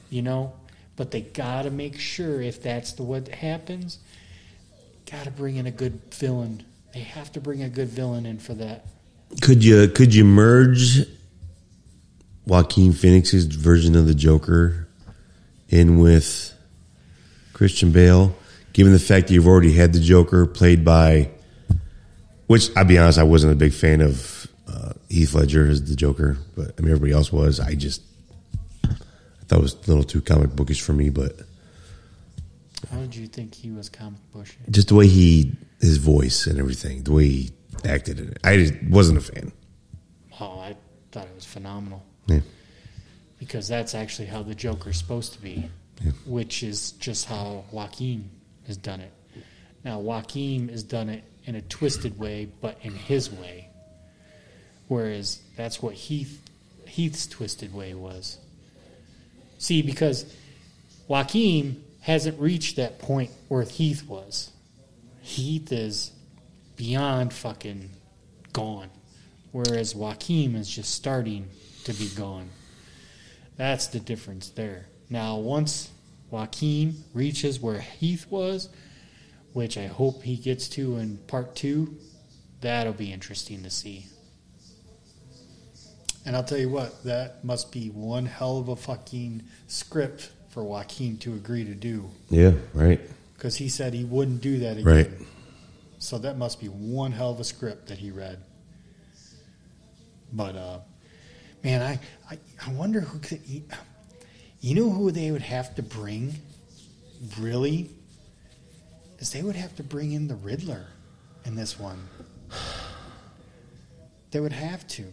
You 0.10 0.24
know? 0.24 0.54
But 0.96 1.12
they 1.12 1.22
got 1.22 1.64
to 1.64 1.72
make 1.72 2.00
sure 2.00 2.42
if 2.42 2.62
that's 2.64 2.94
the 2.94 3.04
what 3.04 3.28
happens, 3.28 4.00
got 5.12 5.26
to 5.26 5.32
bring 5.32 5.58
in 5.58 5.68
a 5.68 5.72
good 5.72 6.02
villain. 6.14 6.64
They 6.96 7.02
have 7.02 7.30
to 7.34 7.42
bring 7.42 7.62
a 7.62 7.68
good 7.68 7.90
villain 7.90 8.26
in 8.26 8.40
for 8.40 8.54
that. 8.54 8.86
could 9.42 9.66
you 9.66 9.90
could 9.90 10.16
you 10.16 10.24
merge 10.24 11.02
Joaquin 12.48 12.94
Phoenix's 12.94 13.44
version 13.48 13.98
of 13.98 14.08
the 14.08 14.16
Joker 14.16 14.88
in 15.68 16.00
with 16.00 16.54
Christian 17.52 17.92
Bale, 17.92 18.34
given 18.72 18.94
the 18.94 19.00
fact 19.00 19.28
that 19.28 19.34
you've 19.34 19.48
already 19.48 19.74
had 19.74 19.92
the 19.92 20.00
Joker 20.00 20.46
played 20.46 20.86
by, 20.86 21.32
which 22.48 22.70
I'll 22.78 22.86
be 22.86 22.98
honest, 22.98 23.20
I 23.20 23.24
wasn't 23.24 23.52
a 23.52 23.58
big 23.58 23.74
fan 23.74 24.00
of 24.00 24.48
uh, 24.66 24.94
Heath 25.10 25.34
Ledger 25.34 25.68
as 25.68 25.84
the 25.84 25.98
Joker, 25.98 26.38
but 26.56 26.76
I 26.78 26.82
mean 26.82 26.92
everybody 26.92 27.12
else 27.12 27.30
was. 27.30 27.60
I 27.60 27.76
just 27.76 28.04
I 28.86 28.94
thought 29.48 29.60
it 29.60 29.64
was 29.64 29.74
a 29.74 29.88
little 29.88 30.06
too 30.06 30.22
comic 30.22 30.56
bookish 30.56 30.80
for 30.80 30.94
me, 30.94 31.10
but 31.10 31.42
How 32.92 33.00
did 33.02 33.16
you 33.16 33.28
think 33.28 33.54
he 33.56 33.72
was 33.72 33.90
comic 33.90 34.20
bush? 34.32 34.54
just 34.70 34.88
the 34.90 34.96
way 34.96 35.08
he 35.08 35.52
his 35.82 35.98
voice 35.98 36.48
and 36.48 36.60
everything, 36.60 37.04
the 37.04 37.12
way 37.14 37.28
he 37.28 37.52
acted 37.84 38.20
in 38.20 38.30
it, 38.30 38.38
I 38.44 38.58
just 38.58 38.74
wasn't 38.90 39.18
a 39.18 39.22
fan. 39.22 39.52
Oh, 40.40 40.60
I 40.60 40.76
thought 41.12 41.26
it 41.28 41.36
was 41.36 41.46
phenomenal 41.46 42.04
Yeah. 42.28 42.40
because 43.40 43.68
that's 43.68 43.94
actually 43.96 44.28
how 44.28 44.44
the 44.44 44.56
Joker's 44.56 44.98
supposed 44.98 45.34
to 45.34 45.42
be, 45.42 45.70
Yeah. 46.04 46.12
which 46.26 46.64
is 46.64 46.92
just 46.94 47.26
how 47.26 47.66
Joaquin 47.72 48.30
has 48.68 48.78
done 48.78 49.02
it. 49.02 49.12
Now, 49.84 50.00
Joaquin 50.00 50.70
has 50.70 50.84
done 50.84 51.10
it 51.10 51.24
in 51.46 51.56
a 51.56 51.62
twisted 51.62 52.18
way, 52.20 52.48
but 52.62 52.78
in 52.82 52.94
his 52.96 53.32
way. 53.32 53.70
Whereas 54.88 55.40
that's 55.56 55.82
what 55.82 55.94
Heath 55.96 56.42
Heath's 56.88 57.28
twisted 57.28 57.74
way 57.74 57.94
was. 57.94 58.38
See, 59.58 59.82
because 59.82 60.26
Joaquin 61.08 61.84
hasn't 62.06 62.40
reached 62.40 62.76
that 62.76 63.00
point 63.00 63.32
where 63.48 63.64
Heath 63.64 64.08
was. 64.08 64.52
Heath 65.22 65.72
is 65.72 66.12
beyond 66.76 67.34
fucking 67.34 67.90
gone, 68.54 68.92
whereas 69.52 69.96
Joaquin 69.96 70.54
is 70.56 70.70
just 70.70 70.94
starting 70.94 71.48
to 71.86 71.94
be 71.94 72.08
gone. 72.10 72.50
That's 73.58 73.88
the 73.88 74.00
difference 74.00 74.50
there. 74.50 74.86
Now, 75.10 75.38
once 75.38 75.90
Joaquin 76.30 76.96
reaches 77.16 77.60
where 77.60 77.82
Heath 77.82 78.28
was, 78.30 78.70
which 79.54 79.76
I 79.76 79.88
hope 79.88 80.22
he 80.22 80.36
gets 80.38 80.70
to 80.70 80.98
in 80.98 81.18
part 81.26 81.56
two, 81.56 81.98
that'll 82.62 82.94
be 82.94 83.12
interesting 83.12 83.64
to 83.64 83.72
see. 83.72 84.06
And 86.24 86.36
I'll 86.36 86.44
tell 86.44 86.60
you 86.60 86.70
what, 86.70 87.04
that 87.04 87.44
must 87.44 87.72
be 87.72 87.90
one 87.90 88.28
hell 88.28 88.60
of 88.60 88.68
a 88.68 88.76
fucking 88.76 89.42
script 89.66 90.30
for 90.56 90.64
Joaquin 90.64 91.18
to 91.18 91.34
agree 91.34 91.66
to 91.66 91.76
do. 91.76 92.10
Yeah, 92.30 92.54
right. 92.74 93.02
Because 93.36 93.58
he 93.58 93.68
said 93.68 93.94
he 93.94 94.06
wouldn't 94.06 94.40
do 94.40 94.60
that 94.60 94.78
again. 94.78 94.86
Right. 94.86 95.12
So 96.00 96.18
that 96.20 96.38
must 96.38 96.62
be 96.62 96.68
one 96.68 97.12
hell 97.12 97.32
of 97.32 97.42
a 97.42 97.44
script 97.44 97.90
that 97.90 97.98
he 97.98 98.10
read. 98.10 98.40
But 100.32 100.56
uh, 100.56 100.80
man, 101.62 101.82
I, 101.82 102.00
I 102.32 102.40
I 102.66 102.72
wonder 102.72 103.02
who 103.02 103.20
could 103.20 103.42
you, 103.46 103.64
you 104.62 104.76
know 104.76 104.90
who 104.90 105.12
they 105.12 105.30
would 105.30 105.42
have 105.42 105.76
to 105.76 105.84
bring 105.84 106.36
really 107.38 107.90
is 109.20 109.32
they 109.32 109.42
would 109.42 109.58
have 109.58 109.76
to 109.76 109.84
bring 109.84 110.14
in 110.14 110.30
the 110.30 110.36
Riddler 110.36 110.86
in 111.44 111.56
this 111.56 111.78
one. 111.78 112.08
They 114.32 114.40
would 114.40 114.54
have 114.54 114.88
to. 114.88 115.04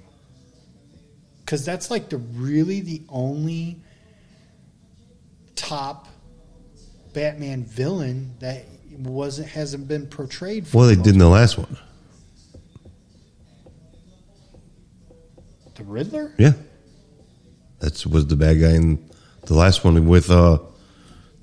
Cuz 1.47 1.64
that's 1.64 1.90
like 1.90 2.11
the 2.11 2.18
really 2.18 2.80
the 2.80 3.03
only 3.09 3.80
top 5.62 6.08
Batman 7.12 7.64
villain 7.64 8.34
that 8.40 8.64
wasn't 8.98 9.48
hasn't 9.48 9.86
been 9.88 10.06
portrayed 10.06 10.66
for 10.66 10.78
Well, 10.78 10.86
they 10.88 10.94
the 10.96 11.02
did 11.02 11.12
in 11.14 11.18
the 11.18 11.28
last 11.28 11.56
one. 11.58 11.76
the 15.74 15.84
Riddler? 15.84 16.34
Yeah, 16.38 16.52
that's 17.80 18.06
was 18.06 18.26
the 18.26 18.36
bad 18.36 18.60
guy 18.60 18.74
in 18.74 19.08
the 19.46 19.54
last 19.54 19.84
one 19.84 20.06
with 20.06 20.30
uh 20.30 20.58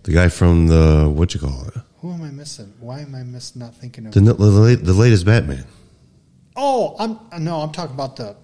the 0.03 0.11
guy 0.11 0.29
from 0.29 0.67
the 0.67 1.09
what 1.13 1.33
you 1.33 1.39
call 1.39 1.65
it 1.67 1.73
Who 2.01 2.11
am 2.13 2.21
I 2.21 2.29
missing? 2.29 2.73
Why 2.79 2.99
am 3.01 3.15
I 3.15 3.23
miss 3.23 3.55
not 3.55 3.73
thinking 3.75 4.05
of? 4.05 4.13
the 4.13 4.21
the, 4.21 4.79
the 4.81 4.93
latest 4.93 5.25
Batman. 5.25 5.65
oh, 6.55 6.95
I'm 6.99 7.43
no, 7.43 7.61
I'm 7.61 7.71
talking 7.71 7.95
about 7.95 8.15
the 8.15 8.35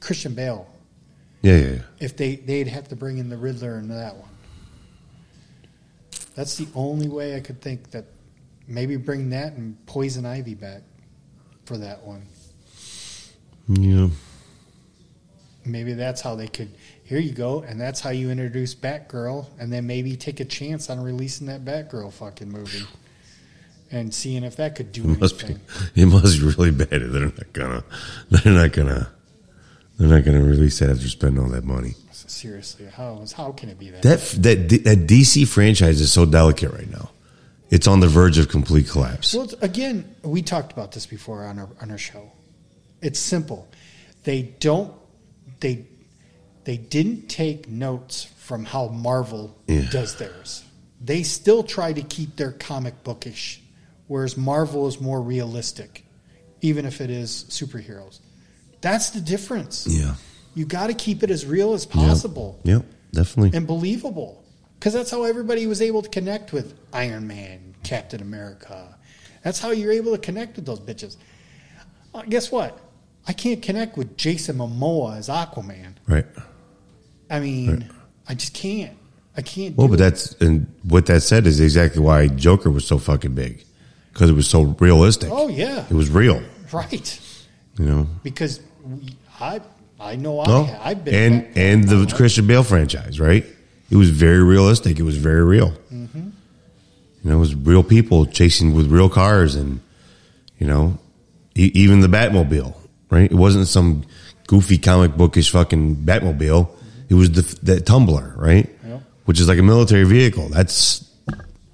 Christian 0.00 0.34
Bale. 0.34 0.68
Yeah, 1.42 1.56
yeah, 1.56 1.66
yeah. 1.70 1.78
If 1.98 2.16
they 2.16 2.36
they'd 2.36 2.68
have 2.68 2.88
to 2.88 2.96
bring 2.96 3.18
in 3.18 3.28
the 3.28 3.36
Riddler 3.36 3.78
into 3.78 3.94
that 3.94 4.14
one. 4.16 4.28
That's 6.34 6.56
the 6.56 6.68
only 6.74 7.08
way 7.08 7.36
I 7.36 7.40
could 7.40 7.60
think 7.60 7.90
that 7.90 8.06
maybe 8.66 8.96
bring 8.96 9.30
that 9.30 9.52
and 9.54 9.84
Poison 9.86 10.24
Ivy 10.24 10.54
back 10.54 10.82
for 11.64 11.76
that 11.78 12.02
one. 12.02 12.22
Yeah. 13.68 14.08
Maybe 15.64 15.92
that's 15.92 16.20
how 16.20 16.34
they 16.34 16.48
could. 16.48 16.70
Here 17.04 17.20
you 17.20 17.32
go, 17.32 17.62
and 17.62 17.80
that's 17.80 18.00
how 18.00 18.10
you 18.10 18.30
introduce 18.30 18.74
Batgirl, 18.74 19.46
and 19.58 19.72
then 19.72 19.86
maybe 19.86 20.16
take 20.16 20.40
a 20.40 20.44
chance 20.44 20.90
on 20.90 21.00
releasing 21.00 21.46
that 21.46 21.64
Batgirl 21.64 22.12
fucking 22.12 22.50
movie, 22.50 22.84
and 23.90 24.12
seeing 24.12 24.42
if 24.42 24.56
that 24.56 24.74
could 24.74 24.90
do 24.90 25.02
It 25.04 25.20
must 25.20 25.38
be 25.38 25.44
anything. 25.44 25.62
it 25.94 26.06
must 26.06 26.40
be 26.40 26.46
really 26.46 26.70
bad. 26.72 26.88
They're 26.90 27.26
not 27.26 27.52
gonna 27.52 27.84
they're 28.30 28.52
not 28.52 28.72
gonna 28.72 29.12
they're 29.98 30.08
not 30.08 30.24
gonna 30.24 30.42
release 30.42 30.78
that 30.80 30.90
after 30.90 31.08
spending 31.08 31.42
all 31.42 31.50
that 31.50 31.64
money. 31.64 31.94
Seriously, 32.12 32.86
how 32.86 33.24
how 33.36 33.52
can 33.52 33.68
it 33.68 33.78
be 33.78 33.90
that? 33.90 34.02
That 34.02 34.20
that 34.42 34.68
that 34.84 35.06
DC 35.06 35.46
franchise 35.46 36.00
is 36.00 36.10
so 36.12 36.24
delicate 36.24 36.72
right 36.72 36.90
now. 36.90 37.10
It's 37.70 37.86
on 37.86 38.00
the 38.00 38.08
verge 38.08 38.36
of 38.38 38.48
complete 38.48 38.88
collapse. 38.88 39.32
Well, 39.34 39.48
again, 39.62 40.14
we 40.22 40.42
talked 40.42 40.72
about 40.72 40.92
this 40.92 41.06
before 41.06 41.44
on 41.44 41.58
our 41.58 41.68
on 41.80 41.90
our 41.90 41.98
show. 41.98 42.32
It's 43.00 43.18
simple. 43.20 43.68
They 44.24 44.42
don't 44.60 44.92
they 45.60 45.86
they 46.64 46.76
didn't 46.76 47.28
take 47.28 47.68
notes 47.68 48.24
from 48.38 48.64
how 48.64 48.88
Marvel 48.88 49.56
Yeah. 49.68 49.88
does 49.90 50.16
theirs. 50.16 50.64
They 51.00 51.22
still 51.22 51.62
try 51.64 51.92
to 51.92 52.02
keep 52.02 52.36
their 52.36 52.52
comic 52.52 53.02
bookish, 53.04 53.60
whereas 54.06 54.36
Marvel 54.36 54.86
is 54.86 55.00
more 55.00 55.20
realistic, 55.20 56.04
even 56.60 56.84
if 56.86 57.00
it 57.00 57.10
is 57.10 57.44
superheroes. 57.48 58.20
That's 58.82 59.10
the 59.10 59.20
difference. 59.20 59.86
Yeah. 59.88 60.14
You 60.54 60.66
got 60.66 60.88
to 60.88 60.94
keep 60.94 61.22
it 61.22 61.30
as 61.30 61.46
real 61.46 61.72
as 61.72 61.86
possible 61.86 62.60
Yep. 62.64 62.84
Definitely. 63.12 63.56
and 63.56 63.66
believable 63.66 64.44
because 64.78 64.92
that's 64.92 65.10
how 65.10 65.22
everybody 65.24 65.66
was 65.66 65.80
able 65.80 66.02
to 66.02 66.08
connect 66.10 66.52
with 66.52 66.74
Iron 66.92 67.26
Man, 67.26 67.74
Captain 67.84 68.20
America. 68.20 68.98
That's 69.42 69.58
how 69.60 69.70
you're 69.70 69.92
able 69.92 70.12
to 70.12 70.18
connect 70.18 70.56
with 70.56 70.66
those 70.66 70.80
bitches. 70.80 71.16
Uh, 72.14 72.22
guess 72.28 72.50
what? 72.52 72.78
I 73.26 73.32
can't 73.32 73.62
connect 73.62 73.96
with 73.96 74.16
Jason 74.16 74.56
Momoa 74.58 75.16
as 75.16 75.28
Aquaman. 75.28 75.94
Right. 76.06 76.26
I 77.30 77.40
mean, 77.40 77.70
Right. 77.70 77.82
I 78.28 78.34
just 78.34 78.52
can't. 78.54 78.96
I 79.36 79.42
can't. 79.42 79.76
Well, 79.76 79.88
but 79.88 79.94
it. 79.94 79.98
that's 79.98 80.32
and 80.40 80.66
what 80.82 81.06
that 81.06 81.22
said 81.22 81.46
is 81.46 81.60
exactly 81.60 82.02
why 82.02 82.26
Joker 82.28 82.70
was 82.70 82.86
so 82.86 82.98
fucking 82.98 83.34
big 83.34 83.64
because 84.12 84.28
it 84.28 84.34
was 84.34 84.48
so 84.48 84.62
realistic. 84.78 85.30
oh 85.32 85.48
yeah, 85.48 85.86
It 85.88 85.94
was 85.94 86.10
real. 86.10 86.42
right. 86.72 87.20
You 87.78 87.84
know. 87.86 88.06
Because 88.22 88.60
I 89.40 89.60
I 90.00 90.16
know 90.16 90.40
I 90.40 90.46
No. 90.46 90.78
I've 90.82 91.04
been 91.04 91.14
and 91.14 91.42
back- 91.44 91.56
and 91.56 91.88
the. 91.88 92.12
Christian 92.14 92.46
Bale 92.46 92.62
franchise, 92.64 93.20
right? 93.20 93.44
It 93.90 93.96
was 93.96 94.10
very 94.10 94.42
realistic. 94.42 94.98
It 94.98 95.02
was 95.02 95.16
very 95.16 95.44
real. 95.44 95.70
Mm-hmm. 95.92 96.18
You 96.18 97.30
know, 97.30 97.36
it 97.36 97.40
was 97.40 97.54
real 97.54 97.82
people 97.84 98.26
chasing 98.26 98.74
with 98.74 98.86
real 98.90 99.08
cars, 99.08 99.54
and 99.54 99.80
you 100.58 100.66
know, 100.66 100.98
e- 101.56 101.70
even 101.74 102.00
the 102.00 102.08
Batmobile, 102.08 102.74
right? 103.10 103.30
It 103.30 103.36
wasn't 103.36 103.68
some 103.68 104.04
goofy 104.48 104.78
comic 104.78 105.16
bookish 105.16 105.50
fucking 105.50 105.96
Batmobile. 105.96 106.68
It 107.08 107.14
was 107.14 107.30
the 107.30 107.42
that 107.64 107.86
tumbler, 107.86 108.34
right? 108.36 108.68
Yep. 108.86 109.02
Which 109.26 109.38
is 109.40 109.46
like 109.46 109.58
a 109.58 109.62
military 109.62 110.04
vehicle. 110.04 110.48
That's 110.48 111.08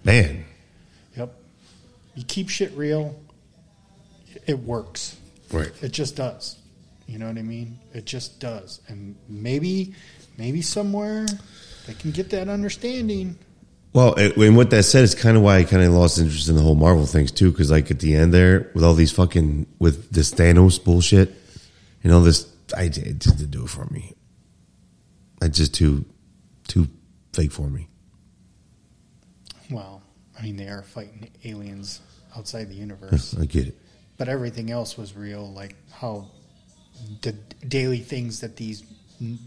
man. 0.04 0.44
Yep. 1.16 1.32
You 2.16 2.24
keep 2.24 2.48
shit 2.50 2.72
real, 2.76 3.14
it 4.46 4.58
works. 4.58 5.16
Right. 5.50 5.70
It 5.80 5.92
just 5.92 6.16
does. 6.16 6.56
You 7.08 7.18
know 7.18 7.26
what 7.26 7.38
I 7.38 7.42
mean? 7.42 7.78
It 7.94 8.04
just 8.04 8.38
does. 8.38 8.82
And 8.86 9.16
maybe, 9.28 9.94
maybe 10.36 10.60
somewhere 10.60 11.26
they 11.86 11.94
can 11.94 12.10
get 12.10 12.28
that 12.30 12.48
understanding. 12.48 13.38
Well, 13.94 14.14
and 14.14 14.54
what 14.54 14.68
that 14.70 14.82
said 14.82 15.04
is 15.04 15.14
kind 15.14 15.34
of 15.34 15.42
why 15.42 15.56
I 15.56 15.64
kind 15.64 15.82
of 15.82 15.90
lost 15.92 16.18
interest 16.18 16.50
in 16.50 16.54
the 16.54 16.60
whole 16.60 16.74
Marvel 16.74 17.06
things 17.06 17.32
too, 17.32 17.50
because 17.50 17.70
like 17.70 17.90
at 17.90 18.00
the 18.00 18.14
end 18.14 18.34
there, 18.34 18.70
with 18.74 18.84
all 18.84 18.92
these 18.92 19.10
fucking 19.10 19.66
with 19.78 20.10
this 20.10 20.30
Thanos 20.30 20.82
bullshit, 20.84 21.34
you 22.02 22.10
know, 22.10 22.20
this 22.22 22.46
I 22.76 22.82
it 22.82 22.92
just 22.92 23.38
didn't 23.38 23.52
do 23.52 23.64
it 23.64 23.70
for 23.70 23.86
me. 23.86 24.12
It's 25.40 25.56
just 25.56 25.72
too 25.72 26.04
too 26.68 26.88
fake 27.32 27.52
for 27.52 27.70
me. 27.70 27.88
Well, 29.70 30.02
I 30.38 30.42
mean, 30.42 30.56
they 30.56 30.68
are 30.68 30.82
fighting 30.82 31.30
aliens 31.44 32.00
outside 32.36 32.68
the 32.68 32.74
universe, 32.74 33.34
I 33.40 33.46
get 33.46 33.68
it. 33.68 33.78
but 34.18 34.28
everything 34.28 34.70
else 34.70 34.98
was 34.98 35.16
real, 35.16 35.50
like 35.52 35.74
how 35.90 36.28
the 37.22 37.32
daily 37.66 37.98
things 37.98 38.40
that 38.40 38.56
these 38.56 38.82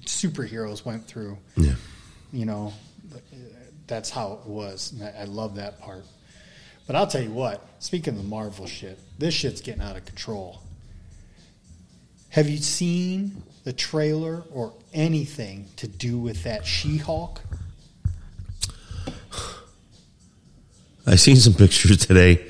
superheroes 0.05 0.83
went 0.85 1.05
through. 1.05 1.37
Yeah. 1.55 1.73
you 2.33 2.45
know, 2.45 2.73
that's 3.87 4.09
how 4.09 4.33
it 4.33 4.47
was. 4.47 4.91
And 4.93 5.03
I 5.03 5.21
I 5.21 5.23
love 5.25 5.55
that 5.55 5.79
part. 5.79 6.03
But 6.87 6.95
I'll 6.95 7.07
tell 7.07 7.21
you 7.21 7.31
what, 7.31 7.65
speaking 7.79 8.15
of 8.15 8.21
the 8.21 8.27
Marvel 8.27 8.65
shit, 8.67 8.99
this 9.17 9.33
shit's 9.33 9.61
getting 9.61 9.81
out 9.81 9.95
of 9.95 10.05
control. 10.05 10.61
Have 12.29 12.49
you 12.49 12.57
seen 12.57 13.43
the 13.63 13.73
trailer 13.73 14.43
or 14.51 14.73
anything 14.93 15.67
to 15.77 15.87
do 15.87 16.17
with 16.17 16.43
that 16.43 16.65
She 16.65 16.97
Hulk? 16.97 17.41
I 21.05 21.15
seen 21.15 21.35
some 21.35 21.53
pictures 21.55 22.05
today 22.05 22.45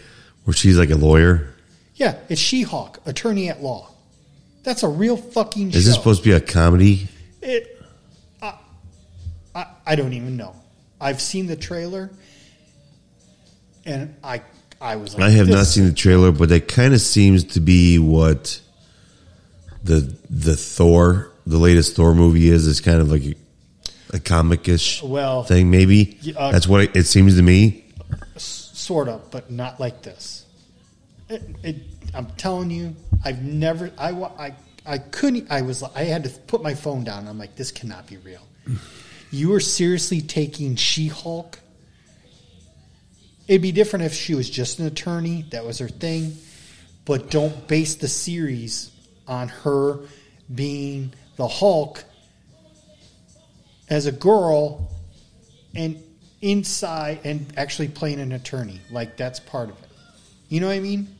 where 0.45 0.53
she's 0.53 0.77
like 0.77 0.89
a 0.89 0.95
lawyer. 0.95 1.53
Yeah, 1.95 2.15
it's 2.29 2.41
She 2.41 2.63
Hulk, 2.63 2.99
attorney 3.05 3.49
at 3.49 3.61
law. 3.61 3.90
That's 4.63 4.83
a 4.83 4.87
real 4.87 5.17
fucking 5.17 5.69
Is 5.69 5.73
show. 5.73 5.79
this 5.89 5.95
supposed 5.95 6.23
to 6.23 6.29
be 6.29 6.35
a 6.35 6.41
comedy? 6.41 7.07
It, 7.41 7.81
I, 8.41 8.55
I, 9.55 9.65
I 9.85 9.95
don't 9.95 10.13
even 10.13 10.37
know. 10.37 10.55
I've 10.99 11.19
seen 11.21 11.47
the 11.47 11.55
trailer, 11.55 12.11
and 13.85 14.15
I, 14.23 14.41
I 14.79 14.97
was 14.97 15.15
like, 15.15 15.23
I 15.23 15.29
have 15.31 15.47
not 15.47 15.65
seen 15.65 15.85
the 15.85 15.93
trailer, 15.93 16.31
but 16.31 16.49
that 16.49 16.67
kind 16.67 16.93
of 16.93 17.01
seems 17.01 17.43
to 17.45 17.59
be 17.59 17.97
what 17.97 18.61
the 19.83 20.15
the 20.29 20.55
Thor, 20.55 21.31
the 21.47 21.57
latest 21.57 21.95
Thor 21.95 22.13
movie 22.13 22.49
is. 22.49 22.67
It's 22.67 22.81
kind 22.81 23.01
of 23.01 23.09
like 23.11 23.23
a, 23.23 23.35
a 24.13 24.19
comic-ish 24.19 25.01
Well, 25.01 25.43
thing, 25.43 25.71
maybe. 25.71 26.19
Uh, 26.37 26.51
That's 26.51 26.67
what 26.67 26.81
it, 26.81 26.95
it 26.95 27.03
seems 27.07 27.35
to 27.37 27.41
me. 27.41 27.85
sort 28.37 29.07
of, 29.07 29.31
but 29.31 29.49
not 29.49 29.79
like 29.79 30.03
this. 30.03 30.45
It, 31.29 31.41
it, 31.63 31.75
I'm 32.13 32.27
telling 32.37 32.69
you, 32.69 32.95
I've 33.23 33.41
never, 33.41 33.91
I, 33.97 34.11
I, 34.11 34.55
I 34.85 34.97
couldn't, 34.97 35.51
I 35.51 35.61
was, 35.61 35.83
I 35.83 36.03
had 36.03 36.23
to 36.23 36.29
put 36.29 36.61
my 36.61 36.73
phone 36.73 37.03
down. 37.03 37.27
I'm 37.27 37.37
like, 37.37 37.55
this 37.55 37.71
cannot 37.71 38.07
be 38.07 38.17
real. 38.17 38.47
You 39.31 39.53
are 39.53 39.59
seriously 39.59 40.21
taking 40.21 40.75
She 40.75 41.07
Hulk 41.07 41.59
It'd 43.51 43.61
be 43.61 43.73
different 43.73 44.05
if 44.05 44.13
she 44.13 44.33
was 44.33 44.49
just 44.49 44.79
an 44.79 44.85
attorney, 44.85 45.45
that 45.49 45.65
was 45.65 45.79
her 45.79 45.89
thing, 45.89 46.37
but 47.03 47.29
don't 47.29 47.67
base 47.67 47.95
the 47.95 48.07
series 48.07 48.91
on 49.27 49.49
her 49.49 49.99
being 50.55 51.13
the 51.35 51.49
Hulk 51.49 52.01
as 53.89 54.05
a 54.05 54.11
girl 54.13 54.89
and 55.75 56.01
inside 56.41 57.19
and 57.25 57.45
actually 57.57 57.89
playing 57.89 58.21
an 58.21 58.31
attorney. 58.31 58.79
Like 58.89 59.17
that's 59.17 59.41
part 59.41 59.69
of 59.69 59.75
it. 59.83 59.89
You 60.47 60.61
know 60.61 60.67
what 60.67 60.77
I 60.77 60.79
mean? 60.79 61.13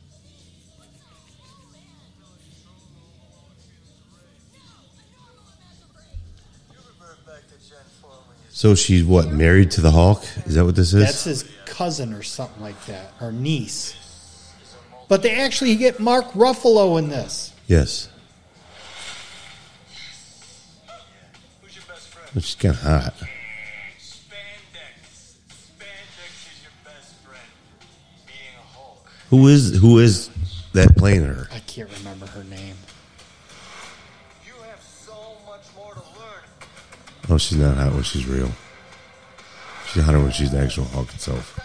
So 8.54 8.74
she's 8.74 9.02
what 9.02 9.30
married 9.32 9.70
to 9.72 9.80
the 9.80 9.90
Hulk? 9.90 10.22
Is 10.46 10.54
that 10.56 10.64
what 10.64 10.76
this 10.76 10.92
is? 10.92 11.02
That's 11.02 11.24
his 11.24 11.44
cousin 11.64 12.12
or 12.12 12.22
something 12.22 12.62
like 12.62 12.84
that, 12.86 13.12
or 13.20 13.32
niece. 13.32 13.94
But 15.08 15.22
they 15.22 15.32
actually 15.40 15.74
get 15.76 15.98
Mark 16.00 16.26
Ruffalo 16.32 16.98
in 16.98 17.08
this. 17.08 17.52
yes. 17.66 18.08
Who's 21.62 21.74
your 21.76 21.84
best 21.88 22.08
friend? 22.08 22.28
But 22.34 22.42
she's 22.42 22.54
kind 22.54 22.74
of 22.74 22.80
hot. 22.82 23.14
Spandex. 23.98 25.36
Spandex 25.48 26.52
is 26.52 26.62
your 26.62 26.72
best 26.84 27.14
friend. 27.24 27.40
Being 28.26 28.38
a 28.58 28.76
Hulk. 28.76 29.06
Who 29.30 29.48
is 29.48 29.78
who 29.80 29.98
is 29.98 30.30
that 30.74 30.94
playing 30.96 31.24
her? 31.24 31.48
I 31.52 31.58
can't 31.60 31.90
remember 31.98 32.26
her 32.26 32.44
name. 32.44 32.76
Oh, 37.28 37.38
she's 37.38 37.58
not 37.58 37.76
hot 37.76 37.92
when 37.92 38.02
she's 38.02 38.26
real. 38.26 38.50
She's 39.86 40.02
hotter 40.02 40.18
when 40.18 40.32
she's 40.32 40.50
the 40.50 40.58
actual 40.58 40.84
Hulk 40.86 41.12
itself. 41.14 41.58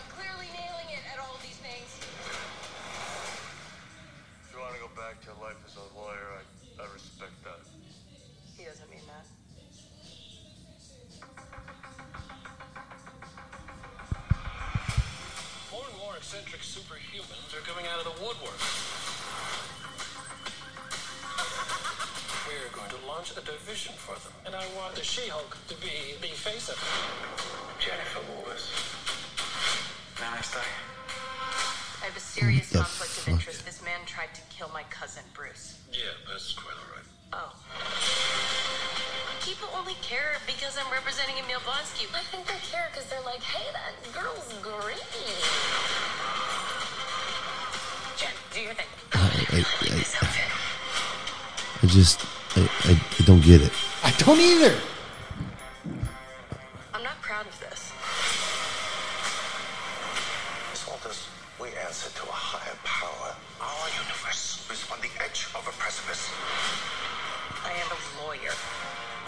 For 24.07 24.15
them, 24.23 24.31
and 24.47 24.55
I 24.55 24.63
want 24.79 24.95
the 24.95 25.03
She-Hulk 25.03 25.51
to 25.67 25.75
be 25.83 26.15
the 26.23 26.31
face 26.31 26.71
of 26.71 26.79
it. 26.79 26.87
Jennifer 27.83 28.23
Lewis. 28.31 28.71
Namaste. 30.15 30.63
I 30.63 32.05
have 32.07 32.15
a 32.15 32.23
serious 32.23 32.71
the 32.71 32.79
conflict 32.79 33.11
fuck? 33.11 33.27
of 33.27 33.33
interest. 33.35 33.65
This 33.65 33.83
man 33.83 33.99
tried 34.07 34.31
to 34.31 34.41
kill 34.47 34.71
my 34.71 34.83
cousin, 34.87 35.23
Bruce. 35.35 35.83
Yeah, 35.91 36.15
that's 36.23 36.55
quite 36.55 36.79
all 36.79 36.87
right. 36.95 37.03
Oh. 37.35 37.51
People 39.43 39.67
only 39.75 39.99
care 39.99 40.39
because 40.47 40.79
I'm 40.79 40.87
representing 40.87 41.35
Emil 41.43 41.59
Blonsky. 41.67 42.07
I 42.15 42.23
think 42.31 42.47
they 42.47 42.63
care 42.63 42.87
because 42.95 43.11
they're 43.11 43.27
like, 43.27 43.43
hey, 43.43 43.67
that 43.75 43.91
girl's 44.15 44.47
great. 44.63 45.03
Jen, 48.15 48.31
do 48.55 48.61
your 48.63 48.73
thing. 48.73 48.87
I, 49.11 49.27
I, 49.51 49.59
This 49.83 50.15
I. 50.23 50.31
I 51.83 51.87
just 51.87 52.23
I, 52.55 52.61
I, 52.89 52.99
I 53.19 53.23
don't 53.23 53.43
get 53.43 53.61
it. 53.61 53.71
I 54.17 54.19
don't 54.21 54.39
either. 54.39 54.75
I'm 56.91 57.03
not 57.03 57.21
proud 57.21 57.45
of 57.45 57.53
this. 57.59 57.93
Miss 60.71 60.87
Walters, 60.87 61.27
we 61.61 61.69
answer 61.85 62.09
to 62.09 62.23
a 62.23 62.33
higher 62.33 62.75
power. 62.83 63.35
Our 63.61 63.87
universe 64.01 64.67
is 64.71 64.89
on 64.91 64.99
the 65.01 65.23
edge 65.23 65.45
of 65.53 65.67
a 65.67 65.71
precipice. 65.77 66.31
I 67.63 67.73
am 67.73 67.91
a 67.93 68.25
lawyer. 68.25 68.53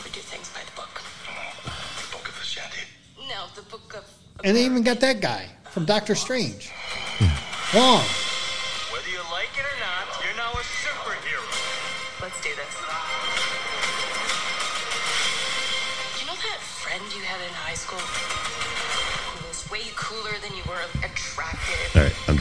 We 0.03 0.09
do 0.09 0.21
things 0.21 0.49
by 0.49 0.61
the 0.65 0.75
book. 0.75 1.01
The 1.21 2.17
Book 2.17 2.27
of 2.27 2.33
the 2.33 2.41
Vishanti. 2.41 2.83
No, 3.29 3.45
the 3.53 3.61
book 3.69 3.93
of. 3.95 4.05
And 4.43 4.57
they 4.57 4.65
even 4.65 4.81
got 4.81 4.99
that 5.01 5.21
guy 5.21 5.49
from 5.69 5.85
Doctor 5.85 6.15
Strange. 6.15 6.71
Wong. 7.75 8.03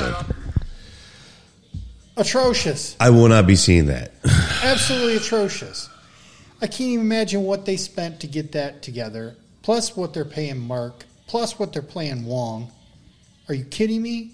Attractive? 0.01 0.07
All 0.07 0.07
right, 0.07 0.13
I'm 0.13 0.13
Got 0.13 0.27
done. 0.29 0.37
all- 2.17 2.23
Atrocious. 2.23 2.97
I 2.99 3.11
will 3.11 3.29
not 3.29 3.47
be 3.47 3.55
seeing 3.57 3.87
that. 3.87 4.13
Absolutely 4.65 5.17
atrocious. 5.17 5.89
I 6.61 6.67
can't 6.67 6.81
even 6.81 7.05
imagine 7.07 7.45
what 7.45 7.65
they 7.65 7.77
spent 7.77 8.21
to 8.21 8.27
get 8.27 8.53
that 8.53 8.83
together, 8.83 9.37
plus 9.63 9.97
what 9.97 10.13
they're 10.15 10.25
paying 10.25 10.59
Mark, 10.59 11.05
plus 11.29 11.59
what 11.61 11.73
they're 11.73 11.83
paying 11.83 12.25
Wong. 12.25 12.73
Are 13.49 13.55
you 13.55 13.65
kidding 13.65 14.03
me? 14.03 14.33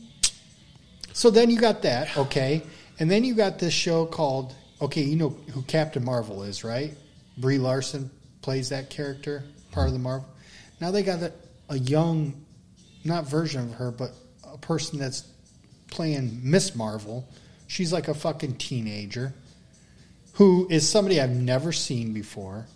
So 1.12 1.31
then 1.31 1.51
you 1.51 1.61
got 1.61 1.83
that, 1.83 2.17
okay. 2.17 2.62
And 2.99 3.11
then 3.11 3.23
you 3.23 3.35
got 3.35 3.59
this 3.59 3.75
show 3.75 4.07
called, 4.07 4.55
okay, 4.81 5.03
you 5.03 5.17
know 5.17 5.37
who 5.53 5.61
Captain 5.62 6.03
Marvel 6.03 6.43
is, 6.45 6.65
right? 6.65 6.95
Brie 7.37 7.59
Larson 7.59 8.11
plays 8.41 8.71
that 8.71 8.89
character, 8.89 9.45
part 9.73 9.89
of 9.89 9.93
the 9.93 9.99
Marvel. 9.99 10.27
Now 10.81 10.91
they 10.91 11.03
got 11.03 11.21
a, 11.23 11.33
a 11.69 11.79
young, 11.79 12.47
not 13.05 13.29
version 13.29 13.61
of 13.65 13.75
her, 13.75 13.91
but 13.91 14.12
a 14.51 14.57
person 14.57 14.99
that's 14.99 15.25
playing 15.89 16.41
Miss 16.43 16.74
Marvel. 16.74 17.28
She's 17.66 17.93
like 17.93 18.09
a 18.09 18.14
fucking 18.14 18.57
teenager 18.57 19.35
who 20.35 20.66
is 20.70 20.89
somebody 20.89 21.20
I've 21.20 21.30
never 21.30 21.72
seen 21.72 22.12
before. 22.12 22.66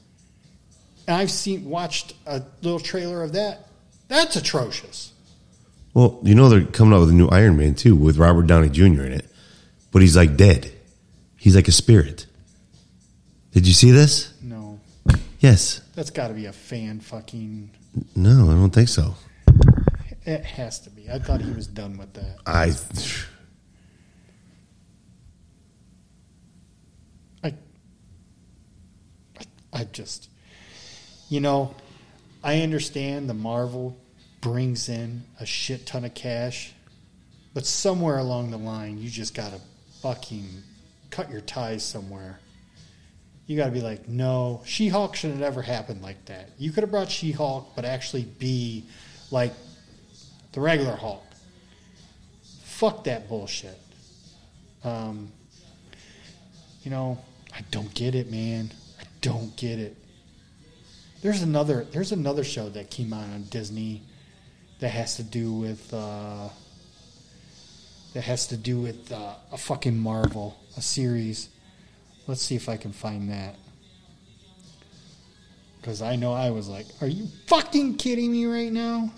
And 1.07 1.17
I've 1.17 1.31
seen 1.31 1.69
watched 1.69 2.15
a 2.27 2.43
little 2.63 2.81
trailer 2.81 3.23
of 3.23 3.33
that. 3.33 3.69
That's 4.09 4.37
atrocious. 4.37 5.13
Well, 5.95 6.21
you 6.23 6.35
know 6.35 6.49
they're 6.49 6.65
coming 6.65 6.95
out 6.95 7.01
with 7.01 7.11
a 7.11 7.15
new 7.15 7.29
Iron 7.29 7.57
Man 7.57 7.75
too, 7.75 7.97
with 7.97 8.19
Robert 8.19 8.47
Downey 8.47 8.69
Jr. 8.69 9.05
in 9.05 9.13
it, 9.13 9.27
but 9.91 10.03
he's 10.03 10.17
like 10.17 10.37
dead. 10.37 10.71
He's 11.37 11.57
like 11.57 11.69
a 11.69 11.73
spirit. 11.73 12.27
Did 13.53 13.67
you 13.67 13.73
see 13.73 13.91
this? 13.91 14.33
No. 14.43 14.81
Yes. 15.41 15.81
That's 15.95 16.11
got 16.11 16.29
to 16.29 16.35
be 16.35 16.47
a 16.47 16.53
fan 16.53 17.01
fucking 17.01 17.71
No, 18.15 18.51
I 18.51 18.55
don't 18.55 18.71
think 18.71 18.89
so. 18.89 19.15
It 20.29 20.45
has 20.45 20.79
to 20.81 20.91
be. 20.91 21.09
I 21.11 21.19
thought 21.19 21.41
he 21.41 21.51
was 21.51 21.67
done 21.67 21.97
with 21.97 22.13
that. 22.13 22.37
I. 22.47 22.75
I 27.43 27.55
I, 29.73 29.85
just 29.85 30.29
you 31.31 31.41
know, 31.41 31.75
I 32.45 32.61
understand 32.61 33.31
the 33.31 33.35
Marvel 33.35 33.97
brings 34.43 34.89
in 34.91 35.23
a 35.41 35.47
shit 35.47 35.87
ton 35.87 36.05
of 36.05 36.13
cash, 36.13 36.75
but 37.55 37.65
somewhere 37.65 38.19
along 38.19 38.51
the 38.51 38.59
line 38.59 38.99
you 38.99 39.09
just 39.09 39.35
got 39.35 39.53
to 39.53 39.61
fucking 40.03 40.47
cut 41.09 41.31
your 41.31 41.41
ties 41.41 41.83
somewhere. 41.83 42.39
You 43.47 43.57
got 43.57 43.67
to 43.67 43.71
be 43.71 43.81
like, 43.81 44.09
no, 44.09 44.61
She 44.67 44.89
Hulk 44.89 45.17
shouldn't 45.17 45.41
have 45.41 45.53
ever 45.53 45.63
happened 45.63 46.03
like 46.03 46.23
that. 46.27 46.51
You 46.59 46.71
could 46.71 46.83
have 46.83 46.91
brought 46.91 47.11
She 47.11 47.33
Hulk, 47.33 47.73
but 47.75 47.87
actually 47.87 48.25
be 48.25 48.85
like 49.31 49.55
the 50.59 50.65
regular 50.65 50.97
Hulk. 50.97 51.23
Fuck 52.65 53.05
that 53.05 53.29
bullshit. 53.29 53.79
Um, 54.83 55.31
you 56.83 56.91
know, 56.91 57.17
I 57.55 57.61
don't 57.71 57.95
get 57.95 58.17
it, 58.17 58.29
man. 58.29 58.73
I 59.01 59.05
don't 59.21 59.57
get 59.57 59.79
it. 59.79 59.97
There's 61.23 61.43
another 61.43 61.87
there's 61.93 62.11
another 62.11 62.43
show 62.43 62.69
that 62.71 62.91
came 62.91 63.13
out 63.13 63.23
on 63.23 63.45
Disney 63.45 64.03
that 64.81 64.89
has 64.89 65.15
to 65.17 65.23
do 65.23 65.53
with 65.53 65.95
uh, 65.95 66.49
that 68.15 68.23
has 68.23 68.49
to 68.49 68.57
do 68.57 68.81
with 68.81 69.13
uh, 69.13 69.35
a 69.53 69.57
fucking 69.57 69.97
Marvel, 69.97 70.59
a 70.77 70.83
series. 70.83 71.51
Let's 72.27 72.43
see 72.43 72.57
if 72.57 72.69
I 72.69 72.77
can 72.77 72.93
find 72.93 73.31
that. 73.31 73.55
Because 75.81 76.03
I 76.03 76.17
know 76.17 76.33
I 76.33 76.51
was 76.51 76.69
like, 76.69 76.87
"Are 77.01 77.07
you 77.07 77.29
fucking 77.47 77.97
kidding 77.99 78.33
me 78.33 78.47
right 78.47 78.73
now?" 78.73 79.13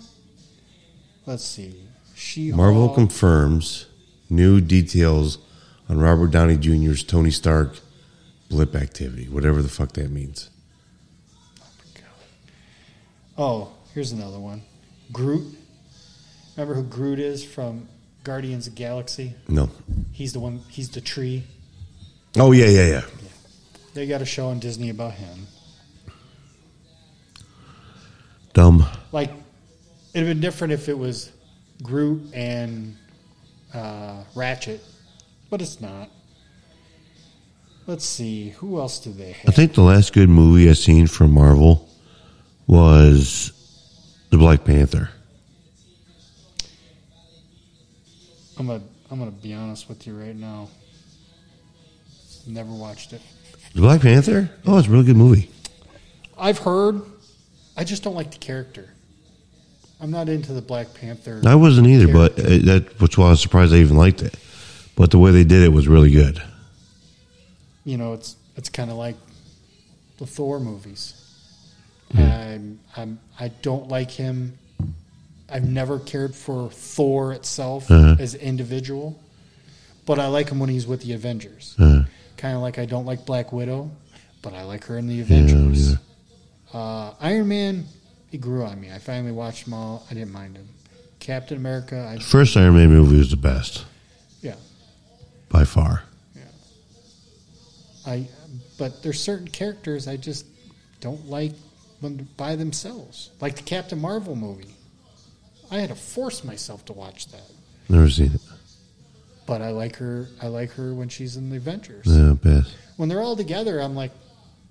Let's 1.25 1.43
see. 1.43 1.87
She 2.15 2.51
Marvel 2.51 2.89
confirms 2.89 3.85
new 4.29 4.61
details 4.61 5.37
on 5.89 5.99
Robert 5.99 6.31
Downey 6.31 6.57
Jr.'s 6.57 7.03
Tony 7.03 7.31
Stark 7.31 7.79
blip 8.49 8.75
activity, 8.75 9.27
whatever 9.27 9.61
the 9.61 9.69
fuck 9.69 9.93
that 9.93 10.09
means. 10.11 10.49
Oh, 13.37 13.71
here's 13.93 14.11
another 14.11 14.39
one. 14.39 14.61
Groot. 15.11 15.55
Remember 16.55 16.75
who 16.75 16.83
Groot 16.83 17.19
is 17.19 17.43
from 17.43 17.87
Guardians 18.23 18.67
of 18.67 18.75
the 18.75 18.79
Galaxy? 18.79 19.35
No. 19.47 19.69
He's 20.11 20.33
the 20.33 20.39
one. 20.39 20.61
He's 20.69 20.89
the 20.89 21.01
tree. 21.01 21.43
Oh 22.37 22.51
yeah, 22.51 22.67
yeah, 22.67 22.87
yeah. 22.87 23.01
They 23.93 24.07
got 24.07 24.21
a 24.21 24.25
show 24.25 24.49
on 24.49 24.59
Disney 24.59 24.89
about 24.89 25.13
him. 25.13 25.47
Dumb. 28.53 28.85
Like, 29.11 29.31
it'd 30.13 30.27
have 30.27 30.35
been 30.35 30.41
different 30.41 30.73
if 30.73 30.89
it 30.89 30.97
was 30.97 31.31
Groot 31.83 32.21
and 32.33 32.95
uh, 33.73 34.23
Ratchet, 34.35 34.81
but 35.49 35.61
it's 35.61 35.81
not. 35.81 36.09
Let's 37.87 38.05
see, 38.05 38.49
who 38.49 38.79
else 38.79 38.99
do 38.99 39.11
they 39.11 39.31
have. 39.31 39.49
I 39.49 39.51
think 39.51 39.73
the 39.73 39.81
last 39.81 40.13
good 40.13 40.29
movie 40.29 40.69
I 40.69 40.73
seen 40.73 41.07
from 41.07 41.31
Marvel 41.31 41.89
was 42.67 43.51
the 44.29 44.37
Black 44.37 44.63
Panther. 44.63 45.09
I'm 48.57 48.67
gonna 48.67 48.83
I'm 49.09 49.17
gonna 49.17 49.31
be 49.31 49.53
honest 49.53 49.89
with 49.89 50.05
you 50.05 50.17
right 50.17 50.35
now. 50.35 50.69
Never 52.45 52.71
watched 52.71 53.13
it. 53.13 53.21
The 53.73 53.81
Black 53.81 54.01
Panther? 54.01 54.49
Oh, 54.65 54.77
it's 54.77 54.87
a 54.87 54.91
really 54.91 55.05
good 55.05 55.17
movie. 55.17 55.49
I've 56.37 56.59
heard. 56.59 57.01
I 57.75 57.83
just 57.83 58.03
don't 58.03 58.15
like 58.15 58.31
the 58.31 58.37
character. 58.37 58.89
I'm 60.01 60.09
not 60.11 60.29
into 60.29 60.51
the 60.53 60.61
Black 60.61 60.93
Panther. 60.95 61.41
I 61.45 61.55
wasn't 61.55 61.87
either, 61.87 62.11
but 62.11 62.37
uh, 62.39 62.43
that 62.65 62.95
which 62.99 63.17
why 63.17 63.27
I 63.27 63.29
was 63.31 63.41
surprised 63.41 63.73
I 63.73 63.77
even 63.77 63.97
liked 63.97 64.21
it. 64.21 64.35
But 64.95 65.11
the 65.11 65.19
way 65.19 65.31
they 65.31 65.43
did 65.43 65.63
it 65.63 65.69
was 65.71 65.87
really 65.87 66.11
good. 66.11 66.41
you 67.85 67.97
know, 67.97 68.13
it's 68.13 68.35
it's 68.57 68.69
kind 68.69 68.89
of 68.91 68.97
like 68.97 69.15
the 70.17 70.25
Thor 70.25 70.59
movies. 70.59 71.13
Hmm. 72.13 72.19
I'm, 72.19 72.79
I'm 72.97 73.19
I 73.39 73.47
don't 73.61 73.87
like 73.87 74.11
him. 74.11 74.57
I've 75.49 75.67
never 75.67 75.99
cared 75.99 76.33
for 76.35 76.69
Thor 76.71 77.33
itself 77.33 77.89
Uh-huh. 77.91 78.15
as 78.19 78.33
an 78.35 78.41
individual, 78.41 79.19
but 80.05 80.17
I 80.19 80.27
like 80.27 80.49
him 80.49 80.59
when 80.59 80.69
he's 80.69 80.87
with 80.87 81.01
the 81.01 81.13
Avengers. 81.13 81.75
Uh, 81.79 82.03
Kind 82.37 82.55
of 82.55 82.61
like 82.63 82.79
I 82.79 82.85
don't 82.85 83.05
like 83.05 83.25
Black 83.25 83.53
Widow, 83.53 83.91
but 84.41 84.53
I 84.53 84.63
like 84.63 84.85
her 84.85 84.97
in 84.97 85.05
the 85.07 85.15
yeah, 85.15 85.21
Avengers. 85.23 85.89
either. 85.91 85.99
uh, 86.73 87.13
Iron 87.21 87.47
Man, 87.49 87.85
he 88.31 88.37
grew 88.37 88.63
on 88.63 88.79
me. 88.79 88.89
I 88.91 88.97
finally 88.97 89.33
watched 89.33 89.65
them 89.65 89.73
all. 89.73 90.07
I 90.09 90.13
didn't 90.13 90.31
mind 90.31 90.55
him. 90.55 90.67
Captain 91.19 91.57
America, 91.57 92.09
I 92.09 92.17
First 92.19 92.57
Iron 92.57 92.75
Man 92.75 92.89
movie 92.89 93.17
was 93.17 93.29
the 93.29 93.37
best 93.37 93.85
yeah. 94.41 94.55
by 95.49 95.65
far. 95.65 96.03
Yeah. 96.33 96.41
I 98.07 98.27
but 98.79 99.03
there's 99.03 99.21
certain 99.21 99.47
characters 99.47 100.07
I 100.07 100.17
just 100.17 100.45
don't 100.99 101.27
like 101.27 101.51
when 101.99 102.27
by 102.37 102.55
themselves. 102.55 103.29
Like 103.39 103.57
the 103.57 103.61
Captain 103.61 103.99
Marvel 103.99 104.35
movie. 104.35 104.73
I 105.69 105.75
had 105.75 105.89
to 105.89 105.95
force 105.95 106.43
myself 106.43 106.83
to 106.85 106.93
watch 106.93 107.27
that. 107.27 107.49
Never 107.87 108.09
seen 108.09 108.33
it. 108.33 108.41
But 109.45 109.61
I 109.61 109.69
like 109.69 109.97
her 109.97 110.27
I 110.41 110.47
like 110.47 110.71
her 110.71 110.93
when 110.93 111.09
she's 111.09 111.35
in 111.35 111.49
the 111.49 111.57
Avengers. 111.57 112.07
Yeah, 112.07 112.33
best. 112.33 112.75
When 112.97 113.09
they're 113.09 113.21
all 113.21 113.35
together, 113.35 113.79
I'm 113.79 113.93
like 113.93 114.11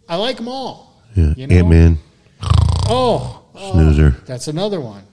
I 0.09 0.17
like 0.17 0.39
them 0.39 0.49
all. 0.49 1.05
Yeah, 1.15 1.35
You 1.37 1.47
know? 1.47 1.57
Ant 1.57 1.69
Man, 1.69 1.99
Oh, 2.93 3.40
oh, 3.61 3.73
Snoozer. 3.73 4.11
that's 4.27 4.49
another 4.49 4.81
one. 4.81 5.05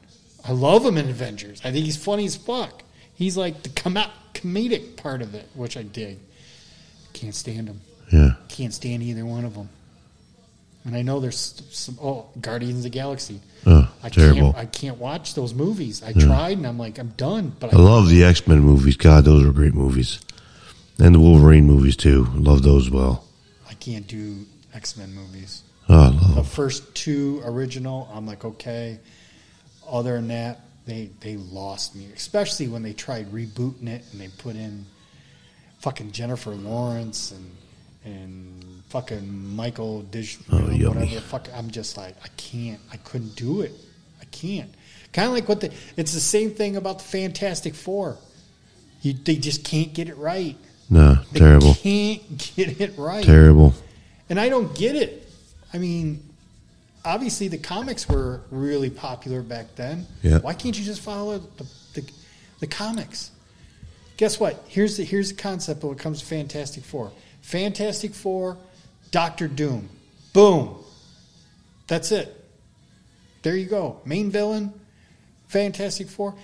I 0.46 0.52
love 0.54 0.86
him 0.86 0.98
in 0.98 1.10
Avengers. 1.10 1.60
I 1.64 1.72
think 1.72 1.86
he's 1.86 1.98
funny 1.98 2.26
as 2.26 2.36
fuck. 2.36 2.84
He's 3.16 3.36
like 3.36 3.64
the 3.64 3.70
com- 3.70 3.98
comedic 4.34 4.96
part 4.98 5.22
of 5.22 5.36
it, 5.36 5.48
which 5.56 5.76
I 5.78 5.84
dig. 5.84 6.20
Can't 7.14 7.36
stand 7.36 7.68
him. 7.68 7.82
Yeah, 8.12 8.36
Can't 8.48 8.74
stand 8.74 9.04
either 9.04 9.26
one 9.26 9.44
of 9.44 9.54
them. 9.56 9.68
And 10.86 10.96
I 10.96 11.02
know 11.02 11.20
there's 11.20 11.62
some 11.72 11.98
oh 12.02 12.28
Guardians 12.40 12.78
of 12.78 12.84
the 12.84 12.90
Galaxy. 12.90 13.42
oh, 13.66 13.92
I 14.02 14.08
terrible. 14.08 14.54
can't 14.54 14.58
I 14.58 14.66
can't 14.66 14.98
watch 14.98 15.34
those 15.34 15.54
movies. 15.54 16.02
I 16.02 16.14
tried 16.14 16.58
and 16.58 16.66
I'm 16.66 16.78
like 16.80 16.98
I'm 16.98 17.10
done. 17.18 17.54
But 17.60 17.74
I 17.74 17.78
I, 17.78 17.82
love 17.82 18.08
the 18.08 18.24
X 18.24 18.48
Men 18.48 18.60
movies. 18.62 18.96
God, 18.96 19.26
those 19.26 19.46
are 19.46 19.52
great 19.52 19.74
movies, 19.74 20.20
and 20.98 21.14
the 21.14 21.20
Wolverine 21.20 21.66
movies 21.66 21.98
too. 21.98 22.28
Love 22.36 22.62
those 22.64 22.86
as 22.88 22.92
well. 22.92 23.26
I 23.70 23.74
can't 23.74 24.08
do 24.08 24.46
X 24.74 24.96
Men 24.96 25.14
movies. 25.14 25.64
Oh, 25.90 26.34
The 26.36 26.44
first 26.44 26.94
two 26.96 27.42
original, 27.46 28.10
I'm 28.14 28.26
like 28.28 28.44
okay. 28.44 29.00
Other 29.90 30.16
than 30.16 30.28
that, 30.30 30.62
they 30.86 31.10
they 31.22 31.38
lost 31.38 31.96
me. 31.96 32.08
Especially 32.16 32.68
when 32.68 32.84
they 32.84 32.94
tried 32.94 33.32
rebooting 33.32 33.88
it 33.88 34.04
and 34.12 34.20
they 34.22 34.28
put 34.28 34.56
in 34.56 34.86
fucking 35.80 36.12
Jennifer 36.12 36.52
Lawrence 36.52 37.32
and 37.32 37.52
and 38.06 38.84
fucking 38.90 39.56
Michael 39.56 40.02
Dish, 40.04 40.38
Oh, 40.52 40.58
know, 40.60 40.90
whatever 40.90 41.06
the 41.16 41.22
fuck. 41.22 41.48
I'm 41.56 41.70
just 41.72 41.98
like 41.98 42.16
I 42.24 42.28
can't. 42.38 42.80
I 42.92 42.98
couldn't 42.98 43.36
do 43.36 43.62
it. 43.62 43.72
I 44.22 44.26
can't. 44.26 44.74
Kind 45.14 45.28
of 45.30 45.34
like 45.34 45.48
what 45.48 45.62
the. 45.62 45.72
It's 45.96 46.14
the 46.14 46.20
same 46.20 46.52
thing 46.52 46.76
about 46.76 47.00
the 47.00 47.06
Fantastic 47.06 47.76
Four. 47.76 48.18
You, 49.02 49.14
they 49.14 49.36
just 49.36 49.64
can't 49.64 49.94
get 49.94 50.10
it 50.10 50.18
right. 50.18 50.58
No, 50.90 51.16
They 51.32 51.40
terrible, 51.40 51.76
can't 51.76 52.54
get 52.56 52.80
it 52.82 52.98
right. 52.98 53.24
terrible. 53.24 53.74
And 54.30 54.40
I 54.40 54.50
don't 54.50 54.74
get 54.76 54.96
it. 54.96 55.27
I 55.74 55.78
mean, 55.78 56.24
obviously 57.04 57.48
the 57.48 57.58
comics 57.58 58.08
were 58.08 58.42
really 58.52 58.90
popular 58.90 59.42
back 59.42 59.76
then. 59.76 60.06
Yeah. 60.22 60.40
Why 60.40 60.54
can't 60.54 60.78
you 60.78 60.86
just 60.86 61.02
follow 61.02 61.40
the, 61.40 61.66
the, 61.94 62.12
the 62.60 62.68
comics? 62.68 63.32
Guess 64.18 64.40
what? 64.40 64.64
Here's 64.68 64.98
the 64.98 65.04
here's 65.04 65.30
the 65.32 65.40
concept 65.40 65.84
when 65.84 65.94
it 65.94 66.00
comes 66.00 66.22
to 66.22 66.26
Fantastic 66.26 66.84
Four. 66.84 67.12
Fantastic 67.42 68.14
Four, 68.14 68.58
Doctor 69.12 69.48
Doom. 69.48 69.90
Boom. 70.34 70.76
That's 71.86 72.12
it. 72.12 72.34
There 73.44 73.56
you 73.56 73.68
go. 73.68 74.02
Main 74.06 74.32
villain, 74.32 74.74
Fantastic 75.48 76.08
Four. 76.08 76.36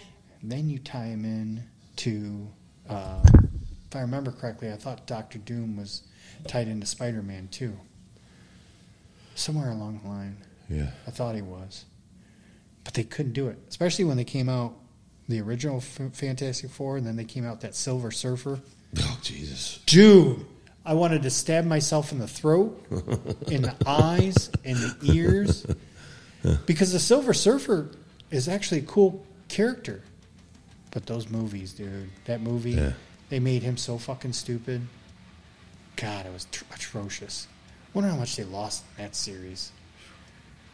And 0.42 0.52
then 0.52 0.70
you 0.70 0.78
tie 0.80 1.06
him 1.06 1.26
in 1.26 1.64
to, 1.98 2.48
uh, 2.90 3.22
if 3.90 3.96
I 3.96 4.02
remember 4.02 4.32
correctly, 4.32 4.72
I 4.72 4.76
thought 4.76 5.08
Doctor 5.08 5.40
Doom 5.40 5.76
was 5.76 6.04
tied 6.48 6.68
into 6.68 6.86
Spider 6.86 7.22
Man 7.24 7.48
too. 7.50 7.76
Somewhere 9.36 9.72
along 9.72 10.02
the 10.04 10.10
line. 10.10 10.38
Yeah, 10.70 10.92
I 11.08 11.12
thought 11.12 11.36
he 11.36 11.42
was. 11.42 11.86
But 12.84 12.94
they 12.94 13.04
couldn't 13.04 13.34
do 13.34 13.48
it, 13.48 13.58
especially 13.70 14.06
when 14.06 14.18
they 14.18 14.24
came 14.26 14.50
out 14.50 14.74
the 15.30 15.40
original 15.42 15.78
F- 15.78 16.00
Fantastic 16.14 16.70
Four, 16.70 16.98
and 16.98 17.06
then 17.08 17.16
they 17.16 17.24
came 17.24 17.46
out 17.46 17.62
that 17.62 17.76
Silver 17.76 18.12
Surfer. 18.12 18.60
Oh 19.00 19.20
Jesus. 19.24 19.80
Dude, 19.86 20.46
I 20.86 20.94
wanted 20.94 21.24
to 21.24 21.30
stab 21.30 21.66
myself 21.66 22.12
in 22.12 22.20
the 22.20 22.28
throat, 22.28 22.86
in 23.48 23.62
the 23.64 23.76
eyes, 23.88 24.50
in 24.64 24.76
the 24.76 24.96
ears, 25.04 25.66
because 26.66 26.92
the 26.92 27.00
Silver 27.00 27.34
Surfer 27.34 27.90
is 28.32 28.48
actually 28.48 28.80
a 28.80 28.84
cool 28.86 29.26
character. 29.48 30.02
But 30.92 31.06
those 31.08 31.30
movies, 31.30 31.74
dude, 31.74 32.10
that 32.26 32.42
movie, 32.42 32.72
Yeah. 32.72 32.92
they 33.30 33.40
made 33.40 33.64
him 33.64 33.78
so 33.78 33.98
fucking 33.98 34.34
stupid. 34.34 34.82
God, 35.96 36.26
it 36.26 36.34
was 36.34 36.46
tr- 36.52 36.66
atrocious. 36.74 37.48
Wonder 37.94 38.10
how 38.10 38.18
much 38.18 38.36
they 38.36 38.44
lost 38.44 38.84
in 38.98 39.04
that 39.04 39.16
series. 39.16 39.72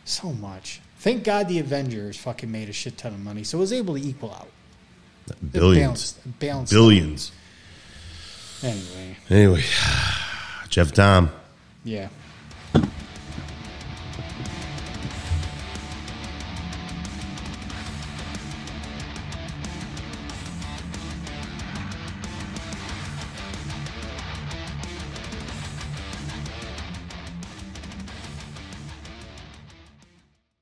So 0.06 0.32
much. 0.34 0.80
Thank 1.00 1.24
God 1.24 1.48
the 1.48 1.60
Avengers 1.60 2.18
fucking 2.18 2.52
made 2.52 2.70
a 2.70 2.74
shit 2.74 2.98
ton 2.98 3.14
of 3.14 3.20
money, 3.20 3.44
so 3.44 3.58
it 3.58 3.62
was 3.62 3.74
able 3.74 3.96
to 3.96 4.02
equal 4.02 4.34
out. 4.34 4.50
Billions, 5.52 6.14
balanced- 6.14 6.40
balanced 6.40 6.74
billions. 6.74 7.32
out. 8.64 8.70
Anyway, 8.70 9.18
Anyway, 9.30 9.64
Jeff 10.70 10.92
Dom. 10.94 11.32
yeah. 11.84 12.10